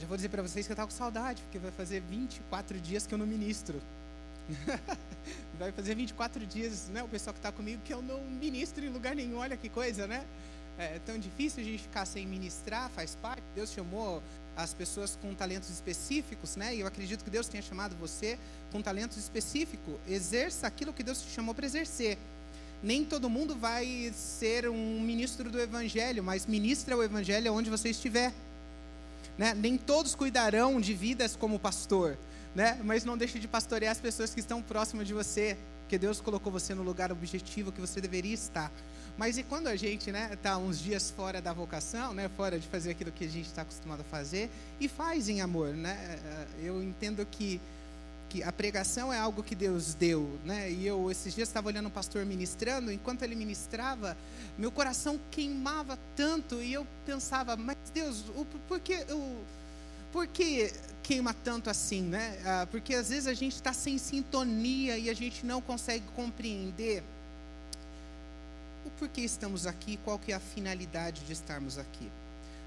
[0.00, 3.06] Já vou dizer para vocês que eu estava com saudade, porque vai fazer 24 dias
[3.06, 3.80] que eu não ministro.
[5.58, 7.02] vai fazer 24 dias, né?
[7.02, 9.38] O pessoal que está comigo, que eu não ministro em lugar nenhum.
[9.38, 10.24] Olha que coisa, né?
[10.76, 13.42] É tão difícil a gente ficar sem ministrar, faz parte.
[13.54, 14.20] Deus chamou
[14.56, 16.74] as pessoas com talentos específicos, né?
[16.74, 18.38] E eu acredito que Deus tenha chamado você
[18.72, 19.94] com talentos específicos.
[20.08, 22.18] Exerça aquilo que Deus te chamou para exercer.
[22.82, 27.90] Nem todo mundo vai ser um ministro do Evangelho, mas ministra o Evangelho onde você
[27.90, 28.32] estiver.
[29.36, 29.54] Né?
[29.54, 32.16] Nem todos cuidarão de vidas como pastor,
[32.54, 32.80] né?
[32.84, 36.50] mas não deixe de pastorear as pessoas que estão próximas de você, porque Deus colocou
[36.50, 38.70] você no lugar objetivo que você deveria estar.
[39.16, 42.66] Mas e quando a gente né, tá uns dias fora da vocação, né, fora de
[42.66, 44.50] fazer aquilo que a gente está acostumado a fazer,
[44.80, 45.68] e faz em amor?
[45.68, 46.18] Né?
[46.60, 47.60] Eu entendo que,
[48.34, 50.28] que a pregação é algo que Deus deu.
[50.44, 50.72] Né?
[50.72, 54.16] E eu, esses dias, estava olhando o pastor ministrando, enquanto ele ministrava,
[54.58, 59.06] meu coração queimava tanto, e eu pensava, mas Deus, o, por que.
[60.12, 62.40] Por que queima tanto assim, né?
[62.44, 67.02] Ah, porque às vezes a gente está sem sintonia e a gente não consegue compreender
[68.86, 72.08] o porquê estamos aqui, qual que é a finalidade de estarmos aqui.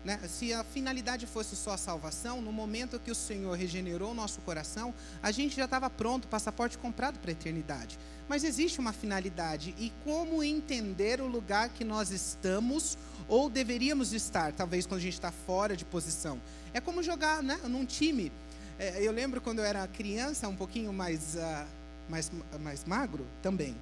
[0.07, 0.17] Né?
[0.25, 4.39] Se a finalidade fosse só a salvação, no momento que o Senhor regenerou o nosso
[4.39, 7.99] coração, a gente já estava pronto, passaporte comprado para a eternidade.
[8.25, 12.97] Mas existe uma finalidade e como entender o lugar que nós estamos
[13.27, 16.39] ou deveríamos estar, talvez quando a gente está fora de posição.
[16.73, 18.31] É como jogar né, num time.
[18.79, 21.67] É, eu lembro quando eu era criança, um pouquinho mais, uh,
[22.07, 23.75] mais, mais magro também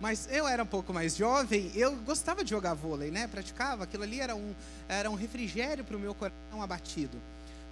[0.00, 3.26] mas eu era um pouco mais jovem, eu gostava de jogar vôlei, né?
[3.26, 4.54] Praticava, aquilo ali era um,
[4.88, 7.18] era um refrigério para o meu coração abatido.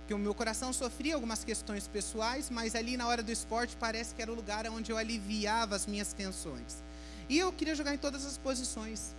[0.00, 4.14] Porque o meu coração sofria algumas questões pessoais, mas ali na hora do esporte parece
[4.14, 6.76] que era o lugar onde eu aliviava as minhas tensões.
[7.28, 9.14] E eu queria jogar em todas as posições,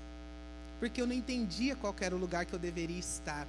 [0.80, 3.48] porque eu não entendia qual era o lugar que eu deveria estar.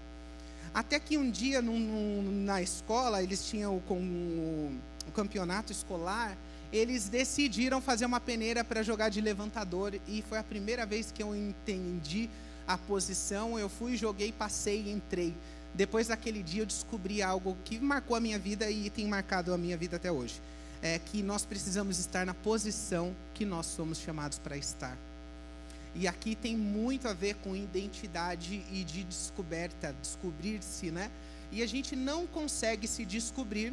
[0.72, 6.36] Até que um dia num, num, na escola, eles tinham o, o, o campeonato escolar,
[6.72, 11.22] eles decidiram fazer uma peneira para jogar de levantador e foi a primeira vez que
[11.22, 12.30] eu entendi
[12.66, 13.58] a posição.
[13.58, 15.34] Eu fui, joguei, passei e entrei.
[15.74, 19.58] Depois daquele dia eu descobri algo que marcou a minha vida e tem marcado a
[19.58, 20.40] minha vida até hoje.
[20.82, 24.96] É que nós precisamos estar na posição que nós somos chamados para estar.
[25.94, 31.10] E aqui tem muito a ver com identidade e de descoberta, descobrir-se, né?
[31.50, 33.72] E a gente não consegue se descobrir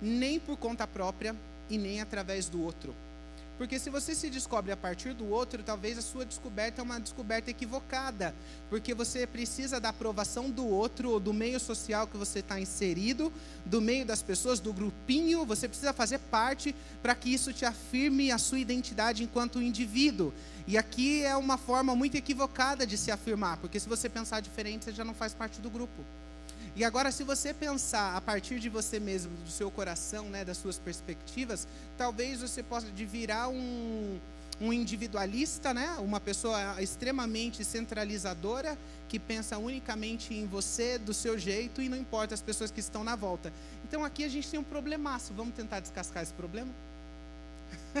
[0.00, 1.34] nem por conta própria,
[1.68, 2.94] e nem através do outro.
[3.56, 6.98] Porque se você se descobre a partir do outro, talvez a sua descoberta é uma
[6.98, 8.34] descoberta equivocada.
[8.68, 13.32] Porque você precisa da aprovação do outro, ou do meio social que você está inserido,
[13.64, 15.46] do meio das pessoas, do grupinho.
[15.46, 20.32] Você precisa fazer parte para que isso te afirme a sua identidade enquanto indivíduo.
[20.66, 24.86] E aqui é uma forma muito equivocada de se afirmar, porque se você pensar diferente,
[24.86, 26.02] você já não faz parte do grupo.
[26.76, 30.56] E agora, se você pensar a partir de você mesmo, do seu coração, né, das
[30.56, 34.18] suas perspectivas, talvez você possa virar um,
[34.60, 38.76] um individualista, né, uma pessoa extremamente centralizadora,
[39.08, 43.04] que pensa unicamente em você, do seu jeito, e não importa as pessoas que estão
[43.04, 43.52] na volta.
[43.84, 45.32] Então aqui a gente tem um problemaço.
[45.32, 46.72] Vamos tentar descascar esse problema?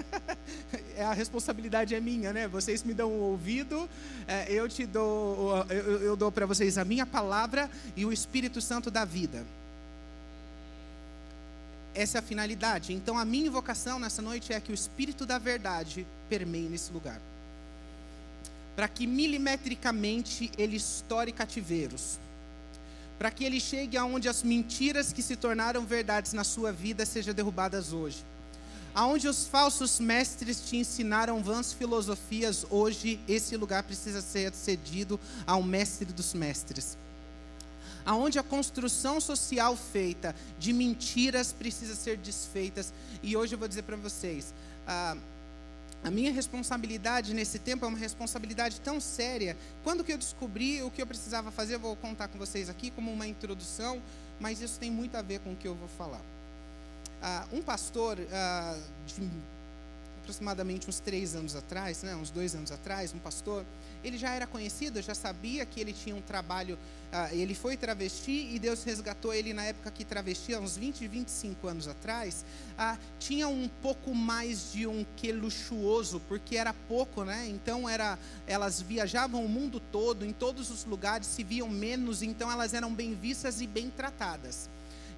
[0.96, 2.48] é, a responsabilidade é minha, né?
[2.48, 3.88] Vocês me dão o ouvido,
[4.26, 8.90] é, eu te dou, eu, dou para vocês a minha palavra e o Espírito Santo
[8.90, 9.44] da vida.
[11.94, 12.92] Essa é a finalidade.
[12.92, 17.20] Então, a minha invocação nessa noite é que o Espírito da verdade permeie nesse lugar.
[18.74, 22.18] Para que milimetricamente ele estoure cativeiros.
[23.16, 27.32] Para que ele chegue aonde as mentiras que se tornaram verdades na sua vida sejam
[27.32, 28.24] derrubadas hoje
[28.94, 35.64] Aonde os falsos mestres te ensinaram vãs filosofias, hoje esse lugar precisa ser cedido ao
[35.64, 36.96] mestre dos mestres.
[38.06, 42.92] Aonde a construção social feita de mentiras precisa ser desfeitas.
[43.20, 44.54] E hoje eu vou dizer para vocês,
[44.86, 45.16] a,
[46.12, 49.56] minha responsabilidade nesse tempo é uma responsabilidade tão séria.
[49.82, 52.92] Quando que eu descobri o que eu precisava fazer, eu vou contar com vocês aqui
[52.92, 54.00] como uma introdução,
[54.38, 56.33] mas isso tem muito a ver com o que eu vou falar.
[57.26, 58.76] Ah, um pastor, ah,
[59.06, 59.30] de
[60.20, 63.64] aproximadamente uns três anos atrás, né, uns dois anos atrás, um pastor,
[64.04, 66.78] ele já era conhecido, já sabia que ele tinha um trabalho,
[67.10, 71.08] ah, ele foi travesti e Deus resgatou ele na época que travesti, há uns 20,
[71.08, 72.44] 25 anos atrás,
[73.18, 77.46] tinha um pouco mais de um que luxuoso, porque era pouco, né?
[77.48, 82.52] Então era, elas viajavam o mundo todo, em todos os lugares se viam menos, então
[82.52, 84.68] elas eram bem vistas e bem tratadas.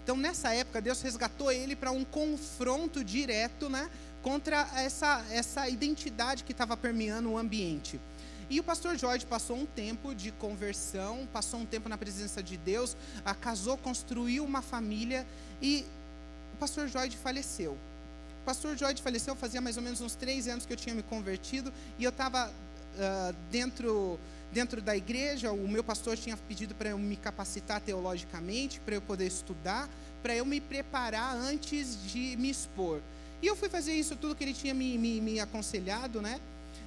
[0.06, 3.90] Então, nessa época, Deus resgatou ele para um confronto direto né,
[4.22, 8.00] contra essa, essa identidade que estava permeando o ambiente.
[8.48, 12.56] E o pastor Jorge passou um tempo de conversão, passou um tempo na presença de
[12.56, 12.96] Deus,
[13.40, 15.26] casou, construiu uma família
[15.60, 15.84] e
[16.54, 17.72] o pastor Jorge faleceu.
[17.72, 21.02] O pastor Jorge faleceu fazia mais ou menos uns três anos que eu tinha me
[21.02, 24.20] convertido e eu estava uh, dentro
[24.52, 29.02] dentro da igreja, o meu pastor tinha pedido para eu me capacitar teologicamente, para eu
[29.02, 29.88] poder estudar,
[30.22, 33.00] para eu me preparar antes de me expor.
[33.42, 36.40] E eu fui fazer isso tudo que ele tinha me, me, me aconselhado, né?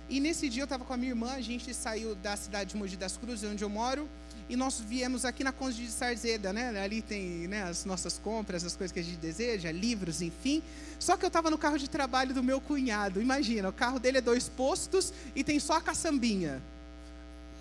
[0.09, 2.77] E nesse dia eu estava com a minha irmã, a gente saiu da cidade de
[2.77, 4.09] Mogi das Cruzes, onde eu moro,
[4.49, 6.81] e nós viemos aqui na Conde de Sarzeda, né?
[6.81, 10.63] Ali tem né, as nossas compras, as coisas que a gente deseja, livros, enfim.
[10.97, 13.21] Só que eu estava no carro de trabalho do meu cunhado.
[13.21, 16.59] Imagina, o carro dele é dois postos e tem só a caçambinha.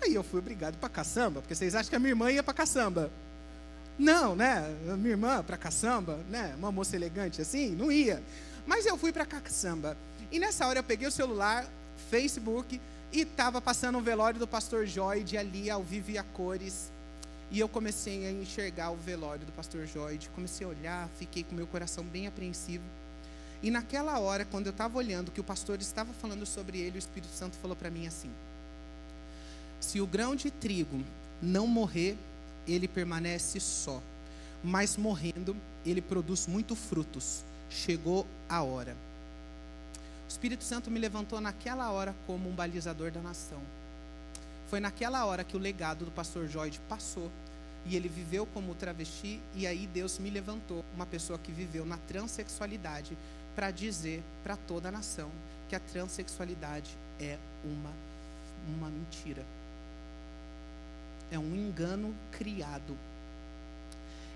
[0.01, 2.53] Aí eu fui obrigado para caçamba, porque vocês acham que a minha irmã ia para
[2.53, 3.11] caçamba.
[3.97, 4.63] Não, né?
[4.97, 6.55] Minha irmã para caçamba, né?
[6.57, 8.23] Uma moça elegante assim, não ia.
[8.65, 9.97] Mas eu fui para caçamba.
[10.31, 11.65] E nessa hora eu peguei o celular,
[12.09, 12.79] Facebook,
[13.11, 16.91] e estava passando o velório do pastor Joyd ali ao vivo e a cores.
[17.51, 21.55] E eu comecei a enxergar o velório do pastor Joyd, comecei a olhar, fiquei com
[21.55, 22.83] meu coração bem apreensivo.
[23.61, 26.99] E naquela hora, quando eu estava olhando que o pastor estava falando sobre ele, o
[26.99, 28.29] Espírito Santo falou para mim assim:
[29.79, 31.03] se o grão de trigo
[31.41, 32.17] não morrer,
[32.67, 34.01] ele permanece só,
[34.63, 35.55] mas morrendo,
[35.85, 37.43] ele produz muitos frutos.
[37.69, 38.95] Chegou a hora.
[40.25, 43.61] O Espírito Santo me levantou naquela hora como um balizador da nação.
[44.69, 47.31] Foi naquela hora que o legado do pastor Joyd passou
[47.85, 51.97] e ele viveu como travesti e aí Deus me levantou, uma pessoa que viveu na
[51.97, 53.17] transexualidade,
[53.55, 55.31] para dizer para toda a nação
[55.67, 57.91] que a transexualidade é uma
[58.67, 59.43] uma mentira
[61.31, 62.97] é um engano criado.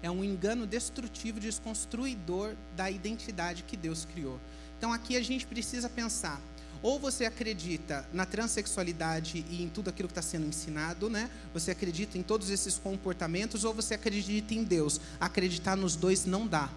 [0.01, 4.40] É um engano destrutivo, desconstruidor da identidade que Deus criou.
[4.78, 6.42] Então aqui a gente precisa pensar:
[6.81, 11.30] ou você acredita na transexualidade e em tudo aquilo que está sendo ensinado, né?
[11.54, 15.00] Você acredita em todos esses comportamentos, ou você acredita em Deus.
[15.19, 16.69] Acreditar nos dois não dá.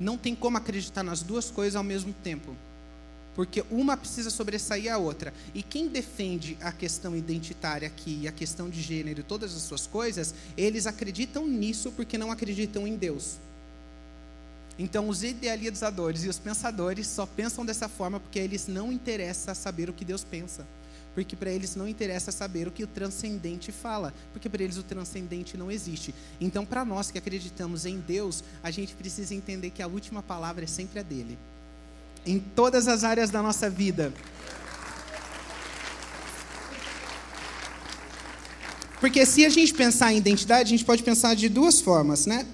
[0.00, 2.56] Não tem como acreditar nas duas coisas ao mesmo tempo
[3.34, 5.34] porque uma precisa sobressair a outra.
[5.54, 9.86] E quem defende a questão identitária aqui, a questão de gênero e todas as suas
[9.86, 13.38] coisas, eles acreditam nisso porque não acreditam em Deus.
[14.78, 19.88] Então, os idealizadores e os pensadores só pensam dessa forma porque eles não interessa saber
[19.88, 20.66] o que Deus pensa.
[21.14, 24.82] Porque para eles não interessa saber o que o transcendente fala, porque para eles o
[24.82, 26.12] transcendente não existe.
[26.40, 30.64] Então, para nós que acreditamos em Deus, a gente precisa entender que a última palavra
[30.64, 31.38] é sempre a dele
[32.26, 34.12] em todas as áreas da nossa vida.
[39.00, 42.46] Porque se a gente pensar em identidade, a gente pode pensar de duas formas, né?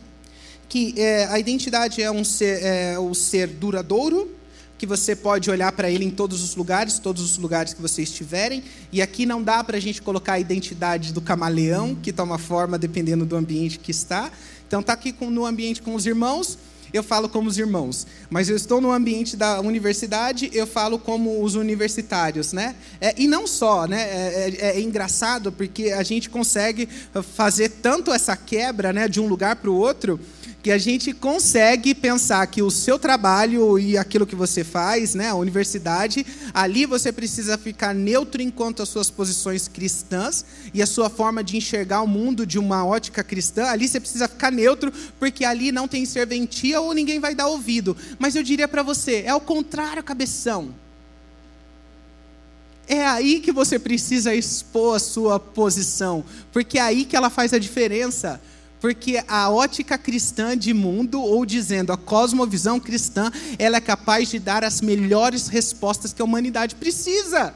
[0.69, 4.29] Que é, a identidade é um ser, é, o ser duradouro,
[4.77, 8.03] que você pode olhar para ele em todos os lugares, todos os lugares que você
[8.03, 8.65] estiverem.
[8.91, 12.77] E aqui não dá para a gente colocar a identidade do camaleão, que toma forma
[12.77, 14.33] dependendo do ambiente que está.
[14.67, 16.59] Então, está aqui com, no ambiente com os irmãos,
[16.93, 18.07] eu falo como os irmãos.
[18.29, 22.75] Mas eu estou no ambiente da universidade, eu falo como os universitários, né?
[23.01, 24.01] É, e não só, né?
[24.01, 26.89] É, é, é, engraçado porque a gente consegue
[27.35, 30.19] fazer tanto essa quebra, né, de um lugar para o outro
[30.63, 35.29] que a gente consegue pensar que o seu trabalho e aquilo que você faz, né,
[35.29, 40.45] a universidade, ali você precisa ficar neutro enquanto as suas posições cristãs
[40.75, 44.29] e a sua forma de enxergar o mundo de uma ótica cristã, ali você precisa
[44.29, 47.97] ficar neutro, porque ali não tem serventia ou ninguém vai dar ouvido.
[48.19, 50.75] Mas eu diria para você, é o contrário, cabeção.
[52.89, 57.53] É aí que você precisa expor a sua posição, porque é aí que ela faz
[57.53, 58.41] a diferença.
[58.81, 64.39] Porque a ótica cristã de mundo, ou dizendo a cosmovisão cristã, ela é capaz de
[64.39, 67.55] dar as melhores respostas que a humanidade precisa.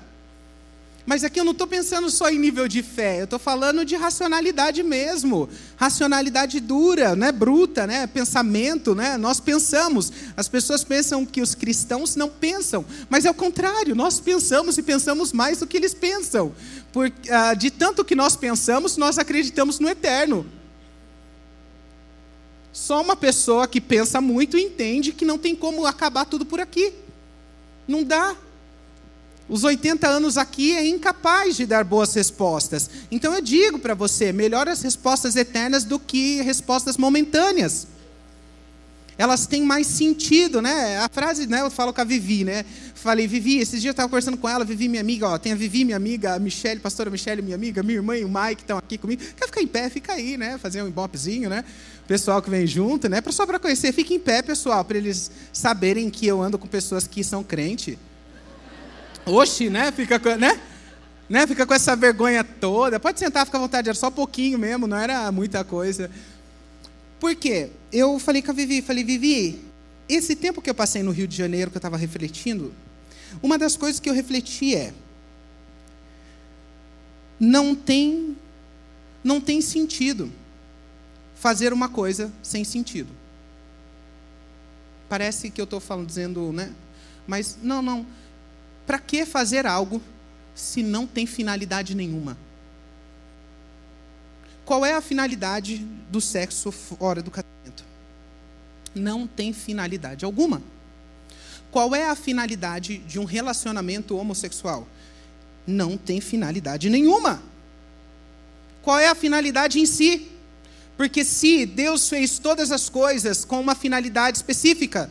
[1.06, 3.94] Mas aqui eu não estou pensando só em nível de fé, eu estou falando de
[3.94, 5.50] racionalidade mesmo.
[5.76, 7.30] Racionalidade dura, né?
[7.30, 8.06] bruta, né?
[8.06, 8.94] pensamento.
[8.94, 9.18] Né?
[9.18, 10.10] Nós pensamos.
[10.34, 14.82] As pessoas pensam que os cristãos não pensam, mas é o contrário, nós pensamos e
[14.82, 16.54] pensamos mais do que eles pensam.
[16.90, 20.46] Por, ah, de tanto que nós pensamos, nós acreditamos no eterno.
[22.72, 26.92] Só uma pessoa que pensa muito entende que não tem como acabar tudo por aqui.
[27.86, 28.34] Não dá.
[29.48, 32.88] Os 80 anos aqui é incapaz de dar boas respostas.
[33.10, 37.86] Então eu digo para você, melhor as respostas eternas do que respostas momentâneas.
[39.16, 40.98] Elas têm mais sentido, né?
[40.98, 42.64] A frase, né, eu falo com a Vivi, né?
[42.94, 45.54] Falei, Vivi, esses dias eu estava conversando com ela, Vivi, minha amiga, ó, tem a
[45.54, 48.76] Vivi, minha amiga, a Michelle, pastora Michelle, minha amiga, minha irmã e o Mike estão
[48.76, 49.22] aqui comigo.
[49.36, 49.88] Quer ficar em pé?
[49.88, 50.58] Fica aí, né?
[50.58, 51.64] Fazer um ibopezinho, né?
[52.06, 53.22] pessoal que vem junto, né?
[53.30, 57.06] Só para conhecer, fique em pé, pessoal, para eles saberem que eu ando com pessoas
[57.06, 57.98] que são crente.
[59.26, 59.90] Oxi, né?
[59.92, 60.60] Fica, né?
[61.28, 61.46] né?
[61.46, 63.00] Fica com essa vergonha toda.
[63.00, 66.10] Pode sentar, fica à vontade, era só pouquinho mesmo, não era muita coisa.
[67.18, 67.70] Por quê?
[67.92, 69.60] Eu falei com a Vivi, falei, Vivi,
[70.08, 72.74] esse tempo que eu passei no Rio de Janeiro, que eu estava refletindo,
[73.42, 74.92] uma das coisas que eu refleti é:
[77.38, 78.36] não tem,
[79.22, 80.30] não tem sentido
[81.34, 83.10] fazer uma coisa sem sentido.
[85.08, 86.72] Parece que eu estou falando, dizendo, né?
[87.26, 88.06] Mas não, não.
[88.86, 90.02] Para que fazer algo
[90.54, 92.36] se não tem finalidade nenhuma?
[94.64, 95.78] Qual é a finalidade
[96.10, 97.84] do sexo fora do casamento?
[98.94, 100.62] Não tem finalidade alguma.
[101.70, 104.86] Qual é a finalidade de um relacionamento homossexual?
[105.66, 107.42] Não tem finalidade nenhuma.
[108.80, 110.30] Qual é a finalidade em si?
[110.96, 115.10] Porque se Deus fez todas as coisas com uma finalidade específica,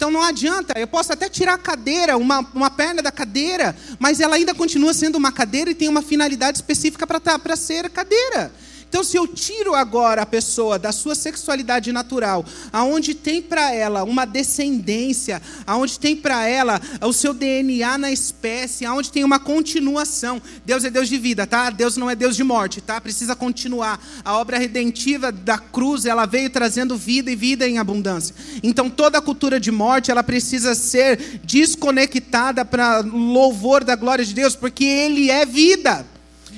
[0.00, 4.18] então não adianta, eu posso até tirar a cadeira, uma, uma perna da cadeira, mas
[4.18, 8.50] ela ainda continua sendo uma cadeira e tem uma finalidade específica para tá, ser cadeira.
[8.90, 14.02] Então, se eu tiro agora a pessoa da sua sexualidade natural, aonde tem para ela
[14.02, 20.42] uma descendência, aonde tem para ela o seu DNA na espécie, aonde tem uma continuação.
[20.66, 21.70] Deus é Deus de vida, tá?
[21.70, 23.00] Deus não é Deus de morte, tá?
[23.00, 24.04] Precisa continuar.
[24.24, 28.34] A obra redentiva da cruz, ela veio trazendo vida e vida em abundância.
[28.60, 34.34] Então, toda a cultura de morte, ela precisa ser desconectada para louvor da glória de
[34.34, 36.04] Deus, porque ele é vida.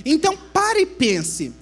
[0.02, 1.60] Então, pare e pense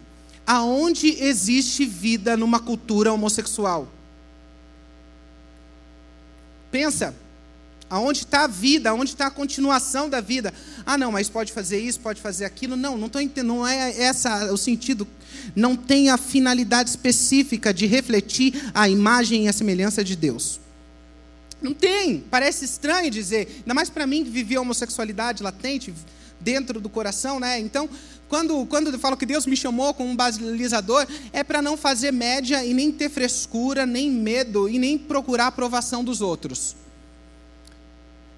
[0.50, 3.88] aonde existe vida numa cultura homossexual?
[6.72, 7.14] Pensa,
[7.88, 10.52] aonde está a vida, aonde está a continuação da vida?
[10.84, 12.74] Ah, não, mas pode fazer isso, pode fazer aquilo.
[12.74, 15.06] Não, não estou entendendo, não é essa o sentido.
[15.54, 20.58] Não tem a finalidade específica de refletir a imagem e a semelhança de Deus.
[21.62, 22.24] Não tem.
[22.28, 25.94] Parece estranho dizer, ainda mais para mim que vivi a homossexualidade latente
[26.40, 27.60] dentro do coração, né?
[27.60, 27.88] Então,
[28.30, 32.12] quando, quando eu falo que Deus me chamou como um balizador, é para não fazer
[32.12, 36.76] média e nem ter frescura, nem medo e nem procurar a aprovação dos outros.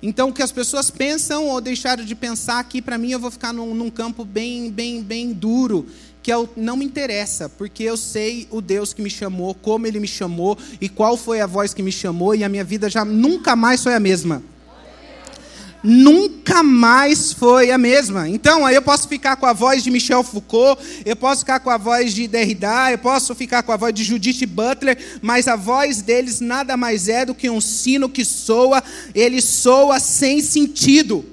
[0.03, 3.31] Então, o que as pessoas pensam ou deixaram de pensar aqui, para mim, eu vou
[3.31, 5.87] ficar num, num, campo bem, bem, bem duro,
[6.23, 10.01] que eu, não me interessa, porque eu sei o Deus que me chamou, como Ele
[10.01, 13.05] me chamou e qual foi a voz que me chamou, e a minha vida já
[13.05, 14.43] nunca mais foi a mesma
[15.83, 18.29] nunca mais foi a mesma.
[18.29, 21.71] Então, aí eu posso ficar com a voz de Michel Foucault, eu posso ficar com
[21.71, 25.57] a voz de Derrida, eu posso ficar com a voz de Judith Butler, mas a
[25.57, 28.83] voz deles nada mais é do que um sino que soa,
[29.15, 31.32] ele soa sem sentido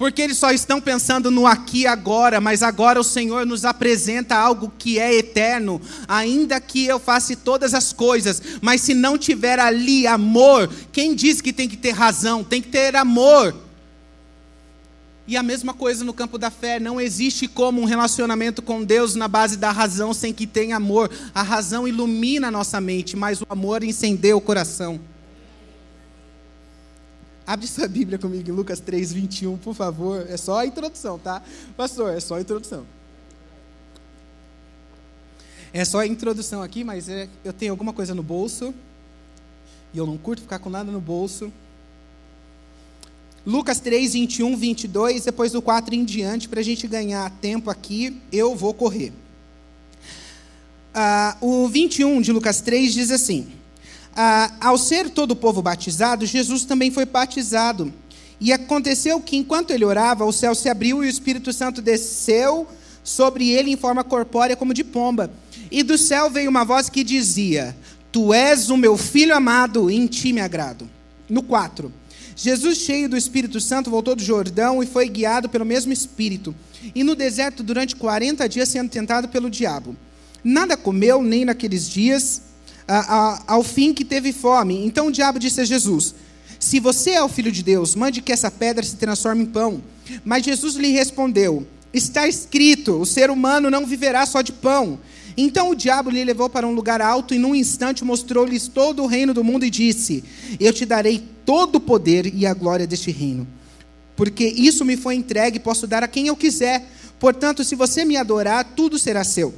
[0.00, 4.34] porque eles só estão pensando no aqui e agora, mas agora o Senhor nos apresenta
[4.34, 5.78] algo que é eterno,
[6.08, 11.42] ainda que eu faça todas as coisas, mas se não tiver ali amor, quem diz
[11.42, 12.42] que tem que ter razão?
[12.42, 13.54] Tem que ter amor.
[15.26, 19.14] E a mesma coisa no campo da fé, não existe como um relacionamento com Deus
[19.14, 21.10] na base da razão sem que tenha amor.
[21.34, 24.98] A razão ilumina a nossa mente, mas o amor incendeia o coração.
[27.50, 30.24] Abre sua Bíblia comigo em Lucas 3, 21, por favor.
[30.28, 31.42] É só a introdução, tá?
[31.76, 32.86] Pastor, é só a introdução.
[35.72, 38.72] É só a introdução aqui, mas é, eu tenho alguma coisa no bolso.
[39.92, 41.52] E eu não curto ficar com nada no bolso.
[43.44, 48.16] Lucas 3, 21, 22, depois do 4 em diante, para a gente ganhar tempo aqui,
[48.30, 49.12] eu vou correr.
[50.94, 53.48] Ah, o 21 de Lucas 3 diz assim:
[54.22, 57.90] ah, ao ser todo o povo batizado, Jesus também foi batizado.
[58.38, 62.68] E aconteceu que, enquanto ele orava, o céu se abriu e o Espírito Santo desceu
[63.02, 65.30] sobre ele em forma corpórea como de pomba.
[65.70, 67.74] E do céu veio uma voz que dizia:
[68.12, 70.86] Tu és o meu filho amado, em ti me agrado.
[71.26, 71.90] No 4.
[72.36, 76.54] Jesus, cheio do Espírito Santo, voltou do Jordão e foi guiado pelo mesmo Espírito.
[76.94, 79.96] E no deserto, durante 40 dias, sendo tentado pelo diabo.
[80.44, 82.49] Nada comeu, nem naqueles dias,
[83.46, 84.84] ao fim que teve fome.
[84.84, 86.14] Então o diabo disse a Jesus:
[86.58, 89.82] Se você é o filho de Deus, mande que essa pedra se transforme em pão.
[90.24, 94.98] Mas Jesus lhe respondeu: Está escrito: o ser humano não viverá só de pão.
[95.36, 99.06] Então o diabo lhe levou para um lugar alto e num instante mostrou-lhes todo o
[99.06, 100.24] reino do mundo e disse:
[100.58, 103.46] Eu te darei todo o poder e a glória deste reino.
[104.16, 106.86] Porque isso me foi entregue e posso dar a quem eu quiser.
[107.18, 109.54] Portanto, se você me adorar, tudo será seu.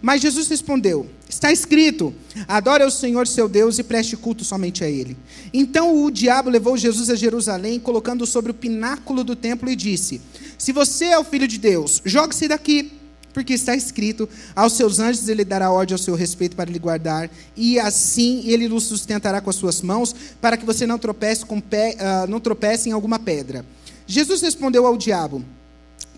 [0.00, 2.14] Mas Jesus respondeu: Está escrito:
[2.46, 5.16] Adore ao Senhor seu Deus e preste culto somente a Ele.
[5.52, 10.20] Então o diabo levou Jesus a Jerusalém, colocando-o sobre o pináculo do templo e disse:
[10.58, 12.92] Se você é o filho de Deus, jogue-se daqui,
[13.32, 17.30] porque está escrito: Aos seus anjos ele dará ordem ao seu respeito para lhe guardar,
[17.56, 21.96] e assim ele o sustentará com as suas mãos, para que você não tropece, pé,
[21.96, 23.64] uh, não tropece em alguma pedra.
[24.06, 25.44] Jesus respondeu ao diabo: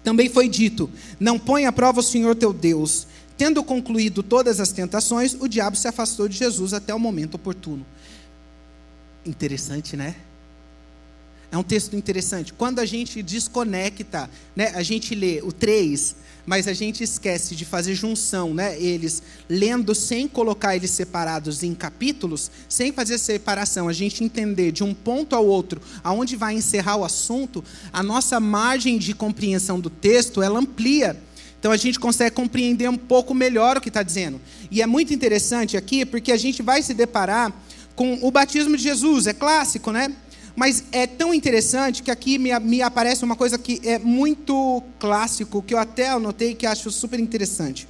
[0.02, 3.06] Também foi dito: Não põe à prova o Senhor teu Deus.
[3.42, 7.84] Tendo concluído todas as tentações, o diabo se afastou de Jesus até o momento oportuno.
[9.26, 10.14] Interessante, né?
[11.50, 12.52] É um texto interessante.
[12.52, 16.14] Quando a gente desconecta, né, a gente lê o 3,
[16.46, 21.74] mas a gente esquece de fazer junção, né, eles lendo sem colocar eles separados em
[21.74, 26.94] capítulos, sem fazer separação, a gente entender de um ponto ao outro aonde vai encerrar
[26.94, 31.20] o assunto, a nossa margem de compreensão do texto, ela amplia.
[31.62, 34.40] Então a gente consegue compreender um pouco melhor o que está dizendo.
[34.68, 37.52] E é muito interessante aqui, porque a gente vai se deparar
[37.94, 40.12] com o batismo de Jesus, é clássico, né?
[40.56, 45.62] Mas é tão interessante que aqui me, me aparece uma coisa que é muito clássico,
[45.62, 47.86] que eu até anotei que acho super interessante.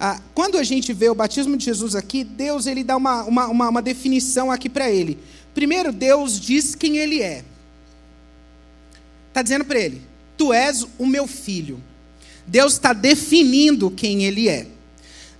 [0.00, 3.48] Ah, quando a gente vê o batismo de Jesus aqui, Deus ele dá uma, uma,
[3.48, 5.18] uma, uma definição aqui para ele.
[5.52, 7.44] Primeiro, Deus diz quem ele é.
[9.28, 10.00] Está dizendo para ele:
[10.38, 11.82] Tu és o meu filho.
[12.48, 14.66] Deus está definindo quem ele é.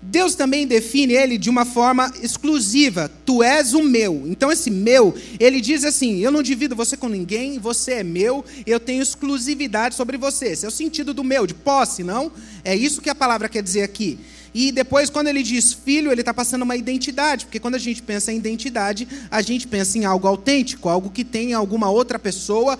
[0.00, 3.10] Deus também define ele de uma forma exclusiva.
[3.26, 4.24] Tu és o meu.
[4.26, 8.44] Então, esse meu, ele diz assim: eu não divido você com ninguém, você é meu,
[8.64, 10.48] eu tenho exclusividade sobre você.
[10.48, 12.30] Esse é o sentido do meu, de posse, não?
[12.64, 14.18] É isso que a palavra quer dizer aqui.
[14.54, 18.02] E depois, quando ele diz filho, ele está passando uma identidade, porque quando a gente
[18.02, 22.78] pensa em identidade, a gente pensa em algo autêntico, algo que tem alguma outra pessoa.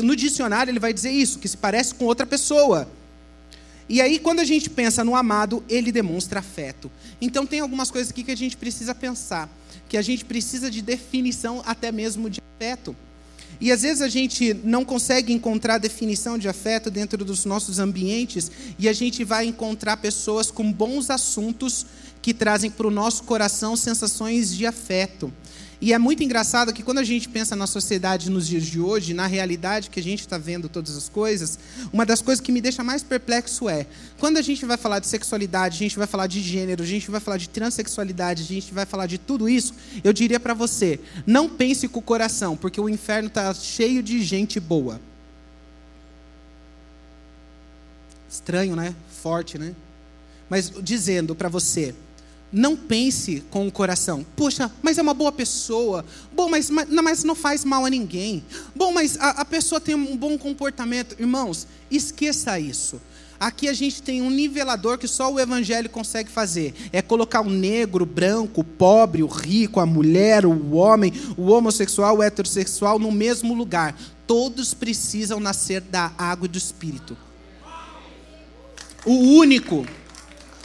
[0.00, 2.88] No dicionário, ele vai dizer isso, que se parece com outra pessoa.
[3.88, 6.90] E aí, quando a gente pensa no amado, ele demonstra afeto.
[7.20, 9.48] Então, tem algumas coisas aqui que a gente precisa pensar,
[9.88, 12.96] que a gente precisa de definição até mesmo de afeto.
[13.60, 18.50] E às vezes a gente não consegue encontrar definição de afeto dentro dos nossos ambientes,
[18.78, 21.86] e a gente vai encontrar pessoas com bons assuntos
[22.20, 25.32] que trazem para o nosso coração sensações de afeto.
[25.84, 29.12] E é muito engraçado que quando a gente pensa na sociedade nos dias de hoje,
[29.12, 31.58] na realidade que a gente está vendo todas as coisas,
[31.92, 33.86] uma das coisas que me deixa mais perplexo é
[34.18, 37.10] quando a gente vai falar de sexualidade, a gente vai falar de gênero, a gente
[37.10, 40.98] vai falar de transexualidade, a gente vai falar de tudo isso, eu diria para você,
[41.26, 44.98] não pense com o coração, porque o inferno está cheio de gente boa.
[48.26, 48.94] Estranho, né?
[49.22, 49.74] Forte, né?
[50.48, 51.94] Mas dizendo para você,
[52.54, 54.24] não pense com o coração.
[54.36, 56.04] Puxa, mas é uma boa pessoa.
[56.32, 58.44] Bom, mas, mas não faz mal a ninguém.
[58.76, 61.16] Bom, mas a, a pessoa tem um bom comportamento.
[61.18, 63.00] Irmãos, esqueça isso.
[63.40, 66.72] Aqui a gente tem um nivelador que só o evangelho consegue fazer.
[66.92, 71.50] É colocar o negro, o branco, o pobre, o rico, a mulher, o homem, o
[71.50, 73.98] homossexual, o heterossexual no mesmo lugar.
[74.28, 77.16] Todos precisam nascer da água e do espírito.
[79.04, 79.84] O único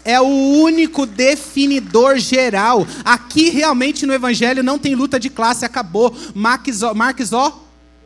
[0.03, 2.85] é o único definidor geral.
[3.03, 6.15] Aqui realmente no Evangelho não tem luta de classe, acabou.
[6.33, 6.81] Marx,
[7.33, 7.51] ó,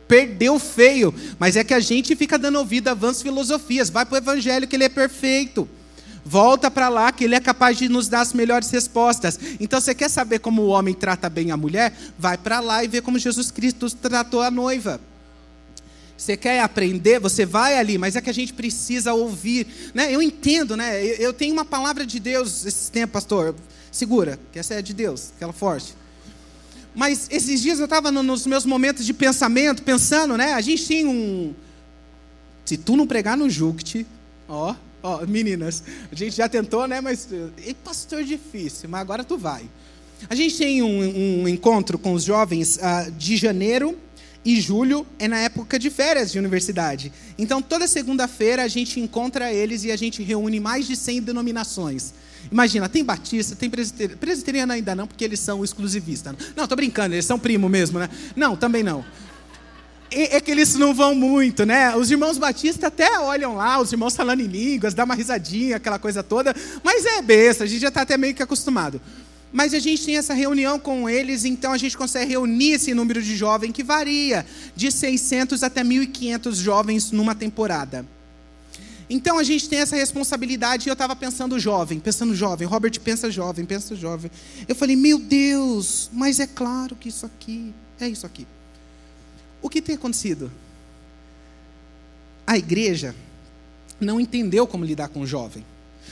[0.06, 1.14] perdeu feio.
[1.38, 3.90] Mas é que a gente fica dando ouvido a vãs filosofias.
[3.90, 5.68] Vai para o Evangelho que ele é perfeito.
[6.24, 9.38] Volta para lá que ele é capaz de nos dar as melhores respostas.
[9.60, 11.94] Então você quer saber como o homem trata bem a mulher?
[12.18, 15.00] Vai para lá e vê como Jesus Cristo tratou a noiva.
[16.16, 19.66] Você quer aprender, você vai ali, mas é que a gente precisa ouvir.
[19.92, 20.14] Né?
[20.14, 21.04] Eu entendo, né?
[21.04, 23.54] Eu, tenho uma palavra de Deus esse tempo, pastor.
[23.90, 25.94] Segura, que essa é de Deus, aquela forte.
[26.94, 30.54] Mas esses dias eu estava no, nos meus momentos de pensamento, pensando, né?
[30.54, 31.52] A gente tem um.
[32.64, 34.06] Se tu não pregar no Juct,
[34.48, 37.00] ó, ó, meninas, a gente já tentou, né?
[37.00, 37.28] Mas.
[37.66, 39.68] E pastor difícil, mas agora tu vai.
[40.30, 43.98] A gente tem um, um encontro com os jovens uh, de janeiro
[44.44, 47.12] e julho é na época de férias de universidade.
[47.38, 52.12] Então, toda segunda-feira a gente encontra eles e a gente reúne mais de 100 denominações.
[52.52, 56.34] Imagina, tem batista, tem presbiteriano, presbiteriano ainda não, porque eles são exclusivistas.
[56.54, 58.08] Não, estou brincando, eles são primo mesmo, né?
[58.36, 59.04] Não, também não.
[60.10, 61.96] É, é que eles não vão muito, né?
[61.96, 65.98] Os irmãos batistas até olham lá, os irmãos falando em línguas, dá uma risadinha, aquela
[65.98, 69.00] coisa toda, mas é besta, a gente já está até meio que acostumado.
[69.54, 73.22] Mas a gente tem essa reunião com eles, então a gente consegue reunir esse número
[73.22, 78.04] de jovens que varia de 600 até 1.500 jovens numa temporada.
[79.08, 80.88] Então a gente tem essa responsabilidade.
[80.88, 82.66] E eu estava pensando jovem, pensando jovem.
[82.66, 84.28] Robert pensa jovem, pensa jovem.
[84.66, 88.48] Eu falei, meu Deus, mas é claro que isso aqui é isso aqui.
[89.62, 90.50] O que tem acontecido?
[92.44, 93.14] A igreja
[94.00, 95.64] não entendeu como lidar com o jovem.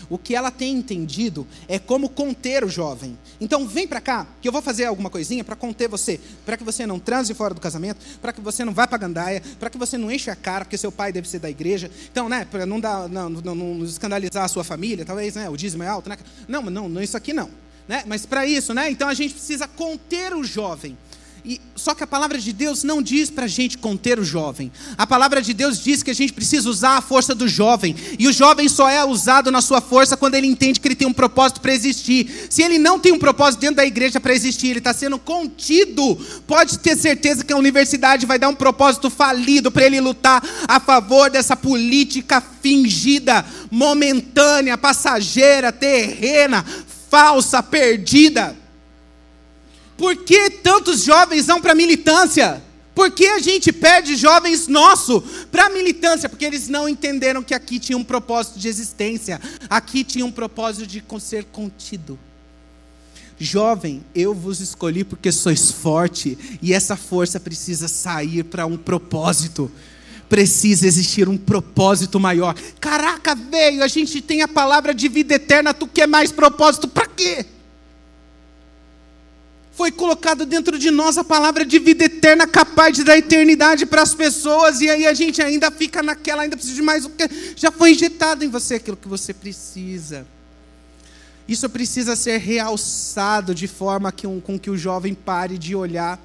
[0.09, 3.19] O que ela tem entendido é como conter o jovem.
[3.41, 6.65] Então vem para cá, que eu vou fazer alguma coisinha para conter você, para que
[6.65, 9.79] você não transe fora do casamento, para que você não vá para gandaia, para que
[9.79, 11.91] você não enche a cara, porque seu pai deve ser da igreja.
[12.11, 15.57] Então, né, para não, dar, não, não, não, escandalizar a sua família, talvez, né, o
[15.57, 16.17] dízimo é alto, né?
[16.49, 17.51] Não, não, não isso aqui não,
[17.89, 18.03] né?
[18.07, 18.91] Mas para isso, né?
[18.91, 20.97] Então a gente precisa conter o jovem.
[21.45, 24.71] E, só que a palavra de Deus não diz para a gente conter o jovem.
[24.97, 27.97] A palavra de Deus diz que a gente precisa usar a força do jovem.
[28.17, 31.09] E o jovem só é usado na sua força quando ele entende que ele tem
[31.09, 32.47] um propósito para existir.
[32.49, 36.17] Se ele não tem um propósito dentro da igreja para existir, ele está sendo contido.
[36.47, 40.79] Pode ter certeza que a universidade vai dar um propósito falido para ele lutar a
[40.79, 46.65] favor dessa política fingida, momentânea, passageira, terrena,
[47.11, 48.62] falsa, perdida.
[50.03, 52.61] Por que tantos jovens vão para a militância?
[52.93, 56.29] Por que a gente perde jovens nossos para a militância?
[56.29, 60.89] Porque eles não entenderam que aqui tinha um propósito de existência, aqui tinha um propósito
[60.89, 62.19] de ser contido.
[63.39, 69.71] Jovem, eu vos escolhi porque sois forte, e essa força precisa sair para um propósito.
[70.29, 72.57] Precisa existir um propósito maior.
[72.81, 77.07] Caraca, velho, a gente tem a palavra de vida eterna, tu quer mais propósito para
[77.07, 77.47] quê?
[79.73, 84.03] Foi colocado dentro de nós a palavra de vida eterna, capaz de dar eternidade para
[84.03, 87.29] as pessoas, e aí a gente ainda fica naquela, ainda precisa de mais o que
[87.57, 90.27] já foi injetado em você aquilo que você precisa.
[91.49, 96.21] Isso precisa ser realçado de forma que um, com que o jovem pare de olhar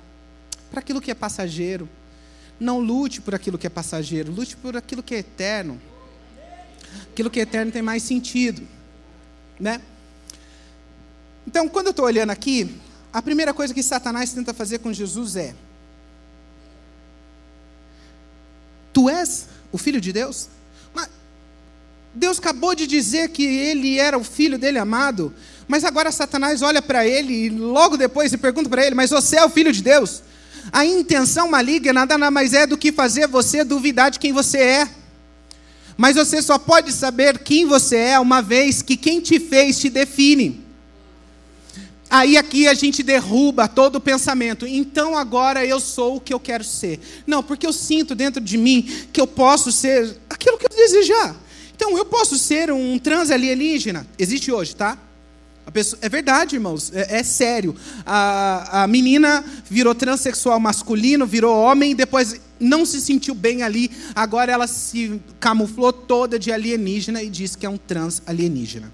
[0.70, 1.90] para aquilo que é passageiro.
[2.60, 5.82] Não lute por aquilo que é passageiro, lute por aquilo que é eterno.
[7.12, 8.62] Aquilo que é eterno tem mais sentido,
[9.60, 9.82] né?
[11.46, 12.70] Então, quando eu estou olhando aqui,
[13.12, 15.56] a primeira coisa que Satanás tenta fazer com Jesus é:
[18.94, 20.50] Tu és o filho de Deus?
[20.94, 21.10] Mas
[22.14, 25.34] Deus acabou de dizer que ele era o filho dele amado,
[25.68, 29.38] mas agora Satanás olha para ele e logo depois e pergunta para ele: Mas você
[29.38, 30.24] é o filho de Deus?
[30.72, 34.90] A intenção maligna nada mais é do que fazer você duvidar de quem você é.
[35.96, 39.90] Mas você só pode saber quem você é uma vez que quem te fez te
[39.90, 40.67] define.
[42.10, 44.66] Aí aqui a gente derruba todo o pensamento.
[44.66, 47.00] Então agora eu sou o que eu quero ser.
[47.26, 51.36] Não, porque eu sinto dentro de mim que eu posso ser aquilo que eu desejar.
[51.76, 54.08] Então eu posso ser um trans alienígena.
[54.18, 54.98] Existe hoje, tá?
[55.74, 57.76] Pessoa, é verdade, irmãos, é, é sério.
[58.06, 63.92] A, a menina virou transexual masculino, virou homem, depois não se sentiu bem ali.
[64.16, 68.92] Agora ela se camuflou toda de alienígena e diz que é um trans alienígena.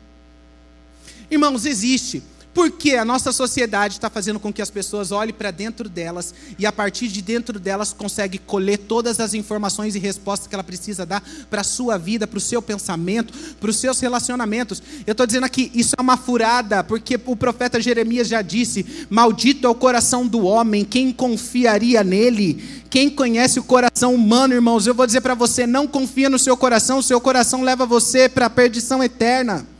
[1.30, 2.23] Irmãos, existe
[2.54, 6.66] porque a nossa sociedade está fazendo com que as pessoas olhem para dentro delas e
[6.66, 11.06] a partir de dentro delas consegue colher todas as informações e respostas que ela precisa
[11.06, 14.84] dar para a sua vida, para o seu pensamento, para os seus relacionamentos.
[15.06, 19.66] Eu estou dizendo aqui, isso é uma furada, porque o profeta Jeremias já disse: Maldito
[19.66, 22.84] é o coração do homem, quem confiaria nele?
[22.89, 26.56] Quem conhece o coração humano, irmãos, eu vou dizer para você: não confia no seu
[26.56, 29.73] coração, o seu coração leva você para a perdição eterna.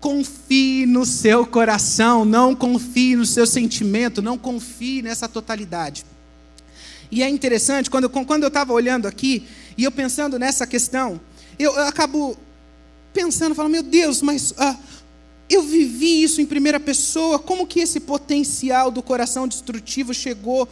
[0.00, 6.04] Confie no seu coração, não confie no seu sentimento, não confie nessa totalidade.
[7.10, 11.20] E é interessante, quando, quando eu estava olhando aqui, e eu pensando nessa questão,
[11.58, 12.36] eu, eu acabo
[13.12, 14.76] pensando, falando, meu Deus, mas ah,
[15.50, 20.68] eu vivi isso em primeira pessoa, como que esse potencial do coração destrutivo chegou?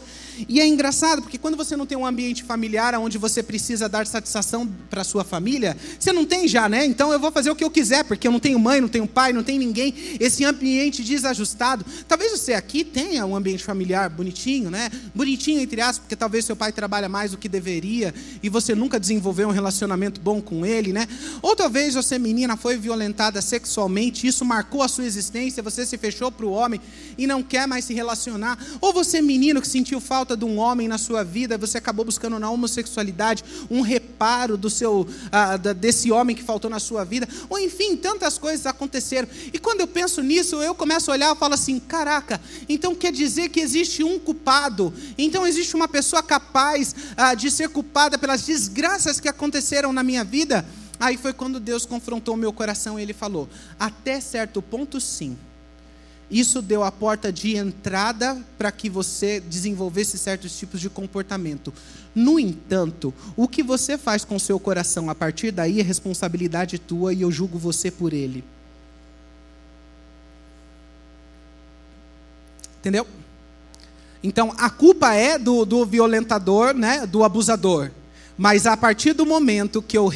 [0.47, 4.05] E é engraçado, porque quando você não tem um ambiente familiar onde você precisa dar
[4.05, 6.85] satisfação para sua família, você não tem já, né?
[6.85, 9.07] Então eu vou fazer o que eu quiser, porque eu não tenho mãe, não tenho
[9.07, 9.95] pai, não tenho ninguém.
[10.19, 11.83] Esse ambiente desajustado.
[12.07, 14.91] Talvez você aqui tenha um ambiente familiar bonitinho, né?
[15.15, 18.13] Bonitinho, entre aspas, porque talvez seu pai trabalha mais do que deveria
[18.43, 21.07] e você nunca desenvolveu um relacionamento bom com ele, né?
[21.41, 25.97] Ou talvez você, menina, foi violentada sexualmente, isso marcou marcou a sua existência, você se
[25.97, 26.81] fechou para o homem
[27.17, 28.59] e não quer mais se relacionar.
[28.81, 32.37] Ou você, menino, que sentiu falta de um homem na sua vida, você acabou buscando
[32.37, 37.27] na homossexualidade um reparo do seu, uh, desse homem que faltou na sua vida.
[37.49, 39.29] Ou enfim, tantas coisas aconteceram.
[39.53, 43.13] E quando eu penso nisso, eu começo a olhar e falo assim: caraca, então quer
[43.13, 44.93] dizer que existe um culpado.
[45.17, 50.25] Então existe uma pessoa capaz uh, de ser culpada pelas desgraças que aconteceram na minha
[50.25, 50.65] vida.
[50.99, 53.47] Aí foi quando Deus confrontou o meu coração e ele falou:
[53.79, 55.37] até certo ponto, sim.
[56.29, 61.73] Isso deu a porta de entrada para que você desenvolvesse certos tipos de comportamento.
[62.13, 67.13] No entanto, o que você faz com seu coração a partir daí é responsabilidade tua
[67.13, 68.43] e eu julgo você por ele.
[72.79, 73.07] Entendeu?
[74.21, 77.91] Então, a culpa é do, do violentador, né, do abusador.
[78.37, 80.07] Mas a partir do momento que eu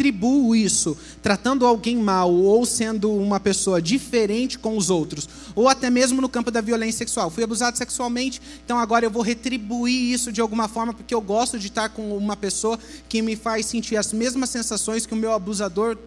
[0.00, 5.90] retribuo isso, tratando alguém mal ou sendo uma pessoa diferente com os outros, ou até
[5.90, 10.32] mesmo no campo da violência sexual, fui abusado sexualmente, então agora eu vou retribuir isso
[10.32, 12.78] de alguma forma porque eu gosto de estar com uma pessoa
[13.10, 15.98] que me faz sentir as mesmas sensações que o meu abusador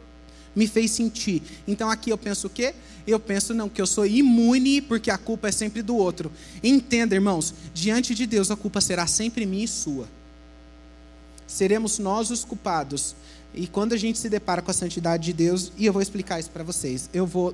[0.56, 1.43] me fez sentir.
[1.67, 2.73] Então aqui eu penso o quê?
[3.06, 6.32] Eu penso não, que eu sou imune porque a culpa é sempre do outro.
[6.63, 10.08] Entenda, irmãos, diante de Deus a culpa será sempre minha e sua.
[11.45, 13.15] Seremos nós os culpados.
[13.53, 16.39] E quando a gente se depara com a santidade de Deus, e eu vou explicar
[16.39, 17.09] isso para vocês.
[17.13, 17.53] Eu vou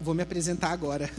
[0.00, 1.10] vou me apresentar agora.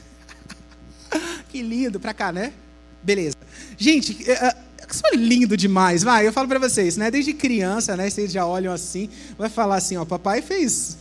[1.50, 2.54] que lindo, para cá, né?
[3.02, 3.36] Beleza.
[3.78, 4.56] Gente, é, é,
[4.90, 6.28] sou lindo demais, vai.
[6.28, 7.10] Eu falo para vocês, né?
[7.10, 8.10] Desde criança, né?
[8.10, 10.98] Vocês já olham assim, vai falar assim, ó, papai fez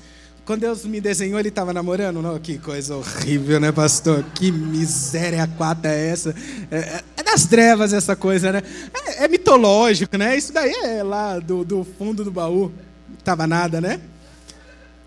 [0.46, 2.22] quando Deus me desenhou, ele estava namorando?
[2.22, 4.24] Não, que coisa horrível, né, pastor?
[4.32, 6.32] Que miséria quata é essa?
[6.70, 8.62] É, é, é das trevas essa coisa, né?
[8.94, 10.38] É, é, mitológico, né?
[10.38, 12.72] Isso daí é lá do, do fundo do baú.
[13.08, 14.00] Não tava nada, né?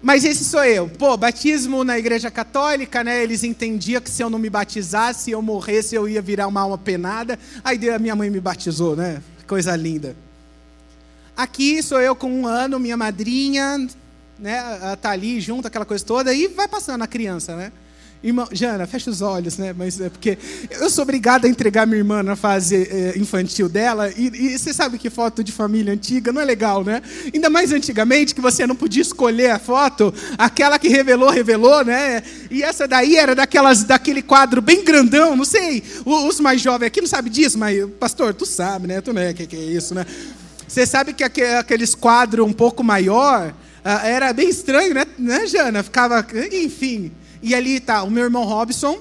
[0.01, 0.89] Mas esse sou eu.
[0.89, 3.23] Pô, batismo na igreja católica, né?
[3.23, 6.77] Eles entendiam que se eu não me batizasse, eu morresse, eu ia virar uma alma
[6.77, 7.39] penada.
[7.63, 9.23] Aí a minha mãe me batizou, né?
[9.47, 10.17] Coisa linda.
[11.35, 13.87] Aqui sou eu com um ano, minha madrinha,
[14.39, 17.71] né, tá ali junto, aquela coisa toda, e vai passando a criança, né?
[18.21, 19.73] Irmão, Jana, fecha os olhos, né?
[19.77, 20.37] Mas é porque
[20.71, 24.73] eu sou obrigada a entregar minha irmã na fase é, infantil dela, e, e, você
[24.73, 27.01] sabe que foto de família antiga não é legal, né?
[27.33, 32.21] Ainda mais antigamente, que você não podia escolher a foto, aquela que revelou, revelou, né?
[32.51, 36.99] E essa daí era daquelas, daquele quadro bem grandão, não sei, os mais jovens aqui
[36.99, 38.99] não sabem disso, mas, pastor, tu sabe, né?
[38.99, 40.05] Tu não é que, que é isso, né?
[40.67, 43.53] Você sabe que aqueles quadros um pouco maior
[43.91, 45.83] era bem estranho, né, né, Jana?
[45.83, 47.11] Ficava, enfim.
[47.41, 48.99] E ali está o meu irmão Robson,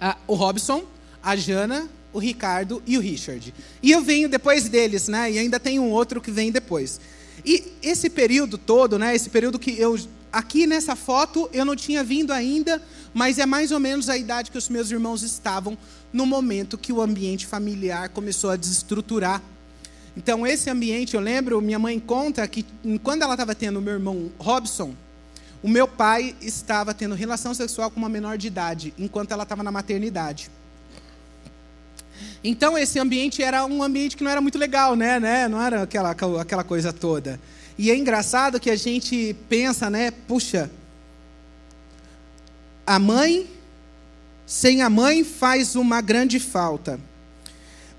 [0.00, 0.84] ah, o Robson,
[1.22, 3.52] a Jana, o Ricardo e o Richard.
[3.82, 5.32] E eu venho depois deles, né?
[5.32, 7.00] E ainda tem um outro que vem depois.
[7.44, 9.14] E esse período todo, né?
[9.14, 9.98] Esse período que eu
[10.32, 14.50] aqui nessa foto eu não tinha vindo ainda, mas é mais ou menos a idade
[14.50, 15.76] que os meus irmãos estavam
[16.12, 19.42] no momento que o ambiente familiar começou a desestruturar
[20.16, 22.64] então, esse ambiente, eu lembro, minha mãe conta que
[23.02, 24.94] quando ela estava tendo meu irmão Robson,
[25.62, 29.62] o meu pai estava tendo relação sexual com uma menor de idade, enquanto ela estava
[29.62, 30.50] na maternidade.
[32.42, 35.20] Então, esse ambiente era um ambiente que não era muito legal, né?
[35.20, 35.48] né?
[35.48, 37.38] Não era aquela, aquela coisa toda.
[37.76, 40.10] E é engraçado que a gente pensa, né?
[40.10, 40.70] Puxa,
[42.86, 43.50] a mãe,
[44.46, 46.98] sem a mãe, faz uma grande falta.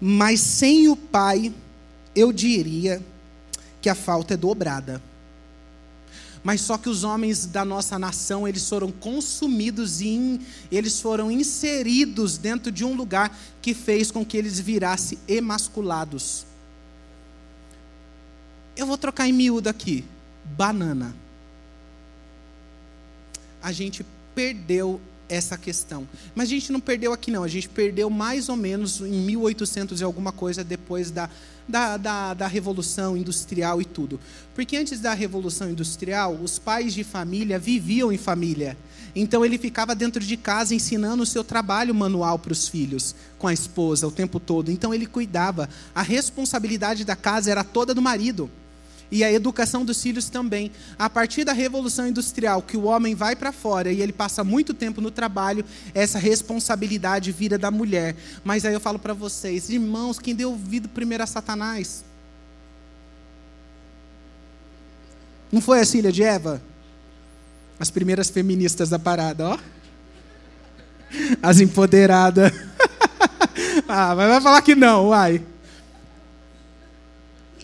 [0.02, 1.54] Mas sem o pai,
[2.18, 3.00] eu diria
[3.80, 5.00] que a falta é dobrada.
[6.44, 12.38] Mas só que os homens da nossa nação, eles foram consumidos e eles foram inseridos
[12.38, 16.46] dentro de um lugar que fez com que eles virassem emasculados.
[18.76, 20.04] Eu vou trocar em miúdo aqui.
[20.44, 21.16] Banana.
[23.62, 24.04] A gente
[24.34, 25.00] perdeu
[25.30, 26.08] essa questão.
[26.34, 30.02] Mas a gente não perdeu aqui não, a gente perdeu mais ou menos em 1800
[30.02, 31.30] e alguma coisa depois da,
[31.68, 34.20] da, da, da Revolução Industrial e tudo.
[34.56, 38.78] Porque antes da Revolução Industrial, os pais de família viviam em família.
[39.16, 43.48] Então ele ficava dentro de casa ensinando o seu trabalho manual para os filhos, com
[43.48, 44.72] a esposa o tempo todo.
[44.72, 45.68] Então ele cuidava.
[45.94, 48.50] A responsabilidade da casa era toda do marido
[49.12, 50.72] e a educação dos filhos também.
[50.98, 54.74] A partir da Revolução Industrial, que o homem vai para fora e ele passa muito
[54.74, 58.16] tempo no trabalho, essa responsabilidade vira da mulher.
[58.44, 62.04] Mas aí eu falo para vocês, irmãos, quem deu ouvido primeiro a Satanás?
[65.52, 66.62] Não foi a filha de Eva?
[67.80, 69.60] As primeiras feministas da parada, ó.
[71.42, 72.52] As empoderadas.
[73.88, 75.42] ah, mas vai falar que não, uai.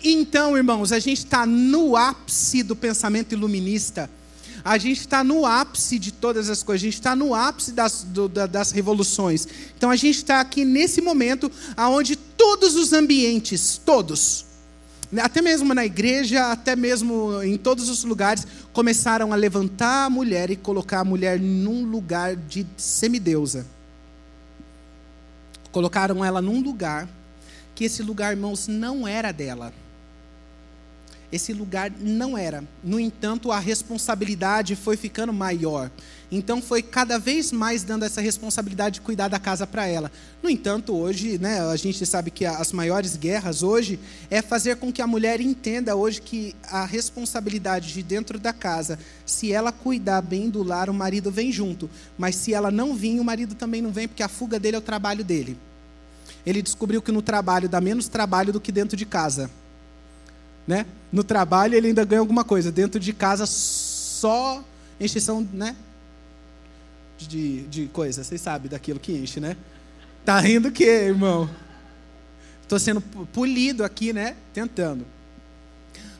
[0.04, 4.10] Então, irmãos, a gente está no ápice do pensamento iluminista.
[4.66, 8.04] A gente está no ápice de todas as coisas, a gente está no ápice das,
[8.04, 9.48] do, das revoluções.
[9.78, 14.46] Então a gente está aqui nesse momento onde todos os ambientes, todos,
[15.22, 20.50] até mesmo na igreja, até mesmo em todos os lugares, começaram a levantar a mulher
[20.50, 23.66] e colocar a mulher num lugar de semideusa.
[25.74, 27.10] Colocaram ela num lugar
[27.76, 29.74] que esse lugar, irmãos, não era dela
[31.34, 32.64] esse lugar não era.
[32.84, 35.90] No entanto, a responsabilidade foi ficando maior.
[36.32, 40.12] Então, foi cada vez mais dando essa responsabilidade de cuidar da casa para ela.
[40.44, 44.94] No entanto, hoje, né, a gente sabe que as maiores guerras hoje é fazer com
[44.94, 50.22] que a mulher entenda hoje que a responsabilidade de dentro da casa, se ela cuidar
[50.22, 51.90] bem do lar, o marido vem junto.
[52.16, 54.80] Mas se ela não vir, o marido também não vem, porque a fuga dele é
[54.80, 55.58] o trabalho dele.
[56.46, 59.50] Ele descobriu que no trabalho dá menos trabalho do que dentro de casa.
[60.68, 60.86] Né?
[61.14, 64.64] No trabalho ele ainda ganha alguma coisa, dentro de casa só
[65.00, 65.76] encheção, né?
[67.20, 69.56] De, de coisa, vocês sabem daquilo que enche, né?
[70.26, 71.48] Tá rindo o quê, irmão?
[72.64, 74.36] Estou sendo polido aqui, né?
[74.56, 75.06] Tentando.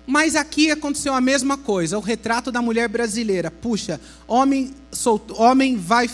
[0.06, 3.50] Mas aqui aconteceu a mesma coisa, o retrato da mulher brasileira.
[3.50, 6.08] Puxa, homem, solto, homem vai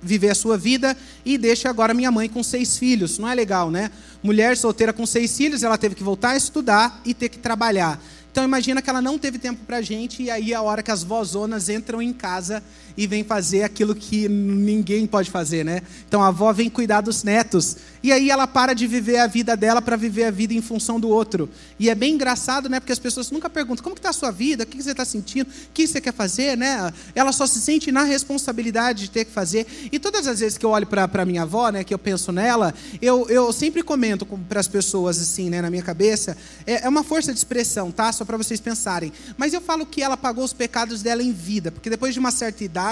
[0.00, 3.18] viver a sua vida e deixa agora minha mãe com seis filhos.
[3.18, 3.90] Não é legal, né?
[4.22, 8.00] Mulher solteira com seis filhos, ela teve que voltar a estudar e ter que trabalhar.
[8.34, 10.82] Então imagina que ela não teve tempo para a gente e aí é a hora
[10.82, 12.64] que as vozonas entram em casa
[12.96, 15.82] e vem fazer aquilo que ninguém pode fazer, né?
[16.06, 17.76] Então a avó vem cuidar dos netos.
[18.02, 21.00] E aí ela para de viver a vida dela para viver a vida em função
[21.00, 21.48] do outro.
[21.78, 22.78] E é bem engraçado, né?
[22.78, 25.48] Porque as pessoas nunca perguntam como está a sua vida, o que você está sentindo,
[25.48, 26.92] o que você quer fazer, né?
[27.14, 29.66] Ela só se sente na responsabilidade de ter que fazer.
[29.90, 31.82] E todas as vezes que eu olho para minha avó, né?
[31.82, 35.62] Que eu penso nela, eu, eu sempre comento para as pessoas assim, né?
[35.62, 38.12] Na minha cabeça, é, é uma força de expressão, tá?
[38.12, 39.12] Só para vocês pensarem.
[39.36, 42.30] Mas eu falo que ela pagou os pecados dela em vida, porque depois de uma
[42.30, 42.83] certa idade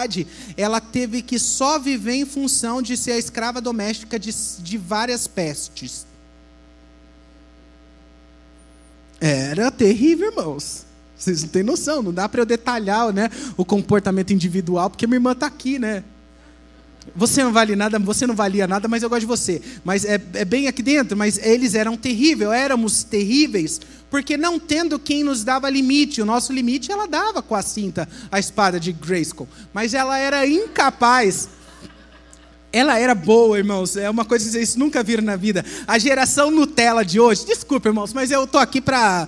[0.57, 5.27] ela teve que só viver em função de ser a escrava doméstica de, de várias
[5.27, 6.07] pestes.
[9.21, 10.85] Era terrível, irmãos.
[11.17, 15.19] Vocês não têm noção, não dá para eu detalhar né, o comportamento individual, porque minha
[15.19, 16.03] irmã está aqui, né?
[17.15, 19.61] Você não vale nada, você não valia nada, mas eu gosto de você.
[19.85, 23.81] Mas é, é bem aqui dentro, mas eles eram terríveis, éramos terríveis,
[24.13, 28.07] porque não tendo quem nos dava limite, o nosso limite ela dava com a cinta,
[28.31, 31.49] a espada de Grayskull, mas ela era incapaz.
[32.71, 33.97] Ela era boa, irmãos.
[33.97, 35.65] É uma coisa que vocês nunca viram na vida.
[35.87, 39.27] A geração Nutella de hoje, desculpa, irmãos, mas eu tô aqui para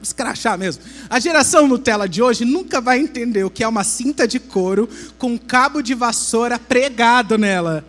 [0.00, 0.84] escrachar mesmo.
[1.08, 4.88] A geração Nutella de hoje nunca vai entender o que é uma cinta de couro
[5.18, 7.84] com um cabo de vassoura pregado nela.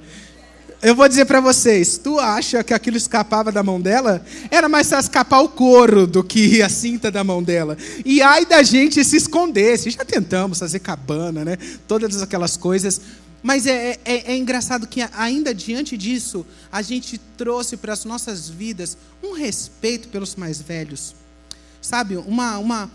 [0.82, 4.26] Eu vou dizer para vocês, tu acha que aquilo escapava da mão dela?
[4.50, 7.78] Era mais fácil escapar o couro do que a cinta da mão dela.
[8.04, 9.92] E ai da gente se escondesse.
[9.92, 11.58] Já tentamos fazer cabana, né?
[11.88, 13.00] Todas aquelas coisas.
[13.44, 18.50] Mas é, é, é engraçado que ainda diante disso, a gente trouxe para as nossas
[18.50, 21.16] vidas um respeito pelos mais velhos
[21.82, 22.92] sabe, uma, uma,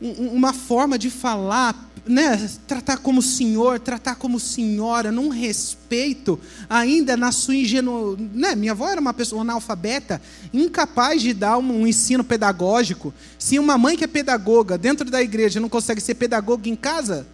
[0.00, 2.48] uma forma de falar, né?
[2.66, 8.30] tratar como senhor, tratar como senhora, num respeito, ainda na sua ingenuidade.
[8.32, 8.54] Né?
[8.54, 13.12] Minha avó era uma pessoa analfabeta, incapaz de dar um, um ensino pedagógico.
[13.38, 17.26] Se uma mãe que é pedagoga dentro da igreja não consegue ser pedagoga em casa,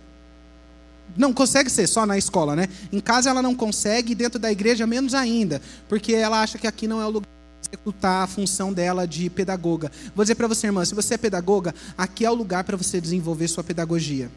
[1.16, 2.68] não consegue ser só na escola, né?
[2.90, 6.88] Em casa ela não consegue, dentro da igreja menos ainda, porque ela acha que aqui
[6.88, 7.33] não é o lugar
[7.68, 9.90] executar a função dela de pedagoga.
[10.14, 13.00] Vou dizer para você, irmã, se você é pedagoga, aqui é o lugar para você
[13.00, 14.30] desenvolver sua pedagogia.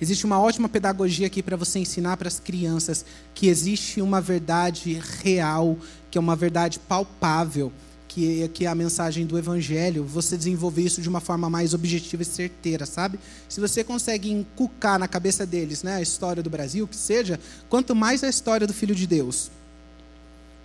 [0.00, 5.00] Existe uma ótima pedagogia aqui para você ensinar para as crianças que existe uma verdade
[5.22, 5.76] real,
[6.10, 7.70] que é uma verdade palpável,
[8.08, 10.04] que, que é a mensagem do Evangelho.
[10.04, 13.20] Você desenvolver isso de uma forma mais objetiva e certeira, sabe?
[13.48, 17.94] Se você consegue encucar na cabeça deles né, a história do Brasil, que seja, quanto
[17.94, 19.50] mais a história do Filho de Deus.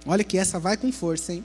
[0.06, 1.44] Olha que essa vai com força, hein?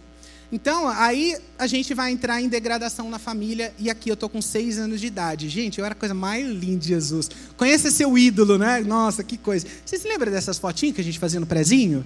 [0.52, 4.42] Então, aí a gente vai entrar em degradação na família, e aqui eu tô com
[4.42, 5.48] seis anos de idade.
[5.48, 7.30] Gente, eu era a coisa mais linda de Jesus.
[7.56, 8.80] Conheça seu ídolo, né?
[8.80, 9.66] Nossa, que coisa.
[9.84, 12.04] Vocês se lembram dessas fotinhas que a gente fazia no prezinho?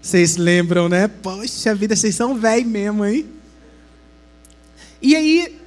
[0.00, 1.08] Vocês lembram, né?
[1.08, 3.26] Poxa vida, vocês são velho mesmo, hein?
[5.00, 5.58] E aí,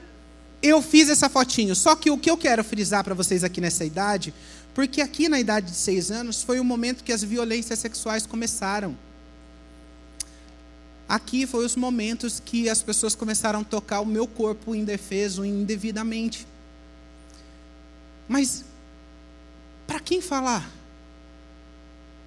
[0.64, 1.76] eu fiz essa fotinho.
[1.76, 4.34] Só que o que eu quero frisar para vocês aqui nessa idade,
[4.74, 8.98] porque aqui na idade de seis anos foi o momento que as violências sexuais começaram.
[11.08, 16.48] Aqui foi os momentos que as pessoas começaram a tocar o meu corpo indefeso, indevidamente.
[18.28, 18.66] Mas
[19.86, 20.68] para quem falar?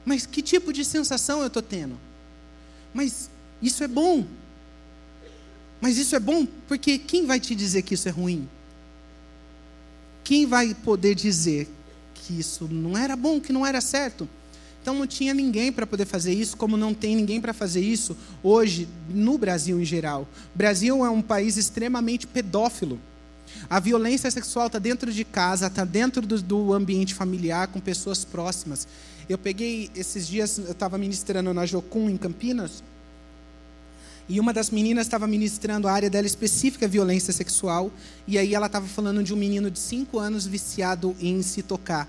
[0.04, 1.98] Mas que tipo de sensação eu estou tendo?
[2.94, 3.28] Mas
[3.60, 4.24] isso é bom.
[5.80, 8.48] Mas isso é bom porque quem vai te dizer que isso é ruim?
[10.22, 11.68] Quem vai poder dizer
[12.14, 14.28] que isso não era bom, que não era certo?
[14.80, 18.16] Então não tinha ninguém para poder fazer isso, como não tem ninguém para fazer isso
[18.42, 20.26] hoje no Brasil em geral.
[20.54, 22.98] O Brasil é um país extremamente pedófilo.
[23.68, 28.24] A violência sexual está dentro de casa, está dentro do, do, ambiente familiar, com pessoas
[28.24, 28.86] próximas.
[29.28, 32.82] Eu peguei, esses dias, eu estava ministrando na Jocum, em Campinas,
[34.28, 37.90] e uma das meninas estava ministrando a área dela específica, violência sexual,
[38.26, 42.06] e aí ela estava falando de um menino de 5 anos viciado em se tocar.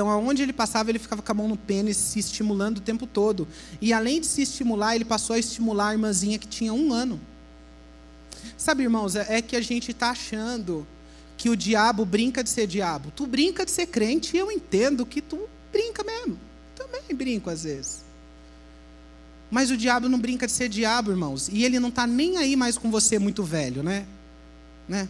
[0.00, 3.06] Então, aonde ele passava, ele ficava com a mão no pênis, se estimulando o tempo
[3.06, 3.46] todo.
[3.82, 7.20] E além de se estimular, ele passou a estimular a irmãzinha que tinha um ano.
[8.56, 10.86] Sabe, irmãos, é, é que a gente está achando
[11.36, 13.12] que o diabo brinca de ser diabo.
[13.14, 15.38] Tu brinca de ser crente e eu entendo que tu
[15.70, 16.40] brinca mesmo.
[16.74, 18.02] Também brinco às vezes.
[19.50, 21.50] Mas o diabo não brinca de ser diabo, irmãos.
[21.52, 24.06] E ele não está nem aí mais com você muito velho, né?
[24.88, 25.06] né?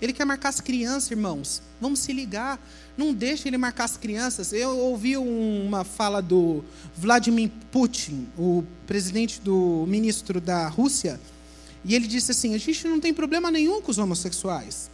[0.00, 1.60] Ele quer marcar as crianças, irmãos.
[1.80, 2.58] Vamos se ligar.
[3.00, 4.52] Não deixe ele marcar as crianças.
[4.52, 6.62] Eu ouvi uma fala do
[6.94, 11.18] Vladimir Putin, o presidente do ministro da Rússia,
[11.82, 14.90] e ele disse assim: a gente não tem problema nenhum com os homossexuais.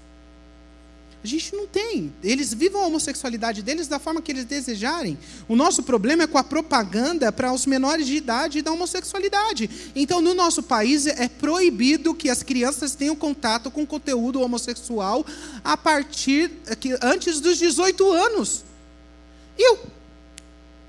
[1.23, 2.13] A gente não tem.
[2.23, 5.19] Eles vivam a homossexualidade deles da forma que eles desejarem.
[5.49, 9.69] O nosso problema é com a propaganda para os menores de idade da homossexualidade.
[9.95, 15.27] Então, no nosso país, é proibido que as crianças tenham contato com conteúdo homossexual
[15.65, 18.65] a partir que, antes dos 18 anos.
[19.59, 19.81] E eu.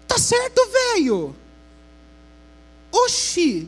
[0.07, 0.61] Tá certo,
[0.93, 1.35] velho.
[2.91, 3.67] Oxi,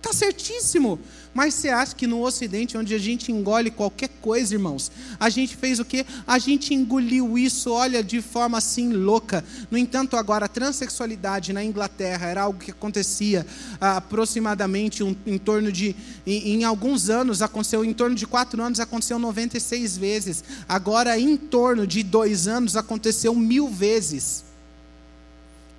[0.00, 1.00] tá certíssimo.
[1.34, 5.56] Mas você acha que no Ocidente, onde a gente engole qualquer coisa, irmãos, a gente
[5.56, 6.06] fez o quê?
[6.24, 9.44] A gente engoliu isso, olha, de forma assim louca.
[9.68, 13.44] No entanto, agora, a transexualidade na Inglaterra era algo que acontecia
[13.80, 18.62] ah, aproximadamente um, em torno de, em, em, alguns anos, aconteceu, em torno de quatro
[18.62, 20.44] anos, aconteceu 96 vezes.
[20.68, 24.53] Agora, em torno de dois anos, aconteceu mil vezes.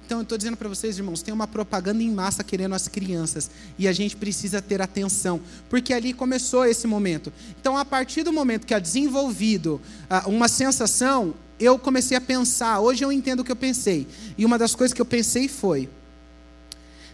[0.05, 3.49] Então, eu estou dizendo para vocês, irmãos, tem uma propaganda em massa querendo as crianças.
[3.77, 5.41] E a gente precisa ter atenção.
[5.67, 7.33] Porque ali começou esse momento.
[7.59, 12.79] Então, a partir do momento que é desenvolvido uh, uma sensação, eu comecei a pensar.
[12.81, 14.07] Hoje eu entendo o que eu pensei.
[14.37, 15.89] E uma das coisas que eu pensei foi: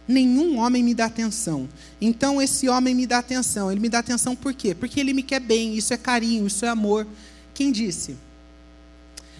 [0.06, 1.66] nenhum homem me dá atenção.
[1.98, 3.72] Então, esse homem me dá atenção.
[3.72, 4.74] Ele me dá atenção por quê?
[4.74, 5.74] Porque ele me quer bem.
[5.74, 7.06] Isso é carinho, isso é amor.
[7.54, 8.16] Quem disse?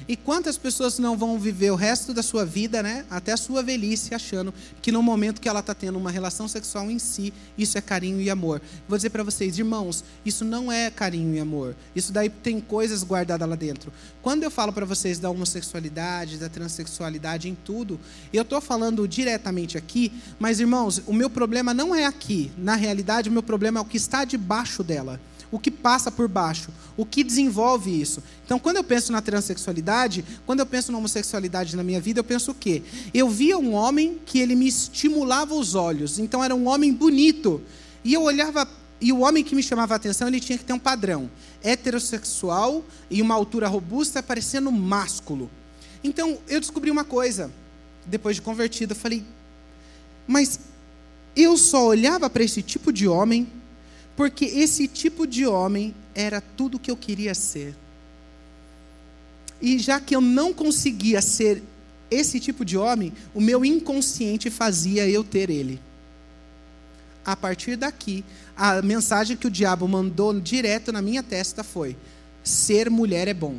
[0.09, 3.63] E quantas pessoas não vão viver o resto da sua vida, né, até a sua
[3.63, 7.79] velhice, achando que no momento que ela está tendo uma relação sexual em si, isso
[7.79, 8.61] é carinho e amor.
[8.89, 11.77] Vou dizer para vocês, irmãos, isso não é carinho e amor.
[11.95, 13.93] Isso daí tem coisas guardadas lá dentro.
[14.21, 17.99] Quando eu falo para vocês da homossexualidade, da transexualidade, em tudo,
[18.33, 22.51] eu estou falando diretamente aqui, mas irmãos, o meu problema não é aqui.
[22.57, 25.21] Na realidade, o meu problema é o que está debaixo dela
[25.53, 28.23] o que passa por baixo, o que desenvolve isso.
[28.45, 32.25] Então, quando eu penso na transexualidade, quando eu penso na homossexualidade na minha vida, eu
[32.25, 32.83] penso o quê?
[33.13, 37.61] Eu via um homem que ele me estimulava os olhos, então era um homem bonito.
[38.03, 38.67] E eu olhava,
[38.99, 41.31] e o homem que me chamava a atenção, ele tinha que ter um padrão
[41.63, 45.51] heterossexual e uma altura robusta, parecendo másculo.
[46.03, 47.53] Então, eu descobri uma coisa,
[48.07, 49.23] depois de convertido, eu falei,
[50.27, 50.59] mas
[51.37, 53.47] eu só olhava para esse tipo de homem
[54.17, 57.75] porque esse tipo de homem era tudo que eu queria ser.
[59.61, 61.63] E já que eu não conseguia ser
[62.11, 65.81] esse tipo de homem, o meu inconsciente fazia eu ter ele.
[67.25, 68.25] A partir daqui,
[68.57, 71.97] a mensagem que o diabo mandou direto na minha testa foi:
[72.43, 73.59] ser mulher é bom.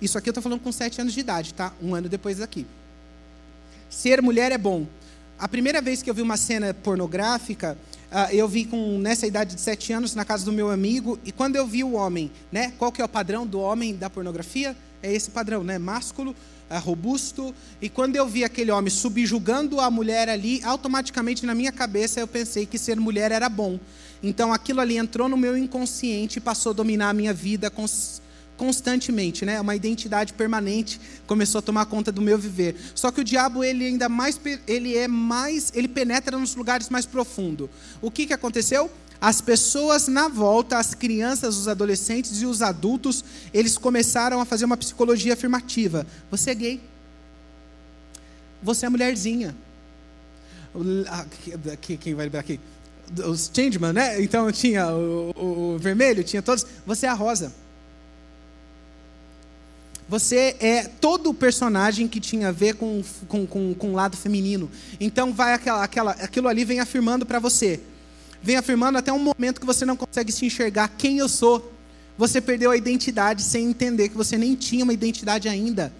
[0.00, 1.72] Isso aqui eu estou falando com sete anos de idade, tá?
[1.82, 2.66] Um ano depois daqui.
[3.90, 4.86] Ser mulher é bom.
[5.38, 7.76] A primeira vez que eu vi uma cena pornográfica,
[8.32, 11.56] eu vi com nessa idade de sete anos na casa do meu amigo e quando
[11.56, 12.72] eu vi o homem, né?
[12.78, 14.74] Qual que é o padrão do homem da pornografia?
[15.02, 15.78] É esse padrão, né?
[15.78, 16.34] Másculo,
[16.70, 17.54] uh, robusto.
[17.80, 22.26] E quando eu vi aquele homem subjugando a mulher ali, automaticamente na minha cabeça eu
[22.26, 23.78] pensei que ser mulher era bom.
[24.22, 27.70] Então aquilo ali entrou no meu inconsciente e passou a dominar a minha vida
[28.58, 29.58] constantemente, né?
[29.60, 32.74] Uma identidade permanente começou a tomar conta do meu viver.
[32.94, 37.06] Só que o diabo ele ainda mais ele é mais, ele penetra nos lugares mais
[37.06, 37.70] profundos.
[38.02, 38.90] O que que aconteceu?
[39.20, 44.64] As pessoas na volta, as crianças, os adolescentes e os adultos, eles começaram a fazer
[44.64, 46.06] uma psicologia afirmativa.
[46.30, 46.80] Você é gay.
[48.62, 49.56] Você é mulherzinha.
[52.00, 52.60] Quem vai lembrar aqui?
[53.26, 54.22] Os Changeman, né?
[54.22, 56.66] Então tinha o, o, o vermelho, tinha todos.
[56.86, 57.52] Você é a rosa.
[60.08, 64.16] Você é todo o personagem que tinha a ver com, com, com, com o lado
[64.16, 64.70] feminino.
[64.98, 67.78] Então vai aquela, aquela, aquilo ali vem afirmando para você.
[68.42, 71.72] Vem afirmando até um momento que você não consegue se enxergar quem eu sou.
[72.16, 75.92] Você perdeu a identidade sem entender que você nem tinha uma identidade ainda.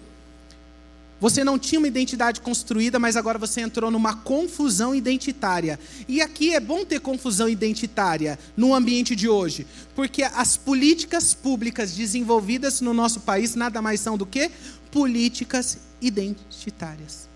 [1.19, 5.77] Você não tinha uma identidade construída, mas agora você entrou numa confusão identitária.
[6.07, 11.91] E aqui é bom ter confusão identitária no ambiente de hoje, porque as políticas públicas
[11.91, 14.49] desenvolvidas no nosso país nada mais são do que
[14.91, 17.27] políticas identitárias.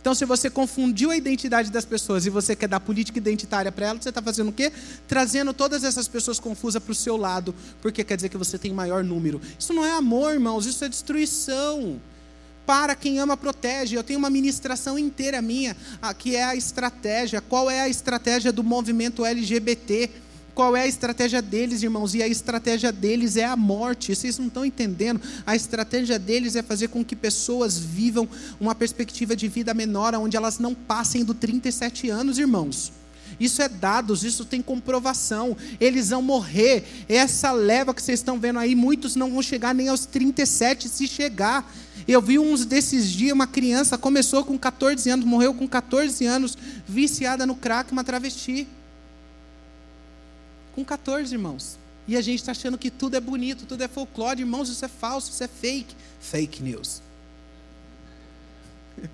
[0.00, 3.86] Então, se você confundiu a identidade das pessoas e você quer dar política identitária para
[3.86, 4.72] elas, você está fazendo o quê?
[5.06, 8.72] Trazendo todas essas pessoas confusas para o seu lado, porque quer dizer que você tem
[8.72, 9.40] maior número.
[9.58, 12.00] Isso não é amor, irmãos, isso é destruição
[12.70, 13.96] para quem ama protege.
[13.96, 15.76] Eu tenho uma ministração inteira minha,
[16.16, 17.40] que é a estratégia.
[17.40, 20.08] Qual é a estratégia do movimento LGBT?
[20.54, 22.14] Qual é a estratégia deles, irmãos?
[22.14, 24.14] E a estratégia deles é a morte.
[24.14, 25.20] Vocês não estão entendendo?
[25.44, 28.28] A estratégia deles é fazer com que pessoas vivam
[28.60, 32.99] uma perspectiva de vida menor, onde elas não passem do 37 anos, irmãos.
[33.40, 35.56] Isso é dados, isso tem comprovação.
[35.80, 36.84] Eles vão morrer.
[37.08, 41.08] Essa leva que vocês estão vendo aí, muitos não vão chegar nem aos 37 se
[41.08, 41.72] chegar.
[42.06, 46.56] Eu vi uns desses dias, uma criança começou com 14 anos, morreu com 14 anos,
[46.86, 48.68] viciada no crack, uma travesti.
[50.74, 51.78] Com 14, irmãos.
[52.06, 54.40] E a gente está achando que tudo é bonito, tudo é folclore.
[54.40, 55.94] Irmãos, isso é falso, isso é fake.
[56.20, 57.00] Fake news.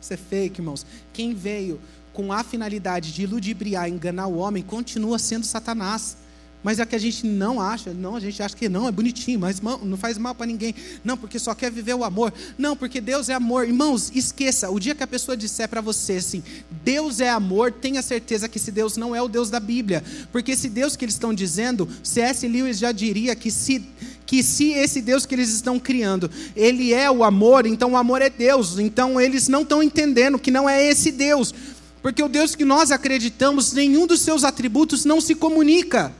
[0.00, 0.84] isso é fake, irmãos.
[1.12, 1.80] Quem veio
[2.12, 6.16] com a finalidade de ludibriar, enganar o homem, continua sendo Satanás.
[6.62, 9.40] Mas é que a gente não acha, não, a gente acha que não, é bonitinho,
[9.40, 10.74] mas não faz mal para ninguém.
[11.02, 12.32] Não, porque só quer viver o amor.
[12.58, 13.66] Não, porque Deus é amor.
[13.66, 16.42] Irmãos, esqueça, o dia que a pessoa disser para você assim,
[16.84, 20.04] Deus é amor, tenha certeza que esse Deus não é o Deus da Bíblia.
[20.30, 22.46] Porque esse Deus que eles estão dizendo, C.S.
[22.46, 23.82] Lewis já diria que se
[24.26, 28.22] que se esse Deus que eles estão criando, ele é o amor, então o amor
[28.22, 28.78] é Deus.
[28.78, 31.52] Então eles não estão entendendo que não é esse Deus.
[32.02, 36.12] Porque o Deus que nós acreditamos, nenhum dos seus atributos não se comunica.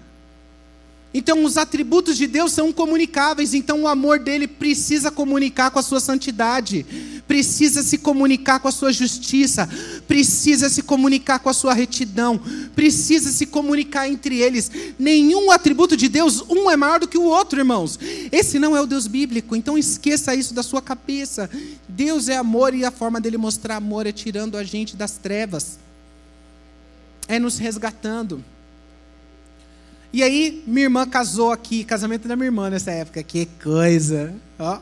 [1.13, 5.83] Então, os atributos de Deus são comunicáveis, então o amor dele precisa comunicar com a
[5.83, 6.87] sua santidade,
[7.31, 9.69] precisa se comunicar com a sua justiça,
[10.09, 12.41] precisa se comunicar com a sua retidão,
[12.75, 14.69] precisa se comunicar entre eles.
[14.99, 18.01] Nenhum atributo de Deus, um é maior do que o outro, irmãos.
[18.33, 21.49] Esse não é o Deus bíblico, então esqueça isso da sua cabeça.
[21.89, 25.79] Deus é amor e a forma dele mostrar amor é tirando a gente das trevas,
[27.29, 28.45] é nos resgatando.
[30.13, 33.23] E aí, minha irmã casou aqui, casamento da minha irmã nessa época.
[33.23, 34.35] Que coisa!
[34.59, 34.81] Ó.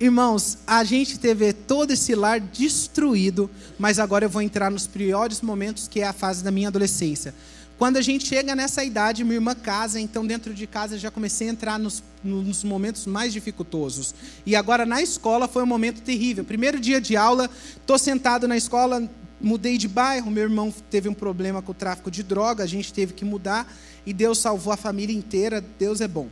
[0.00, 5.40] Irmãos, a gente teve todo esse lar destruído, mas agora eu vou entrar nos piores
[5.40, 7.34] momentos, que é a fase da minha adolescência.
[7.76, 11.48] Quando a gente chega nessa idade, minha irmã casa, então dentro de casa já comecei
[11.48, 14.14] a entrar nos, nos momentos mais dificultosos.
[14.46, 16.44] E agora na escola foi um momento terrível.
[16.44, 19.02] Primeiro dia de aula, estou sentado na escola,
[19.40, 22.92] mudei de bairro, meu irmão teve um problema com o tráfico de droga, a gente
[22.92, 23.72] teve que mudar
[24.06, 26.28] e Deus salvou a família inteira, Deus é bom.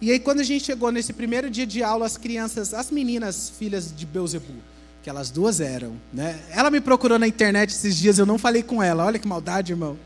[0.00, 3.50] E aí, quando a gente chegou nesse primeiro dia de aula, as crianças, as meninas
[3.50, 4.54] filhas de Beuzebu,
[5.02, 6.38] que elas duas eram, né?
[6.50, 9.72] Ela me procurou na internet esses dias, eu não falei com ela, olha que maldade,
[9.72, 9.98] irmão.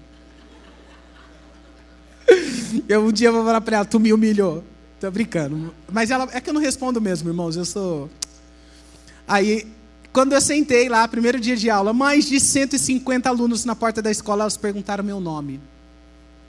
[2.88, 4.64] Eu um dia vou falar para ela, tu me humilhou.
[4.99, 5.74] Tô brincando.
[5.90, 8.09] Mas ela, é que eu não respondo mesmo, irmãos, eu sou.
[9.26, 9.66] Aí,
[10.12, 14.11] quando eu sentei lá, primeiro dia de aula, mais de 150 alunos na porta da
[14.11, 15.61] escola, elas perguntaram meu nome.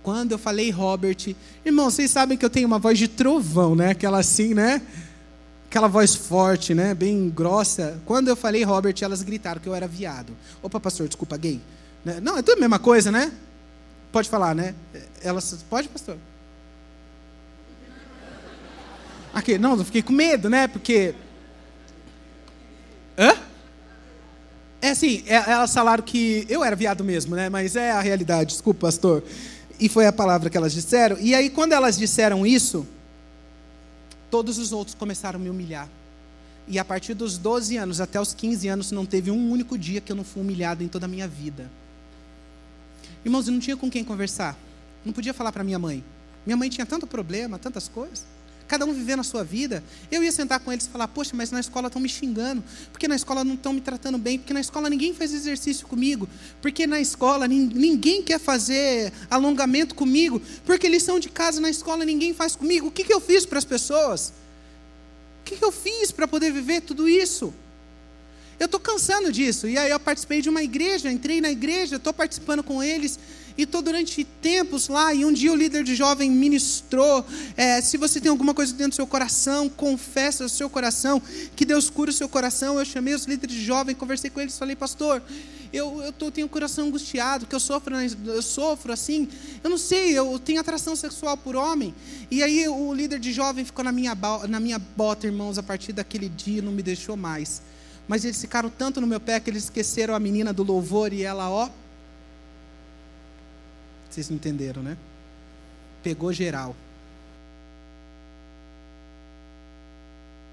[0.03, 1.33] Quando eu falei Robert,
[1.65, 3.91] irmão, vocês sabem que eu tenho uma voz de trovão, né?
[3.91, 4.81] Aquela assim, né?
[5.69, 6.93] Aquela voz forte, né?
[6.93, 7.99] Bem grossa.
[8.05, 10.35] Quando eu falei Robert, elas gritaram que eu era viado.
[10.61, 11.61] Opa, pastor, desculpa, gay.
[12.03, 12.19] Né?
[12.21, 13.31] Não, é tudo a mesma coisa, né?
[14.11, 14.75] Pode falar, né?
[15.21, 16.17] Elas, pode, pastor?
[19.33, 20.67] Aqui, não, eu fiquei com medo, né?
[20.67, 21.15] Porque.
[23.17, 23.33] Hã?
[24.81, 27.47] É assim, elas falaram que eu era viado mesmo, né?
[27.47, 29.23] Mas é a realidade, desculpa, pastor.
[29.83, 31.17] E foi a palavra que elas disseram.
[31.19, 32.87] E aí, quando elas disseram isso,
[34.31, 35.89] todos os outros começaram a me humilhar.
[36.69, 39.99] E a partir dos 12 anos até os 15 anos, não teve um único dia
[39.99, 41.69] que eu não fui humilhado em toda a minha vida.
[43.25, 44.57] Irmãos, eu não tinha com quem conversar.
[45.03, 46.01] Não podia falar para minha mãe.
[46.45, 48.23] Minha mãe tinha tanto problema, tantas coisas
[48.67, 49.83] cada um vivendo a sua vida.
[50.11, 53.07] Eu ia sentar com eles e falar: Poxa, mas na escola estão me xingando, porque
[53.07, 56.27] na escola não estão me tratando bem, porque na escola ninguém faz exercício comigo,
[56.61, 62.33] porque na escola ninguém quer fazer alongamento comigo, porque lição de casa na escola ninguém
[62.33, 62.87] faz comigo.
[62.87, 64.33] O que, que eu fiz para as pessoas?
[65.41, 67.53] O que, que eu fiz para poder viver tudo isso?
[68.59, 69.67] Eu estou cansando disso.
[69.67, 73.19] E aí eu participei de uma igreja, entrei na igreja, estou participando com eles.
[73.57, 77.25] E estou durante tempos lá, e um dia o líder de jovem ministrou:
[77.55, 81.21] é, se você tem alguma coisa dentro do seu coração, confessa o seu coração,
[81.55, 82.79] que Deus cura o seu coração.
[82.79, 85.21] Eu chamei os líderes de jovem, conversei com eles, falei, pastor,
[85.73, 89.27] eu, eu tô, tenho o coração angustiado, que eu sofro, eu sofro assim,
[89.63, 91.95] eu não sei, eu tenho atração sexual por homem.
[92.29, 94.15] E aí o líder de jovem ficou na minha,
[94.47, 97.61] na minha bota, irmãos, a partir daquele dia não me deixou mais.
[98.07, 101.23] Mas eles ficaram tanto no meu pé que eles esqueceram a menina do louvor e
[101.23, 101.69] ela, ó,
[104.13, 104.95] vocês entenderam, né?
[106.03, 106.75] Pegou geral.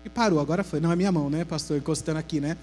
[0.05, 0.81] E parou, agora foi.
[0.81, 1.77] Não é minha mão, né, pastor?
[1.77, 2.57] Encostando aqui, né?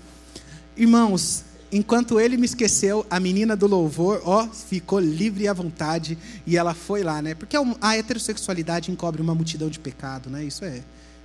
[0.75, 6.57] Irmãos, enquanto ele me esqueceu, a menina do louvor, ó, ficou livre à vontade e
[6.57, 7.35] ela foi lá, né?
[7.35, 10.43] Porque a heterossexualidade encobre uma multidão de pecado, né?
[10.43, 10.81] Isso é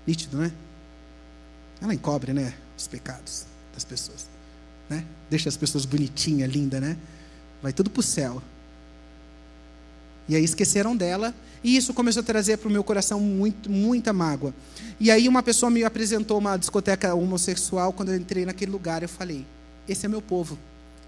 [0.06, 0.52] nítido, né?
[1.80, 3.44] Ela encobre, né, os pecados
[3.74, 4.26] das pessoas,
[4.88, 5.04] né?
[5.30, 6.96] Deixa as pessoas bonitinhas, lindas, né?
[7.62, 8.42] Vai tudo para o céu.
[10.32, 14.14] E aí esqueceram dela, e isso começou a trazer para o meu coração muito, muita
[14.14, 14.54] mágoa.
[14.98, 19.10] E aí uma pessoa me apresentou uma discoteca homossexual, quando eu entrei naquele lugar, eu
[19.10, 19.44] falei:
[19.86, 20.58] esse é meu povo,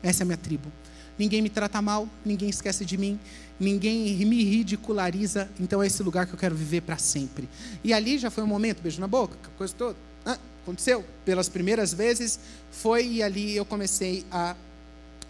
[0.03, 0.71] essa é a minha tribo.
[1.19, 3.19] Ninguém me trata mal, ninguém esquece de mim,
[3.59, 7.49] ninguém me ridiculariza, então é esse lugar que eu quero viver para sempre.
[7.83, 9.97] E ali já foi um momento, beijo na boca, coisa toda.
[10.27, 12.39] Ah, aconteceu pelas primeiras vezes,
[12.71, 14.55] foi e ali eu comecei a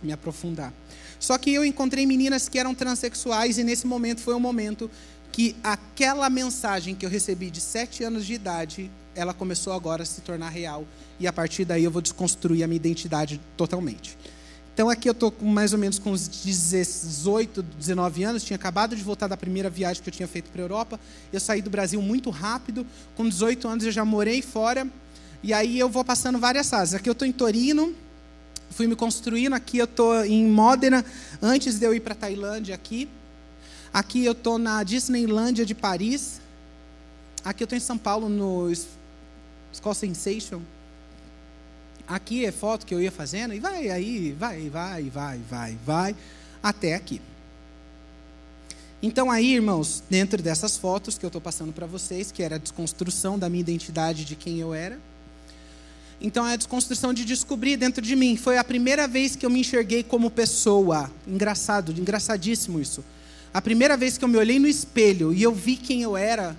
[0.03, 0.73] me aprofundar.
[1.19, 4.91] Só que eu encontrei meninas que eram transexuais e nesse momento foi um momento
[5.33, 10.07] que aquela mensagem que eu recebi de sete anos de idade, ela começou agora a
[10.07, 10.87] se tornar real.
[11.19, 14.17] E a partir daí eu vou desconstruir a minha identidade totalmente.
[14.75, 19.03] Então aqui eu estou mais ou menos com uns 18, 19 anos, tinha acabado de
[19.05, 21.01] voltar da primeira viagem que eu tinha feito para a Europa.
[21.33, 22.85] Eu saí do Brasil muito rápido,
[23.17, 24.89] com 18 anos eu já morei fora,
[25.45, 26.95] e aí eu vou passando várias fases.
[26.95, 27.95] Aqui eu estou em Torino,
[28.71, 31.05] fui me construindo, aqui eu estou em Módena,
[31.41, 33.09] antes de eu ir para a Tailândia aqui.
[33.93, 36.41] Aqui eu estou na Disneylândia de Paris.
[37.45, 38.73] Aqui eu estou em São Paulo, no
[39.73, 40.61] School Sensation.
[42.07, 46.17] Aqui é foto que eu ia fazendo, e vai, aí, vai, vai, vai, vai, vai,
[46.63, 47.21] até aqui.
[49.03, 52.59] Então aí, irmãos, dentro dessas fotos que eu estou passando para vocês, que era a
[52.59, 54.99] desconstrução da minha identidade de quem eu era,
[56.25, 58.35] então é a desconstrução de descobrir dentro de mim.
[58.35, 61.11] Foi a primeira vez que eu me enxerguei como pessoa.
[61.29, 63.05] Engraçado, engraçadíssimo isso.
[63.53, 66.57] A primeira vez que eu me olhei no espelho e eu vi quem eu era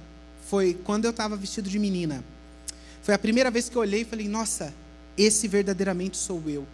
[0.48, 2.24] foi quando eu estava vestido de menina.
[3.02, 4.72] Foi a primeira vez que eu olhei e falei: Nossa,
[5.18, 6.68] esse verdadeiramente sou eu.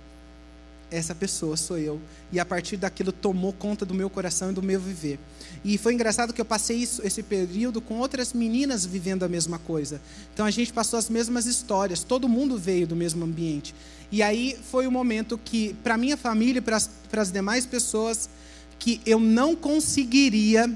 [0.91, 2.01] Essa pessoa sou eu.
[2.31, 5.17] E a partir daquilo tomou conta do meu coração e do meu viver.
[5.63, 9.57] E foi engraçado que eu passei isso, esse período com outras meninas vivendo a mesma
[9.57, 10.01] coisa.
[10.33, 13.73] Então a gente passou as mesmas histórias, todo mundo veio do mesmo ambiente.
[14.11, 16.77] E aí foi o momento que, para minha família e para
[17.21, 18.29] as demais pessoas,
[18.77, 20.69] que eu não conseguiria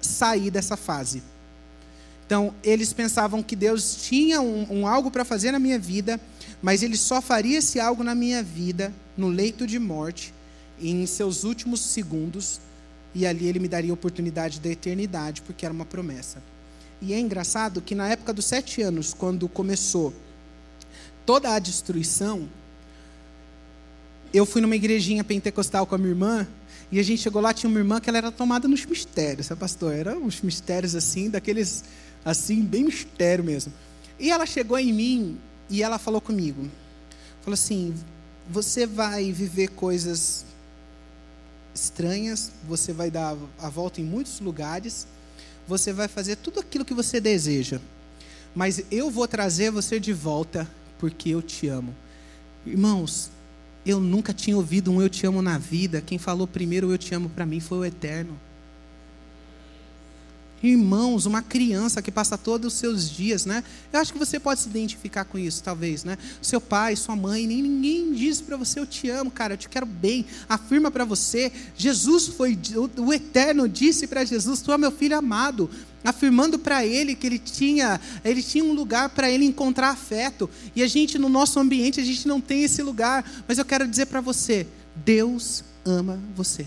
[0.00, 1.22] sair dessa fase.
[2.26, 6.20] Então, eles pensavam que Deus tinha um, um algo para fazer na minha vida,
[6.62, 10.32] mas Ele só faria esse algo na minha vida no leito de morte,
[10.80, 12.60] em seus últimos segundos,
[13.14, 16.42] e ali Ele me daria a oportunidade da eternidade, porque era uma promessa.
[17.00, 20.12] E é engraçado que na época dos sete anos, quando começou
[21.26, 22.48] toda a destruição,
[24.32, 26.46] eu fui numa igrejinha pentecostal com a minha irmã,
[26.90, 29.60] e a gente chegou lá, tinha uma irmã que ela era tomada nos mistérios, sabe,
[29.60, 29.94] pastor?
[29.94, 31.84] Eram uns mistérios assim, daqueles,
[32.24, 33.72] assim, bem mistério mesmo.
[34.18, 35.38] E ela chegou em mim
[35.68, 36.68] e ela falou comigo.
[37.42, 37.94] Falou assim:
[38.48, 40.44] você vai viver coisas
[41.74, 45.06] estranhas, você vai dar a volta em muitos lugares,
[45.66, 47.80] você vai fazer tudo aquilo que você deseja,
[48.54, 51.94] mas eu vou trazer você de volta porque eu te amo.
[52.64, 53.30] Irmãos,
[53.84, 56.00] eu nunca tinha ouvido um eu te amo na vida.
[56.00, 58.38] Quem falou primeiro eu te amo para mim foi o eterno.
[60.64, 63.62] Irmãos, uma criança que passa todos os seus dias, né?
[63.92, 66.16] Eu acho que você pode se identificar com isso, talvez, né?
[66.40, 69.68] Seu pai, sua mãe, nem ninguém diz para você eu te amo, cara, eu te
[69.68, 70.24] quero bem.
[70.48, 71.52] Afirma para você.
[71.76, 72.58] Jesus foi
[72.96, 75.68] o, eterno disse para Jesus: "Tu é meu filho amado"
[76.02, 80.48] afirmando para ele que ele tinha, ele tinha um lugar para ele encontrar afeto.
[80.74, 83.86] E a gente no nosso ambiente a gente não tem esse lugar, mas eu quero
[83.86, 86.66] dizer para você, Deus ama você.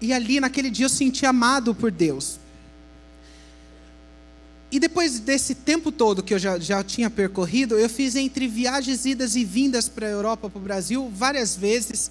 [0.00, 2.38] E ali naquele dia eu senti amado por Deus.
[4.70, 9.04] E depois desse tempo todo que eu já, já tinha percorrido, eu fiz entre viagens,
[9.06, 12.10] idas e vindas para a Europa, para o Brasil, várias vezes.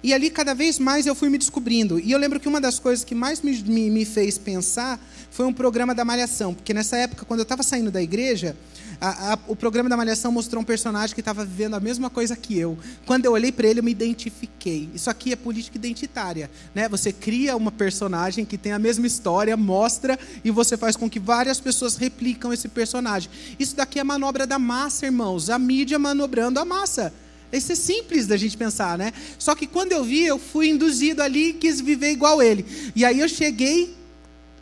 [0.00, 1.98] E ali, cada vez mais, eu fui me descobrindo.
[1.98, 5.46] E eu lembro que uma das coisas que mais me, me, me fez pensar foi
[5.46, 6.54] um programa da Malhação.
[6.54, 8.54] Porque nessa época, quando eu estava saindo da igreja,
[9.00, 12.36] a, a, o programa da Malhação mostrou um personagem que estava vivendo a mesma coisa
[12.36, 12.78] que eu.
[13.06, 14.88] Quando eu olhei para ele, eu me identifiquei.
[14.94, 16.50] Isso aqui é política identitária.
[16.74, 16.88] Né?
[16.88, 21.18] Você cria uma personagem que tem a mesma história, mostra, e você faz com que
[21.18, 23.30] várias pessoas replicam esse personagem.
[23.58, 25.50] Isso daqui é manobra da massa, irmãos.
[25.50, 27.12] A mídia manobrando a massa.
[27.52, 29.12] Isso é simples da gente pensar, né?
[29.38, 32.64] Só que quando eu vi, eu fui induzido ali e quis viver igual ele.
[32.96, 33.94] E aí eu cheguei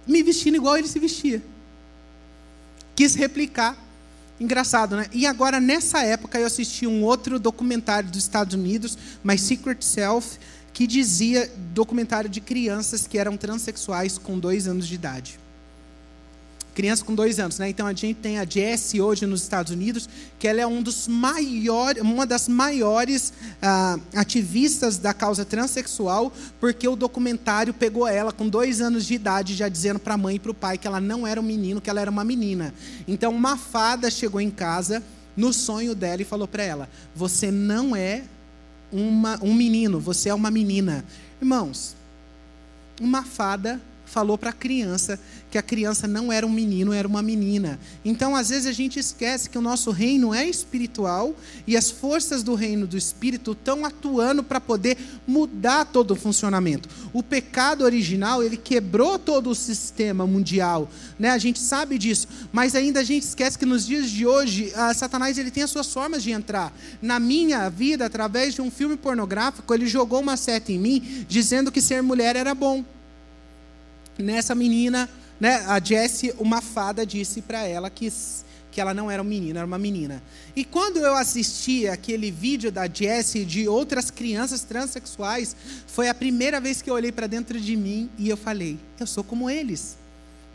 [0.07, 1.43] me vestindo igual ele se vestia.
[2.95, 3.77] Quis replicar.
[4.43, 5.07] Engraçado, né?
[5.13, 10.37] E agora, nessa época, eu assisti um outro documentário dos Estados Unidos, My Secret Self,
[10.73, 15.42] que dizia documentário de crianças que eram transexuais com dois anos de idade
[16.75, 17.69] criança com dois anos, né?
[17.69, 20.09] Então a gente tem a Jessie hoje nos Estados Unidos,
[20.39, 21.09] que ela é um dos
[22.03, 28.81] uma das maiores ah, ativistas da causa transexual, porque o documentário pegou ela com dois
[28.81, 31.27] anos de idade, já dizendo para a mãe e para o pai que ela não
[31.27, 32.75] era um menino, que ela era uma menina.
[33.07, 35.03] Então uma fada chegou em casa
[35.37, 38.25] no sonho dela e falou para ela: Você não é
[38.91, 41.05] uma, um menino, você é uma menina.
[41.41, 41.97] Irmãos,
[43.01, 43.81] uma fada
[44.13, 45.19] falou para a criança
[45.51, 47.79] que a criança não era um menino, era uma menina.
[48.05, 51.35] Então, às vezes, a gente esquece que o nosso reino é espiritual
[51.67, 54.97] e as forças do reino do espírito estão atuando para poder
[55.27, 56.89] mudar todo o funcionamento.
[57.13, 60.89] O pecado original, ele quebrou todo o sistema mundial,
[61.19, 61.31] né?
[61.31, 64.93] a gente sabe disso, mas ainda a gente esquece que nos dias de hoje, a
[64.95, 66.73] Satanás ele tem as suas formas de entrar.
[67.01, 71.71] Na minha vida, através de um filme pornográfico, ele jogou uma seta em mim, dizendo
[71.71, 72.85] que ser mulher era bom.
[74.19, 75.09] Nessa menina,
[75.41, 78.11] né, a Jessie, uma fada disse para ela que
[78.73, 80.23] que ela não era um menino, era uma menina.
[80.57, 85.55] E quando eu assisti aquele vídeo da Jessie de outras crianças transexuais,
[85.87, 89.07] foi a primeira vez que eu olhei para dentro de mim e eu falei: eu
[89.07, 89.99] sou como eles.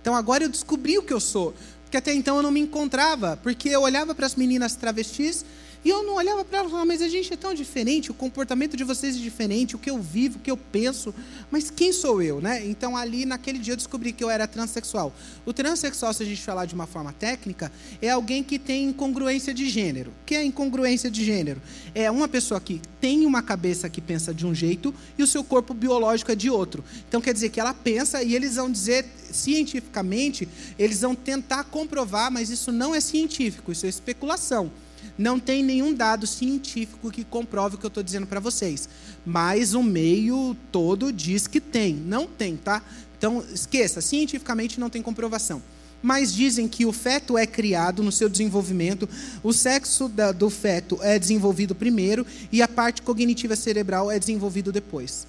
[0.02, 1.54] Então agora eu descobri o que eu sou.
[1.84, 5.46] Porque até então eu não me encontrava, porque eu olhava para as meninas travestis
[5.88, 8.14] e eu não olhava para ela e falava, mas a gente é tão diferente, o
[8.14, 11.16] comportamento de vocês é diferente, o que eu vivo, o que eu penso,
[11.50, 12.68] mas quem sou eu, né?
[12.68, 15.16] Então ali naquele dia eu descobri que eu era transexual.
[15.46, 17.72] O transexual, se a gente falar de uma forma técnica,
[18.02, 20.12] é alguém que tem incongruência de gênero.
[20.12, 21.62] O que é incongruência de gênero?
[21.96, 25.42] É uma pessoa que tem uma cabeça que pensa de um jeito e o seu
[25.42, 26.84] corpo biológico é de outro.
[27.08, 32.30] Então quer dizer que ela pensa e eles vão dizer cientificamente, eles vão tentar comprovar,
[32.30, 34.70] mas isso não é científico, isso é especulação.
[35.18, 38.88] Não tem nenhum dado científico que comprove o que eu estou dizendo para vocês.
[39.26, 41.96] Mas o meio todo diz que tem.
[41.96, 42.84] Não tem, tá?
[43.18, 45.62] Então, esqueça, cientificamente não tem comprovação.
[46.02, 49.10] Mas dizem que o feto é criado no seu desenvolvimento,
[49.42, 55.26] o sexo do feto é desenvolvido primeiro e a parte cognitiva cerebral é desenvolvido depois.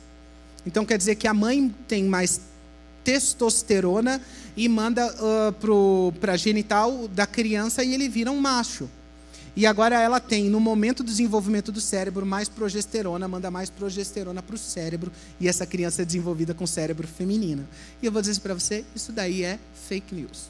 [0.66, 2.43] Então quer dizer que a mãe tem mais
[3.03, 4.20] testosterona
[4.55, 8.91] e manda uh, para a genital da criança e ele vira um macho.
[9.59, 14.40] E agora ela tem, no momento do desenvolvimento do cérebro, mais progesterona, manda mais progesterona
[14.40, 17.66] para o cérebro, e essa criança é desenvolvida com cérebro feminino.
[18.00, 20.48] E eu vou dizer para você, isso daí é fake news.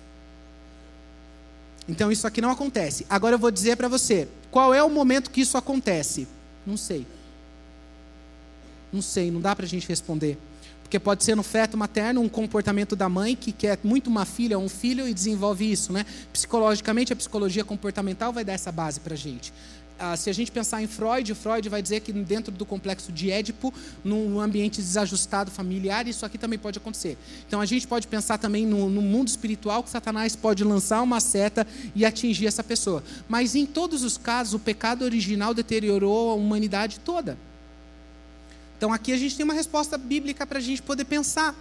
[1.88, 3.06] Então isso aqui não acontece.
[3.08, 6.28] Agora eu vou dizer para você, qual é o momento que isso acontece?
[6.66, 7.06] Não sei.
[8.92, 10.36] Não sei, não dá para a gente responder.
[10.88, 14.58] Porque pode ser no feto materno um comportamento da mãe que quer muito uma filha
[14.58, 15.92] ou um filho e desenvolve isso.
[15.92, 16.06] Né?
[16.32, 19.52] Psicologicamente, a psicologia comportamental vai dar essa base para a gente.
[19.98, 23.30] Ah, se a gente pensar em Freud, Freud vai dizer que dentro do complexo de
[23.30, 27.18] Édipo, num ambiente desajustado familiar, isso aqui também pode acontecer.
[27.46, 31.20] Então a gente pode pensar também no, no mundo espiritual que Satanás pode lançar uma
[31.20, 33.04] seta e atingir essa pessoa.
[33.28, 37.36] Mas em todos os casos, o pecado original deteriorou a humanidade toda.
[38.78, 41.54] Então aqui a gente tem uma resposta bíblica para a gente poder pensar.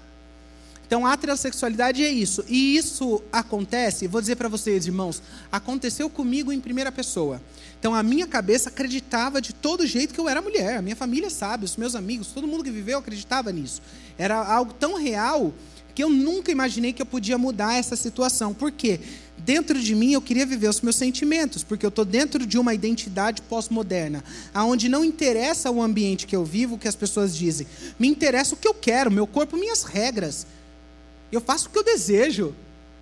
[0.85, 2.45] Então a transexualidade é isso.
[2.47, 7.41] E isso acontece, vou dizer para vocês, irmãos, aconteceu comigo em primeira pessoa.
[7.79, 10.77] Então a minha cabeça acreditava de todo jeito que eu era mulher.
[10.77, 13.81] A minha família sabe, os meus amigos, todo mundo que viveu acreditava nisso.
[14.17, 15.53] Era algo tão real
[15.93, 18.53] que eu nunca imaginei que eu podia mudar essa situação.
[18.53, 18.99] Por quê?
[19.37, 22.73] Dentro de mim eu queria viver os meus sentimentos, porque eu estou dentro de uma
[22.73, 24.23] identidade pós-moderna,
[24.53, 27.67] aonde não interessa o ambiente que eu vivo, o que as pessoas dizem,
[27.99, 30.45] me interessa o que eu quero, meu corpo, minhas regras.
[31.31, 32.55] Eu faço o que eu desejo,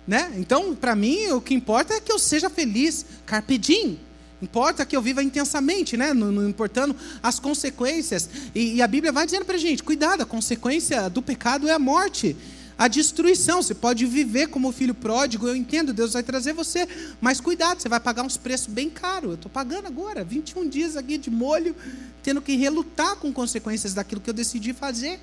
[0.06, 0.32] né?
[0.36, 3.98] Então, para mim, o que importa é que eu seja feliz, carpe diem.
[4.40, 6.12] Importa que eu viva intensamente, né?
[6.12, 8.28] não, não importando as consequências.
[8.54, 11.78] E, e a Bíblia vai dizendo para gente: cuidado, a consequência do pecado é a
[11.78, 12.36] morte
[12.78, 13.62] a destruição.
[13.62, 16.88] Você pode viver como filho pródigo, eu entendo, Deus vai trazer você,
[17.20, 19.30] mas cuidado, você vai pagar uns preços bem caros.
[19.30, 21.74] Eu estou pagando agora, 21 dias aqui de molho,
[22.22, 25.20] tendo que relutar com consequências daquilo que eu decidi fazer.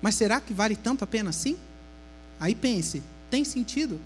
[0.00, 1.56] Mas será que vale tanto a pena assim?
[2.38, 3.98] Aí pense, tem sentido?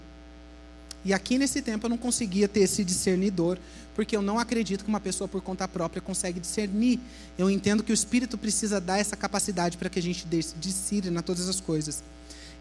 [1.03, 3.57] E aqui nesse tempo eu não conseguia ter esse discernidor,
[3.95, 6.99] porque eu não acredito que uma pessoa por conta própria consegue discernir.
[7.37, 10.25] Eu entendo que o Espírito precisa dar essa capacidade para que a gente
[10.57, 12.03] discirna todas as coisas.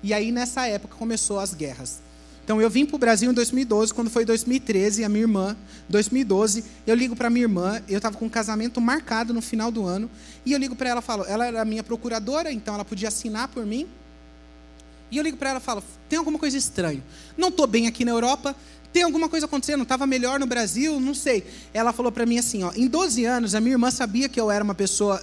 [0.02, 2.00] E aí nessa época começou as guerras.
[2.44, 5.54] Então eu vim para o Brasil em 2012, quando foi 2013, a minha irmã,
[5.88, 9.84] 2012, eu ligo para minha irmã, eu estava com um casamento marcado no final do
[9.84, 10.10] ano,
[10.46, 13.66] e eu ligo para ela, falo, ela era minha procuradora, então ela podia assinar por
[13.66, 13.86] mim,
[15.10, 17.02] e eu ligo para ela e falo: tem alguma coisa estranha.
[17.36, 18.54] Não estou bem aqui na Europa,
[18.92, 21.44] tem alguma coisa acontecendo, estava melhor no Brasil, não sei.
[21.72, 24.50] Ela falou para mim assim: ó, em 12 anos, a minha irmã sabia que eu
[24.50, 25.22] era uma pessoa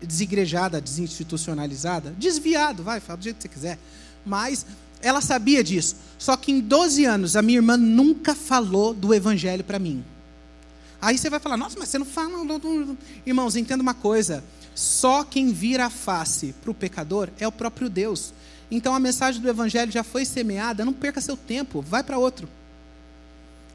[0.00, 3.78] desigrejada, desinstitucionalizada, desviado, vai, fala do jeito que você quiser.
[4.24, 4.64] Mas
[5.00, 5.96] ela sabia disso.
[6.18, 10.04] Só que em 12 anos, a minha irmã nunca falou do evangelho para mim.
[11.00, 12.30] Aí você vai falar: nossa, mas você não fala.
[13.26, 14.42] Irmãos, entenda uma coisa:
[14.74, 18.32] só quem vira a face para o pecador é o próprio Deus.
[18.70, 22.48] Então a mensagem do Evangelho já foi semeada, não perca seu tempo, vai para outro.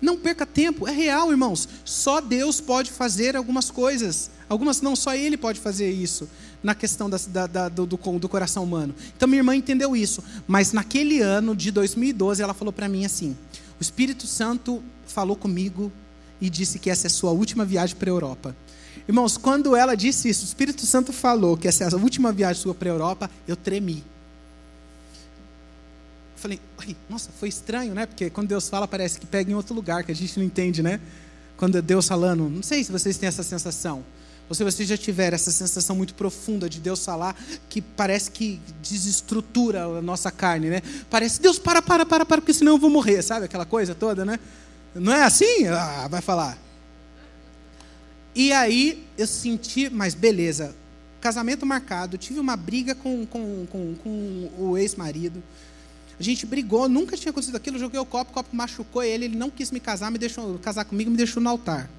[0.02, 1.68] Não perca tempo, é real, irmãos.
[1.84, 4.32] Só Deus pode fazer algumas coisas.
[4.48, 6.28] Algumas não, só Ele pode fazer isso
[6.64, 8.96] na questão da, da, da, do, do, coração humano.
[9.16, 10.24] Então minha irmã entendeu isso.
[10.48, 13.36] Mas naquele ano de 2012, ela falou para mim assim:
[13.80, 15.92] o Espírito Santo falou comigo
[16.40, 18.56] e disse que essa é a sua última viagem para a Europa.
[19.08, 22.62] Irmãos, quando ela disse isso, o Espírito Santo falou que essa é a última viagem
[22.62, 24.04] sua para a Europa, eu tremi
[26.40, 26.60] falei,
[27.10, 28.06] nossa, foi estranho, né?
[28.06, 30.82] Porque quando Deus fala, parece que pega em outro lugar, que a gente não entende,
[30.82, 31.00] né?
[31.58, 34.04] Quando é Deus falando, não sei se vocês têm essa sensação.
[34.48, 37.36] Ou se você já tiver essa sensação muito profunda de Deus falar,
[37.70, 40.82] que parece que desestrutura a nossa carne, né?
[41.10, 43.46] Parece, Deus, para, para, para, para, porque senão eu vou morrer, sabe?
[43.46, 44.40] Aquela coisa toda, né?
[44.96, 45.68] Não é assim?
[45.68, 46.58] Ah, vai falar.
[48.34, 50.76] E aí eu senti, mas beleza,
[51.22, 55.44] casamento marcado, tive uma briga com, com, com, com o ex-marido.
[56.20, 59.38] A gente brigou, nunca tinha acontecido aquilo, joguei o copo, o copo machucou ele, ele
[59.38, 61.90] não quis me casar, me deixou casar comigo, me deixou no altar.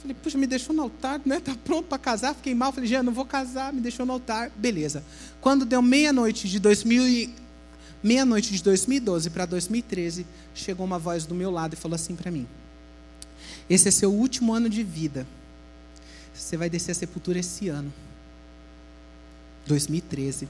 [0.00, 1.40] Falei, puxa, me deixou no altar, né?
[1.40, 2.70] Tá pronto para casar, fiquei mal.
[2.70, 4.50] Falei, já não vou casar, me deixou no altar.
[4.54, 5.02] Beleza.
[5.40, 7.34] Quando deu meia-noite de 2000 e...
[8.02, 12.30] meia-noite de 2012 para 2013, chegou uma voz do meu lado e falou assim para
[12.30, 12.46] mim:
[13.68, 15.26] Esse é seu último ano de vida.
[16.34, 17.90] Você vai descer a sepultura esse ano.
[19.66, 20.46] 2013.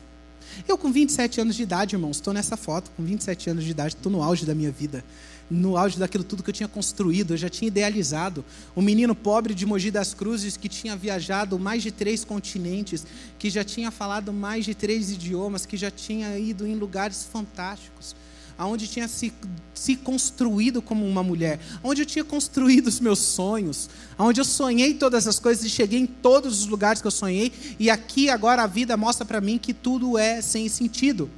[0.68, 3.94] Eu com 27 anos de idade, irmãos, estou nessa foto, com 27 anos de idade,
[3.94, 5.04] estou no auge da minha vida.
[5.50, 8.44] No auge daquilo tudo que eu tinha construído, eu já tinha idealizado.
[8.74, 13.06] Um menino pobre de Mogi das Cruzes que tinha viajado mais de três continentes,
[13.38, 18.16] que já tinha falado mais de três idiomas, que já tinha ido em lugares fantásticos,
[18.58, 19.32] aonde tinha se,
[19.74, 23.88] se construído como uma mulher, onde eu tinha construído os meus sonhos,
[24.18, 27.52] onde eu sonhei todas as coisas e cheguei em todos os lugares que eu sonhei,
[27.78, 31.30] e aqui agora a vida mostra para mim que tudo é sem sentido.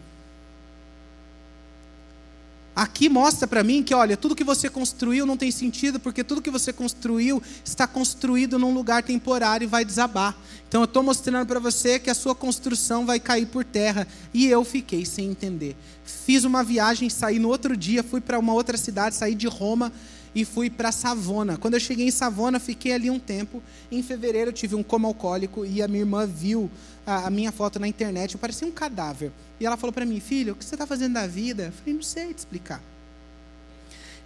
[2.77, 6.43] Aqui mostra para mim que, olha, tudo que você construiu não tem sentido, porque tudo
[6.43, 10.37] que você construiu está construído num lugar temporário e vai desabar.
[10.69, 14.07] Então eu estou mostrando para você que a sua construção vai cair por terra.
[14.35, 15.75] E eu fiquei sem entender.
[16.05, 19.91] Fiz uma viagem, saí no outro dia, fui para uma outra cidade, saí de Roma
[20.37, 21.57] e fui para Savona.
[21.57, 23.63] Quando eu cheguei em Savona, fiquei ali um tempo.
[23.91, 26.71] Em fevereiro eu tive um coma alcoólico e a minha irmã viu
[27.07, 28.35] a, a minha foto na internet.
[28.35, 29.33] Eu parecia um cadáver.
[29.59, 31.63] E ela falou para mim, filho, o que você está fazendo da vida?
[31.65, 32.83] Eu falei, não sei te explicar.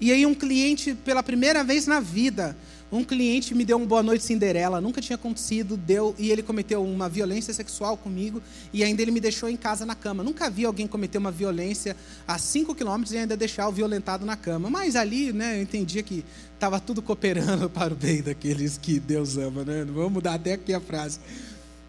[0.00, 2.56] E aí um cliente, pela primeira vez na vida,
[2.92, 6.84] um cliente me deu um boa noite Cinderela, nunca tinha acontecido, deu e ele cometeu
[6.84, 10.24] uma violência sexual comigo e ainda ele me deixou em casa na cama.
[10.24, 14.36] Nunca vi alguém cometer uma violência a 5 quilômetros e ainda deixar o violentado na
[14.36, 14.68] cama.
[14.68, 16.24] Mas ali, né, eu entendia que
[16.54, 19.84] estava tudo cooperando para o bem daqueles que Deus ama, né?
[19.84, 21.20] Vamos mudar até aqui a frase.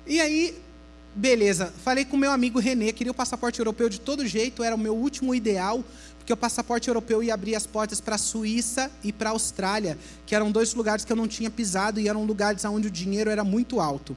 [0.05, 0.55] E aí
[1.13, 4.79] Beleza, falei com meu amigo Renê, queria o passaporte europeu de todo jeito, era o
[4.79, 5.83] meu último ideal,
[6.21, 9.97] porque o passaporte europeu ia abrir as portas para a Suíça e para a Austrália,
[10.23, 13.29] que eram dois lugares que eu não tinha pisado e eram lugares onde o dinheiro
[13.31, 14.15] era muito alto.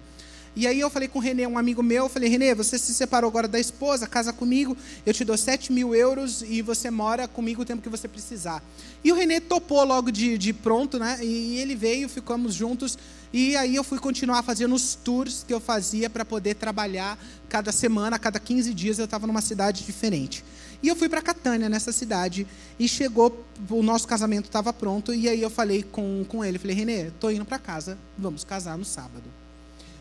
[0.55, 2.93] E aí eu falei com o Renê, um amigo meu, eu falei, Renê, você se
[2.95, 7.27] separou agora da esposa, casa comigo, eu te dou 7 mil euros e você mora
[7.27, 8.63] comigo o tempo que você precisar.
[9.03, 11.19] E o Renê topou logo de, de pronto, né?
[11.23, 12.99] E ele veio, ficamos juntos.
[13.33, 17.73] E aí eu fui continuar fazendo os tours que eu fazia para poder trabalhar cada
[17.73, 20.45] semana, cada 15 dias eu estava numa cidade diferente.
[20.85, 22.47] E eu fui para Catânia, nessa cidade,
[22.79, 26.77] e chegou, o nosso casamento estava pronto, e aí eu falei com, com ele, falei,
[26.77, 29.25] Renê, estou indo para casa, vamos casar no sábado.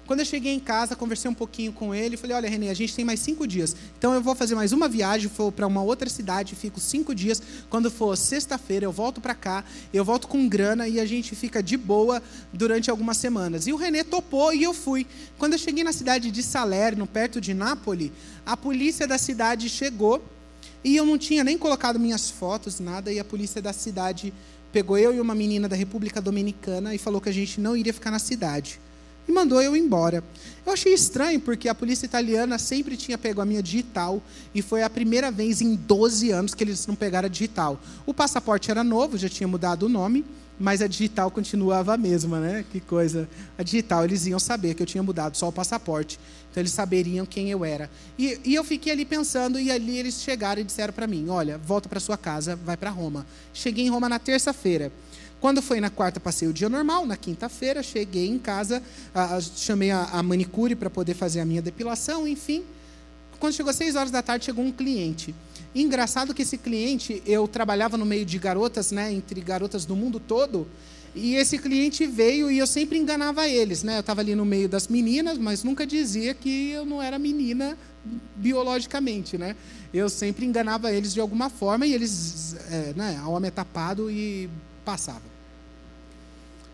[0.06, 2.94] Quando eu cheguei em casa, conversei um pouquinho com ele, falei, olha, Renê, a gente
[2.94, 3.74] tem mais cinco dias.
[3.98, 7.42] Então eu vou fazer mais uma viagem, vou para uma outra cidade, fico cinco dias.
[7.70, 9.64] Quando for sexta-feira, eu volto para cá,
[9.94, 12.22] eu volto com grana e a gente fica de boa
[12.52, 13.68] durante algumas semanas.
[13.68, 15.08] E o Renê topou e eu fui.
[15.38, 18.12] Quando eu cheguei na cidade de Salerno, perto de Nápoles,
[18.46, 20.22] a polícia da cidade chegou
[20.84, 24.34] e eu não tinha nem colocado minhas fotos, nada, e a polícia da cidade
[24.72, 27.94] pegou eu e uma menina da República Dominicana e falou que a gente não iria
[27.94, 28.80] ficar na cidade
[29.28, 30.24] e mandou eu embora.
[30.66, 34.22] Eu achei estranho porque a polícia italiana sempre tinha pego a minha digital
[34.54, 37.80] e foi a primeira vez em 12 anos que eles não pegaram a digital.
[38.06, 40.26] O passaporte era novo, já tinha mudado o nome,
[40.60, 42.66] mas a digital continuava a mesma, né?
[42.72, 43.28] Que coisa.
[43.58, 46.20] A digital, eles iam saber que eu tinha mudado só o passaporte.
[46.54, 47.90] Então eles saberiam quem eu era.
[48.18, 51.58] E, e eu fiquei ali pensando, e ali eles chegaram e disseram para mim: olha,
[51.58, 53.26] volta para sua casa, vai para Roma.
[53.52, 54.92] Cheguei em Roma na terça-feira.
[55.42, 57.08] Quando foi na quarta, passei o dia normal.
[57.08, 58.84] Na quinta-feira, cheguei em casa,
[59.16, 62.64] a, a, chamei a, a manicure para poder fazer a minha depilação, enfim.
[63.40, 65.34] Quando chegou às seis horas da tarde, chegou um cliente.
[65.74, 70.20] Engraçado que esse cliente, eu trabalhava no meio de garotas, né, entre garotas do mundo
[70.20, 70.68] todo,
[71.16, 73.98] e esse cliente veio e eu sempre enganava eles, né?
[73.98, 77.78] Eu estava ali no meio das meninas, mas nunca dizia que eu não era menina
[78.36, 79.56] biologicamente, né?
[79.94, 83.22] Eu sempre enganava eles de alguma forma e eles, é, né?
[83.26, 84.50] Homem é tapado e
[84.84, 85.22] passava.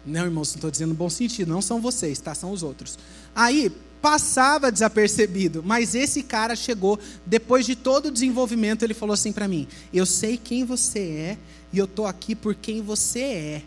[0.06, 2.34] Não, irmãos, não estou dizendo no bom sentido, não são vocês, tá?
[2.34, 2.98] São os outros.
[3.36, 3.70] Aí,
[4.02, 9.48] passava desapercebido, mas esse cara chegou, depois de todo o desenvolvimento, ele falou assim para
[9.48, 11.38] mim: Eu sei quem você é
[11.74, 13.64] e eu estou aqui por quem você é.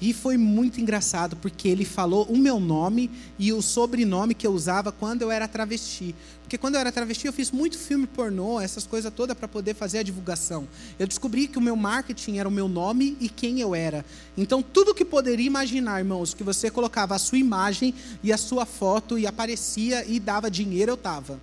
[0.00, 4.52] E foi muito engraçado, porque ele falou o meu nome e o sobrenome que eu
[4.52, 6.14] usava quando eu era travesti.
[6.40, 9.74] Porque quando eu era travesti, eu fiz muito filme pornô, essas coisas todas para poder
[9.74, 10.66] fazer a divulgação.
[10.98, 14.04] Eu descobri que o meu marketing era o meu nome e quem eu era.
[14.38, 18.64] Então, tudo que poderia imaginar, irmãos, que você colocava a sua imagem e a sua
[18.64, 21.38] foto e aparecia e dava dinheiro, eu estava.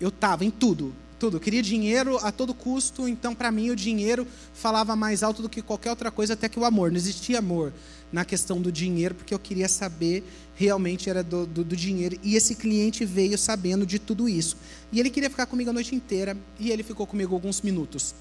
[0.00, 1.36] Eu estava em tudo tudo.
[1.36, 5.48] Eu queria dinheiro a todo custo, então para mim o dinheiro falava mais alto do
[5.48, 6.90] que qualquer outra coisa, até que o amor.
[6.90, 7.72] Não existia amor
[8.10, 10.24] na questão do dinheiro, porque eu queria saber
[10.56, 12.18] realmente era do, do, do, dinheiro.
[12.22, 14.56] E esse cliente veio sabendo de tudo isso.
[14.90, 18.14] E ele queria ficar comigo a noite inteira, e ele ficou comigo alguns minutos.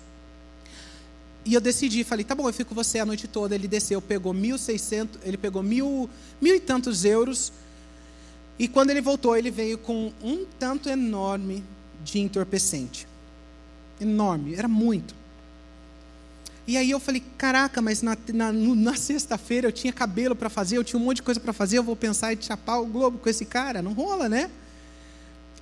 [1.46, 3.56] E eu decidi, falei, tá bom, eu fico com você a noite toda.
[3.56, 7.52] Ele desceu, pegou 1.600, ele pegou mil, mil e tantos euros.
[8.60, 11.64] E quando ele voltou, ele veio com um tanto enorme
[12.04, 13.08] de entorpecente.
[14.00, 15.14] Enorme, era muito.
[16.70, 20.78] E aí eu falei, caraca, mas na, na, na sexta-feira eu tinha cabelo para fazer,
[20.78, 23.18] eu tinha um monte de coisa para fazer, eu vou pensar em chapar o globo
[23.18, 23.82] com esse cara?
[23.82, 24.52] Não rola, né?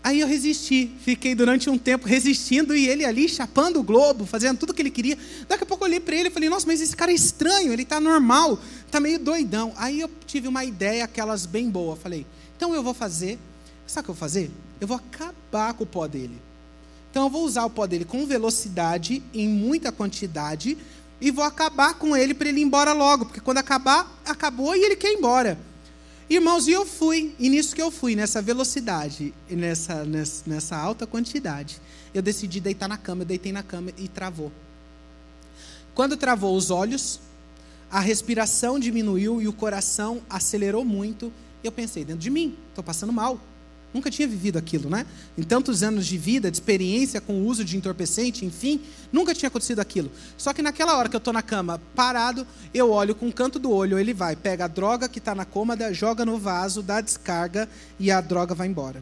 [0.04, 4.58] Aí eu resisti, fiquei durante um tempo resistindo e ele ali chapando o globo, fazendo
[4.58, 5.18] tudo o que ele queria.
[5.48, 7.74] Daqui a pouco eu olhei para ele e falei, nossa, mas esse cara é estranho,
[7.74, 9.74] ele está normal, está meio doidão.
[9.78, 11.96] Aí eu tive uma ideia, aquelas bem boa.
[11.96, 12.26] Falei,
[12.56, 13.40] então eu vou fazer,
[13.86, 14.52] sabe o que eu vou fazer?
[14.80, 16.40] Eu vou acabar com o pó dele.
[17.10, 20.78] Então eu vou usar o pó dele com velocidade, em muita quantidade,
[21.20, 24.84] e vou acabar com ele para ele ir embora logo, porque quando acabar, acabou e
[24.84, 25.58] ele quer ir embora.
[26.30, 31.08] Irmãos, e eu fui, e nisso que eu fui, nessa velocidade, nessa, nessa, nessa alta
[31.08, 31.82] quantidade,
[32.14, 34.52] eu decidi deitar na cama, eu deitei na cama e travou.
[35.96, 37.20] Quando travou os olhos,
[37.90, 41.32] a respiração diminuiu e o coração acelerou muito,
[41.64, 43.40] eu pensei, dentro de mim, estou passando mal.
[43.94, 45.06] Nunca tinha vivido aquilo, né?
[45.38, 48.82] Em tantos anos de vida, de experiência com o uso de entorpecente, enfim,
[49.12, 50.12] nunca tinha acontecido aquilo.
[50.38, 53.58] Só que naquela hora que eu estou na cama parado, eu olho com o canto
[53.58, 57.00] do olho, ele vai, pega a droga que está na cômoda, joga no vaso, dá
[57.00, 57.68] descarga
[58.00, 59.02] e a droga vai embora.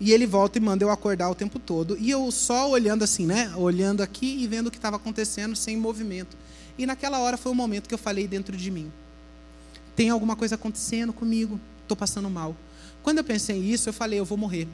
[0.00, 1.96] E ele volta e manda eu acordar o tempo todo.
[1.98, 3.52] E eu só olhando assim, né?
[3.56, 6.36] Olhando aqui e vendo o que estava acontecendo sem movimento.
[6.78, 8.92] E naquela hora foi o momento que eu falei dentro de mim:
[9.96, 12.54] tem alguma coisa acontecendo comigo, estou passando mal.
[13.02, 14.68] Quando eu pensei nisso, eu falei, eu vou morrer.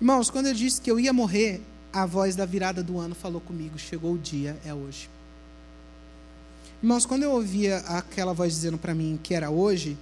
[0.00, 1.60] Irmãos, quando eu disse que eu ia morrer,
[1.92, 5.08] a voz da virada do ano falou comigo: chegou o dia, é hoje.
[6.82, 9.96] Irmãos, quando eu ouvia aquela voz dizendo para mim que era hoje,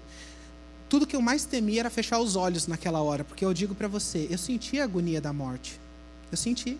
[0.88, 3.88] tudo que eu mais temia era fechar os olhos naquela hora, porque eu digo para
[3.88, 5.78] você, eu senti a agonia da morte.
[6.32, 6.78] Eu senti.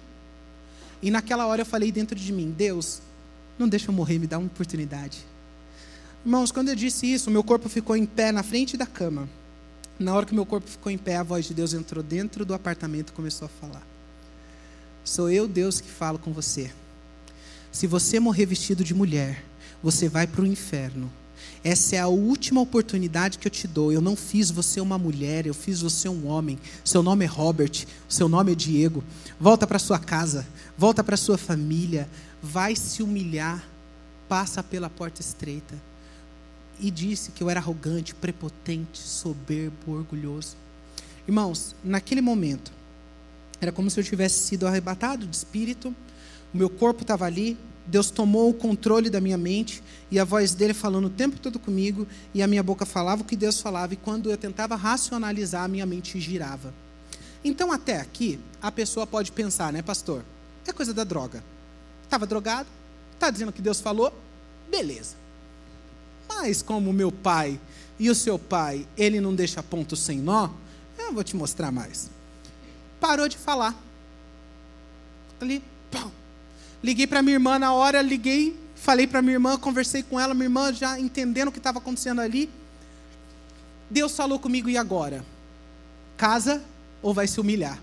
[1.02, 3.02] E naquela hora eu falei dentro de mim: Deus,
[3.58, 5.18] não deixa eu morrer, me dá uma oportunidade.
[6.24, 9.28] Irmãos, quando eu disse isso, meu corpo ficou em pé na frente da cama.
[10.00, 12.54] Na hora que meu corpo ficou em pé, a voz de Deus entrou dentro do
[12.54, 13.86] apartamento e começou a falar.
[15.04, 16.72] Sou eu, Deus, que falo com você.
[17.70, 19.44] Se você morrer vestido de mulher,
[19.82, 21.12] você vai para o inferno.
[21.62, 23.92] Essa é a última oportunidade que eu te dou.
[23.92, 26.58] Eu não fiz você uma mulher, eu fiz você um homem.
[26.82, 29.04] Seu nome é Robert, seu nome é Diego.
[29.38, 30.46] Volta para sua casa,
[30.78, 32.08] volta para sua família,
[32.42, 33.62] vai se humilhar,
[34.26, 35.89] passa pela porta estreita
[36.80, 40.56] e disse que eu era arrogante, prepotente, soberbo, orgulhoso.
[41.26, 42.72] Irmãos, naquele momento,
[43.60, 45.94] era como se eu tivesse sido arrebatado de espírito,
[46.52, 47.56] o meu corpo estava ali,
[47.86, 51.58] Deus tomou o controle da minha mente e a voz dele falando o tempo todo
[51.58, 55.64] comigo e a minha boca falava o que Deus falava e quando eu tentava racionalizar,
[55.64, 56.72] a minha mente girava.
[57.44, 60.24] Então, até aqui, a pessoa pode pensar, né, pastor?
[60.66, 61.42] É coisa da droga.
[62.04, 62.68] Estava drogado,
[63.14, 64.12] está dizendo que Deus falou,
[64.70, 65.16] beleza.
[66.30, 67.58] Mas como meu pai
[67.98, 70.48] e o seu pai, ele não deixa ponto sem nó,
[70.96, 72.08] eu vou te mostrar mais.
[73.00, 73.74] Parou de falar.
[75.40, 75.60] Ali,
[75.90, 76.12] pão.
[76.82, 80.46] Liguei para minha irmã na hora, liguei, falei para minha irmã, conversei com ela, minha
[80.46, 82.48] irmã já entendendo o que estava acontecendo ali.
[83.90, 85.24] Deus falou comigo, e agora?
[86.16, 86.62] Casa
[87.02, 87.78] ou vai se humilhar?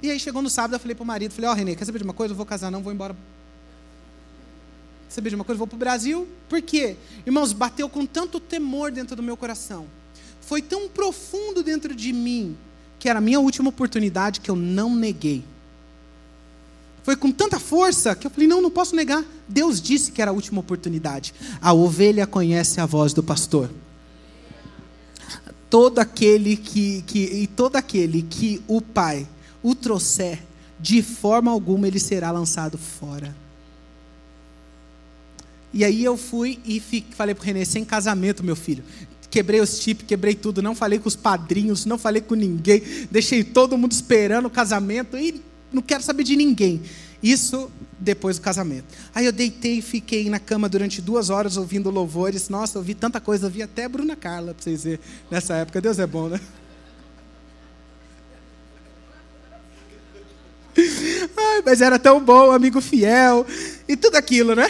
[0.00, 1.84] E aí chegou no sábado, eu falei para o marido, falei, ó oh, Renê, quer
[1.84, 2.32] saber de uma coisa?
[2.32, 3.14] Eu vou casar não, vou embora
[5.10, 5.58] saber de uma coisa?
[5.58, 6.26] vou para o Brasil.
[6.48, 6.96] Por quê?
[7.26, 9.86] Irmãos, bateu com tanto temor dentro do meu coração.
[10.40, 12.56] Foi tão profundo dentro de mim,
[12.98, 15.44] que era a minha última oportunidade, que eu não neguei.
[17.02, 19.24] Foi com tanta força que eu falei: não, não posso negar.
[19.46, 21.34] Deus disse que era a última oportunidade.
[21.60, 23.70] A ovelha conhece a voz do pastor.
[25.68, 29.26] Todo aquele que, que, e todo aquele que o Pai
[29.62, 30.42] o trouxer,
[30.78, 33.34] de forma alguma ele será lançado fora.
[35.72, 38.82] E aí eu fui e fiquei, falei para o Renê, sem casamento, meu filho.
[39.30, 43.44] Quebrei os chips, quebrei tudo, não falei com os padrinhos, não falei com ninguém, deixei
[43.44, 45.40] todo mundo esperando o casamento e
[45.72, 46.82] não quero saber de ninguém.
[47.22, 48.86] Isso depois do casamento.
[49.14, 52.48] Aí eu deitei e fiquei na cama durante duas horas ouvindo louvores.
[52.48, 55.00] Nossa, eu vi tanta coisa, eu vi até Bruna Carla, para vocês verem,
[55.30, 55.80] nessa época.
[55.80, 56.40] Deus é bom, né?
[61.36, 63.46] Ai, mas era tão bom, amigo fiel,
[63.86, 64.66] e tudo aquilo, né?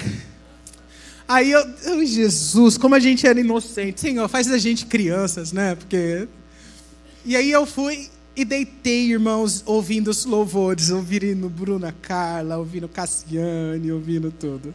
[1.31, 4.01] Aí eu, Jesus, como a gente era inocente.
[4.01, 5.77] Senhor, faz a gente crianças, né?
[5.77, 6.27] Porque.
[7.25, 13.93] E aí eu fui e deitei, irmãos, ouvindo os louvores, ouvindo Bruna Carla, ouvindo Cassiane,
[13.93, 14.75] ouvindo tudo.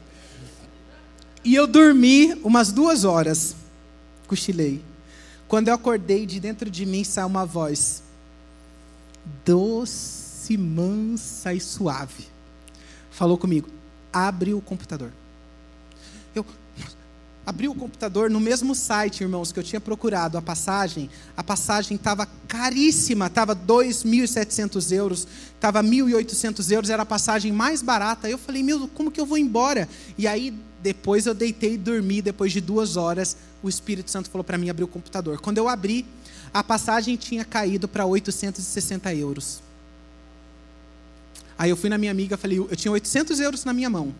[1.43, 3.53] E eu dormi umas duas horas,
[4.25, 4.81] cochilei.
[5.49, 8.01] Quando eu acordei, de dentro de mim saiu uma voz
[9.43, 12.27] doce, mansa e suave.
[13.11, 13.67] Falou comigo:
[14.13, 15.11] abre o computador.
[17.45, 21.09] Abri o computador no mesmo site, irmãos, que eu tinha procurado a passagem.
[21.37, 28.27] A passagem estava caríssima, estava 2.700 euros, estava 1.800 euros, era a passagem mais barata.
[28.27, 29.87] Eu falei, meu, como que eu vou embora?
[30.17, 34.43] E aí, depois eu deitei e dormi, depois de duas horas, o Espírito Santo falou
[34.43, 35.39] para mim abrir o computador.
[35.39, 36.03] Quando eu abri,
[36.51, 39.61] a passagem tinha caído para 860 euros.
[41.57, 44.15] Aí eu fui na minha amiga, falei, eu tinha 800 euros na minha mão.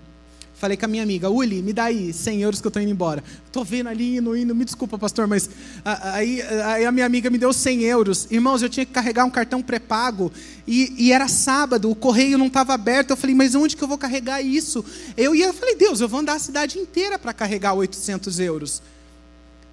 [0.55, 2.89] Falei com a minha amiga, Uli, me dá aí 100 euros que eu estou indo
[2.89, 3.21] embora.
[3.45, 5.49] Estou vendo ali, indo, indo, me desculpa, pastor, mas
[5.83, 8.25] aí, aí, a minha amiga me deu 100 euros.
[8.31, 10.31] Irmãos, eu tinha que carregar um cartão pré-pago
[10.65, 13.09] e, e, era sábado, o correio não estava aberto.
[13.09, 14.83] Eu falei, mas onde que eu vou carregar isso?
[15.17, 18.81] Eu ia, eu falei, Deus, eu vou andar a cidade inteira para carregar 800 euros.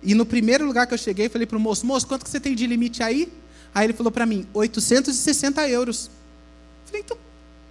[0.03, 2.41] E no primeiro lugar que eu cheguei, falei para o moço, moço, quanto que você
[2.41, 3.33] tem de limite aí?
[3.73, 6.11] Aí ele falou para mim, 860 euros.
[6.87, 7.17] falei, então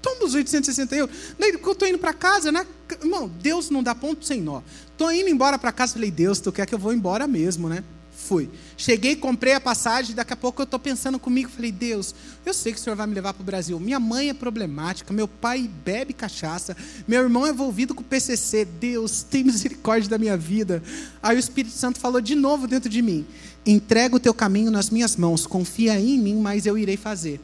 [0.02, 1.16] toma os 860 euros.
[1.38, 2.66] Daí, eu estou indo para casa, né?
[3.02, 4.62] Irmão, Deus não dá ponto sem nó.
[4.92, 7.84] Estou indo embora para casa, falei, Deus, tu quer que eu vou embora mesmo, né?
[8.16, 8.50] Fui.
[8.78, 12.14] Cheguei, comprei a passagem, daqui a pouco eu estou pensando comigo, falei, Deus,
[12.46, 13.80] eu sei que o Senhor vai me levar para o Brasil.
[13.80, 16.78] Minha mãe é problemática, meu pai bebe cachaça,
[17.08, 18.64] meu irmão é envolvido com o PCC.
[18.64, 20.84] Deus, tem misericórdia da minha vida.
[21.22, 23.26] Aí o Espírito Santo falou de novo dentro de mim:
[23.66, 27.40] entrega o teu caminho nas minhas mãos, confia em mim, mas eu irei fazer.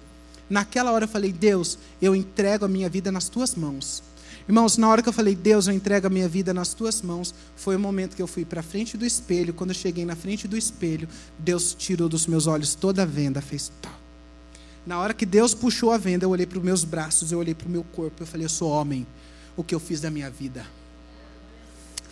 [0.50, 4.04] Naquela hora eu falei, Deus, eu entrego a minha vida nas tuas mãos.
[4.48, 7.36] Irmãos, na hora que eu falei, Deus, eu entrego a minha vida nas tuas mãos,
[7.58, 9.54] foi o momento que eu fui para frente do espelho.
[9.54, 13.42] Quando eu cheguei na frente do espelho, Deus tirou dos meus olhos toda a venda,
[13.42, 13.92] fez tal.
[14.86, 17.54] Na hora que Deus puxou a venda, eu olhei para os meus braços, eu olhei
[17.54, 19.06] para o meu corpo, eu falei, eu sou homem.
[19.58, 20.66] O que eu fiz da minha vida?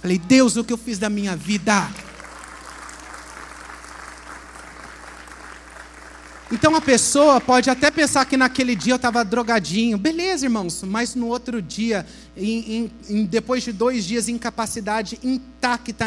[0.01, 1.89] Falei, Deus, o que eu fiz da minha vida?
[6.51, 9.97] Então a pessoa pode até pensar que naquele dia eu estava drogadinho.
[9.97, 12.05] Beleza, irmãos, mas no outro dia,
[12.37, 16.05] em, em, depois de dois dias, incapacidade intacta,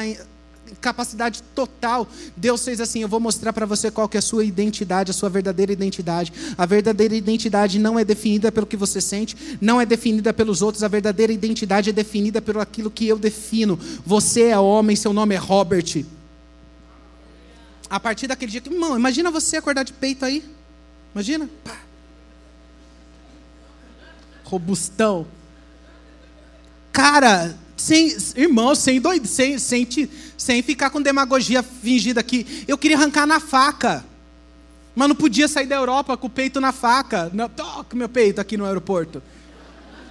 [0.80, 2.06] capacidade total.
[2.36, 5.14] Deus fez assim: eu vou mostrar para você qual que é a sua identidade, a
[5.14, 6.32] sua verdadeira identidade.
[6.56, 10.84] A verdadeira identidade não é definida pelo que você sente, não é definida pelos outros.
[10.84, 13.76] A verdadeira identidade é definida pelo aquilo que eu defino.
[14.06, 16.04] Você é homem, seu nome é Robert
[17.90, 20.44] a partir daquele dia que, irmão, imagina você acordar de peito aí.
[21.14, 21.48] Imagina?
[21.64, 21.76] Pá.
[24.44, 25.26] Robustão.
[26.92, 29.86] Cara, sem, irmão, sem doido, sem, sem,
[30.36, 32.64] sem ficar com demagogia fingida aqui.
[32.66, 34.04] Eu queria arrancar na faca.
[34.94, 37.30] Mas não podia sair da Europa com o peito na faca.
[37.32, 37.48] Não,
[37.94, 39.22] meu peito aqui no aeroporto.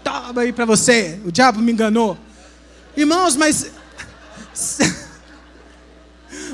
[0.03, 1.19] Toma aí para você.
[1.25, 2.17] O diabo me enganou.
[2.95, 3.69] Irmãos, mas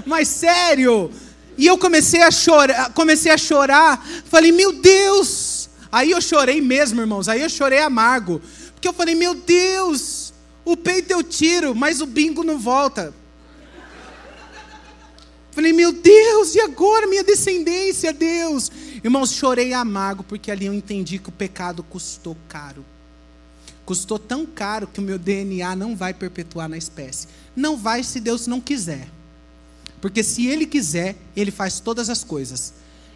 [0.05, 1.11] mas sério.
[1.57, 4.05] E eu comecei a chorar, comecei a chorar.
[4.25, 5.69] Falei, meu Deus.
[5.91, 7.29] Aí eu chorei mesmo, irmãos.
[7.29, 8.41] Aí eu chorei amargo.
[8.73, 10.33] Porque eu falei, meu Deus,
[10.65, 13.13] o peito eu tiro, mas o bingo não volta.
[15.51, 18.71] Falei, meu Deus, e agora minha descendência, Deus?
[19.03, 22.83] Irmãos, chorei amargo, porque ali eu entendi que o pecado custou caro.
[23.85, 27.27] Custou tão caro que o meu DNA não vai perpetuar na espécie.
[27.55, 29.07] Não vai se Deus não quiser.
[30.03, 32.73] Porque se ele quiser, ele faz todas as coisas.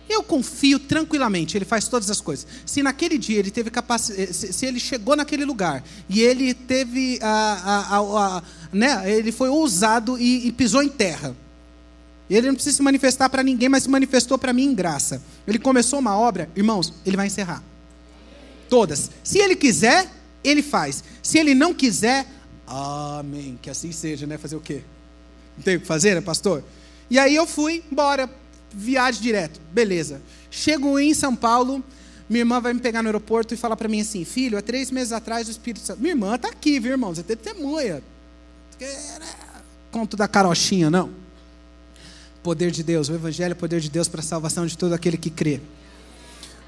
[0.07, 2.47] Eu confio tranquilamente, ele faz todas as coisas.
[2.65, 7.19] Se naquele dia ele teve capacidade, eh, se, ele chegou naquele lugar e ele teve
[7.21, 11.35] a, a, a, a né, ele foi ousado e, e pisou em terra.
[12.29, 15.21] Ele não precisa se manifestar para ninguém, mas se manifestou para mim em graça.
[15.45, 17.61] Ele começou uma obra, irmãos, ele vai encerrar.
[18.69, 19.11] Todas.
[19.25, 20.09] Se ele quiser,
[20.41, 21.03] ele faz.
[21.21, 22.25] Se ele não quiser,
[22.65, 23.59] amém.
[23.61, 24.37] Que assim seja, né?
[24.37, 24.83] Fazer o quê?
[25.57, 26.63] Não tem o que fazer, né, pastor?
[27.09, 28.29] E aí eu fui embora,
[28.73, 30.21] viagem direto, beleza.
[30.51, 31.83] Chego em São Paulo,
[32.29, 34.91] minha irmã vai me pegar no aeroporto e falar para mim assim, filho, há três
[34.91, 36.01] meses atrás o Espírito Santo...
[36.01, 37.15] Minha irmã está aqui, viu, irmão?
[37.15, 38.03] Você tem testemunha.
[39.91, 41.09] Conto da carochinha, não.
[42.43, 44.93] Poder de Deus, o Evangelho é o poder de Deus para a salvação de todo
[44.93, 45.61] aquele que crê.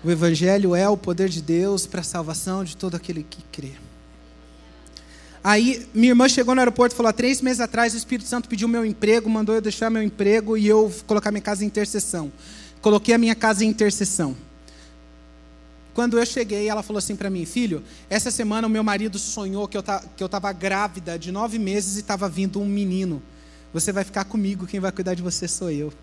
[0.03, 3.73] O Evangelho é o poder de Deus para a salvação de todo aquele que crê.
[5.43, 8.67] Aí minha irmã chegou no aeroporto e falou: três meses atrás o Espírito Santo pediu
[8.67, 12.31] meu emprego, mandou eu deixar meu emprego e eu colocar minha casa em intercessão.
[12.81, 14.35] Coloquei a minha casa em intercessão.
[15.93, 19.67] Quando eu cheguei, ela falou assim para mim: Filho, essa semana o meu marido sonhou
[19.67, 23.21] que eu estava grávida de nove meses e estava vindo um menino.
[23.73, 25.93] Você vai ficar comigo, quem vai cuidar de você sou eu.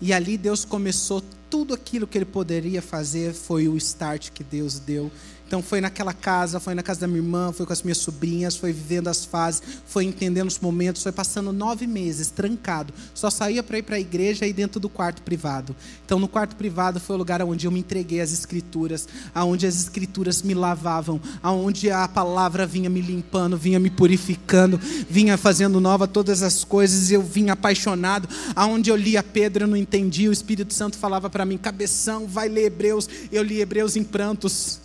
[0.00, 4.78] E ali Deus começou tudo aquilo que ele poderia fazer, foi o start que Deus
[4.78, 5.12] deu.
[5.52, 8.56] Então foi naquela casa, foi na casa da minha irmã, foi com as minhas sobrinhas,
[8.56, 12.94] foi vivendo as fases, foi entendendo os momentos, foi passando nove meses trancado.
[13.12, 15.76] Só saía para ir para a igreja e dentro do quarto privado.
[16.06, 19.76] Então no quarto privado foi o lugar onde eu me entreguei às escrituras, aonde as
[19.76, 24.80] escrituras me lavavam, aonde a palavra vinha me limpando, vinha me purificando,
[25.10, 27.10] vinha fazendo nova todas as coisas.
[27.10, 28.26] Eu vinha apaixonado,
[28.56, 32.48] aonde eu lia Pedro eu não entendia, o Espírito Santo falava para mim, cabeção, vai
[32.48, 33.06] ler Hebreus.
[33.30, 34.80] Eu li Hebreus em prantos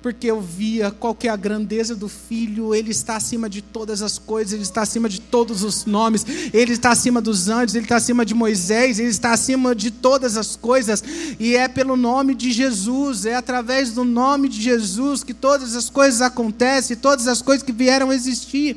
[0.00, 4.00] porque eu via qual que é a grandeza do Filho, ele está acima de todas
[4.00, 7.84] as coisas, ele está acima de todos os nomes, ele está acima dos anjos, ele
[7.84, 11.02] está acima de Moisés, ele está acima de todas as coisas,
[11.38, 15.90] e é pelo nome de Jesus, é através do nome de Jesus que todas as
[15.90, 18.76] coisas acontecem, todas as coisas que vieram a existir.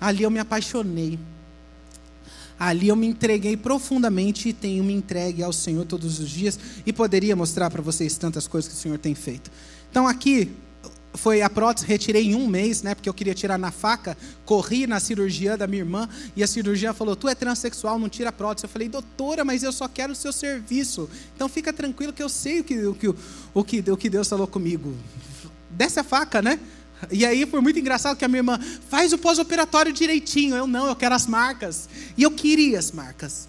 [0.00, 1.18] Ali eu me apaixonei.
[2.58, 6.92] Ali eu me entreguei profundamente e tenho me entregue ao Senhor todos os dias e
[6.92, 9.50] poderia mostrar para vocês tantas coisas que o Senhor tem feito.
[9.92, 10.50] Então aqui
[11.12, 12.94] foi a prótese, retirei em um mês, né?
[12.94, 14.16] Porque eu queria tirar na faca,
[14.46, 18.30] corri na cirurgia da minha irmã e a cirurgia falou: Tu é transexual, não tira
[18.30, 18.64] a prótese.
[18.64, 21.10] Eu falei, doutora, mas eu só quero o seu serviço.
[21.36, 23.08] Então fica tranquilo que eu sei o que, o que,
[23.52, 24.96] o que, o que Deus falou comigo.
[25.68, 26.58] Desce a faca, né?
[27.10, 28.58] E aí foi muito engraçado que a minha irmã
[28.88, 30.56] faz o pós-operatório direitinho.
[30.56, 31.86] Eu não, eu quero as marcas.
[32.16, 33.46] E eu queria as marcas.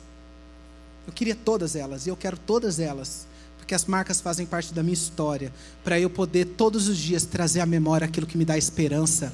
[1.08, 3.32] Eu queria todas elas, e eu quero todas elas
[3.64, 5.54] porque as marcas fazem parte da minha história,
[5.86, 9.34] para eu poder todos os dias trazer à memória aquilo que me dá esperança.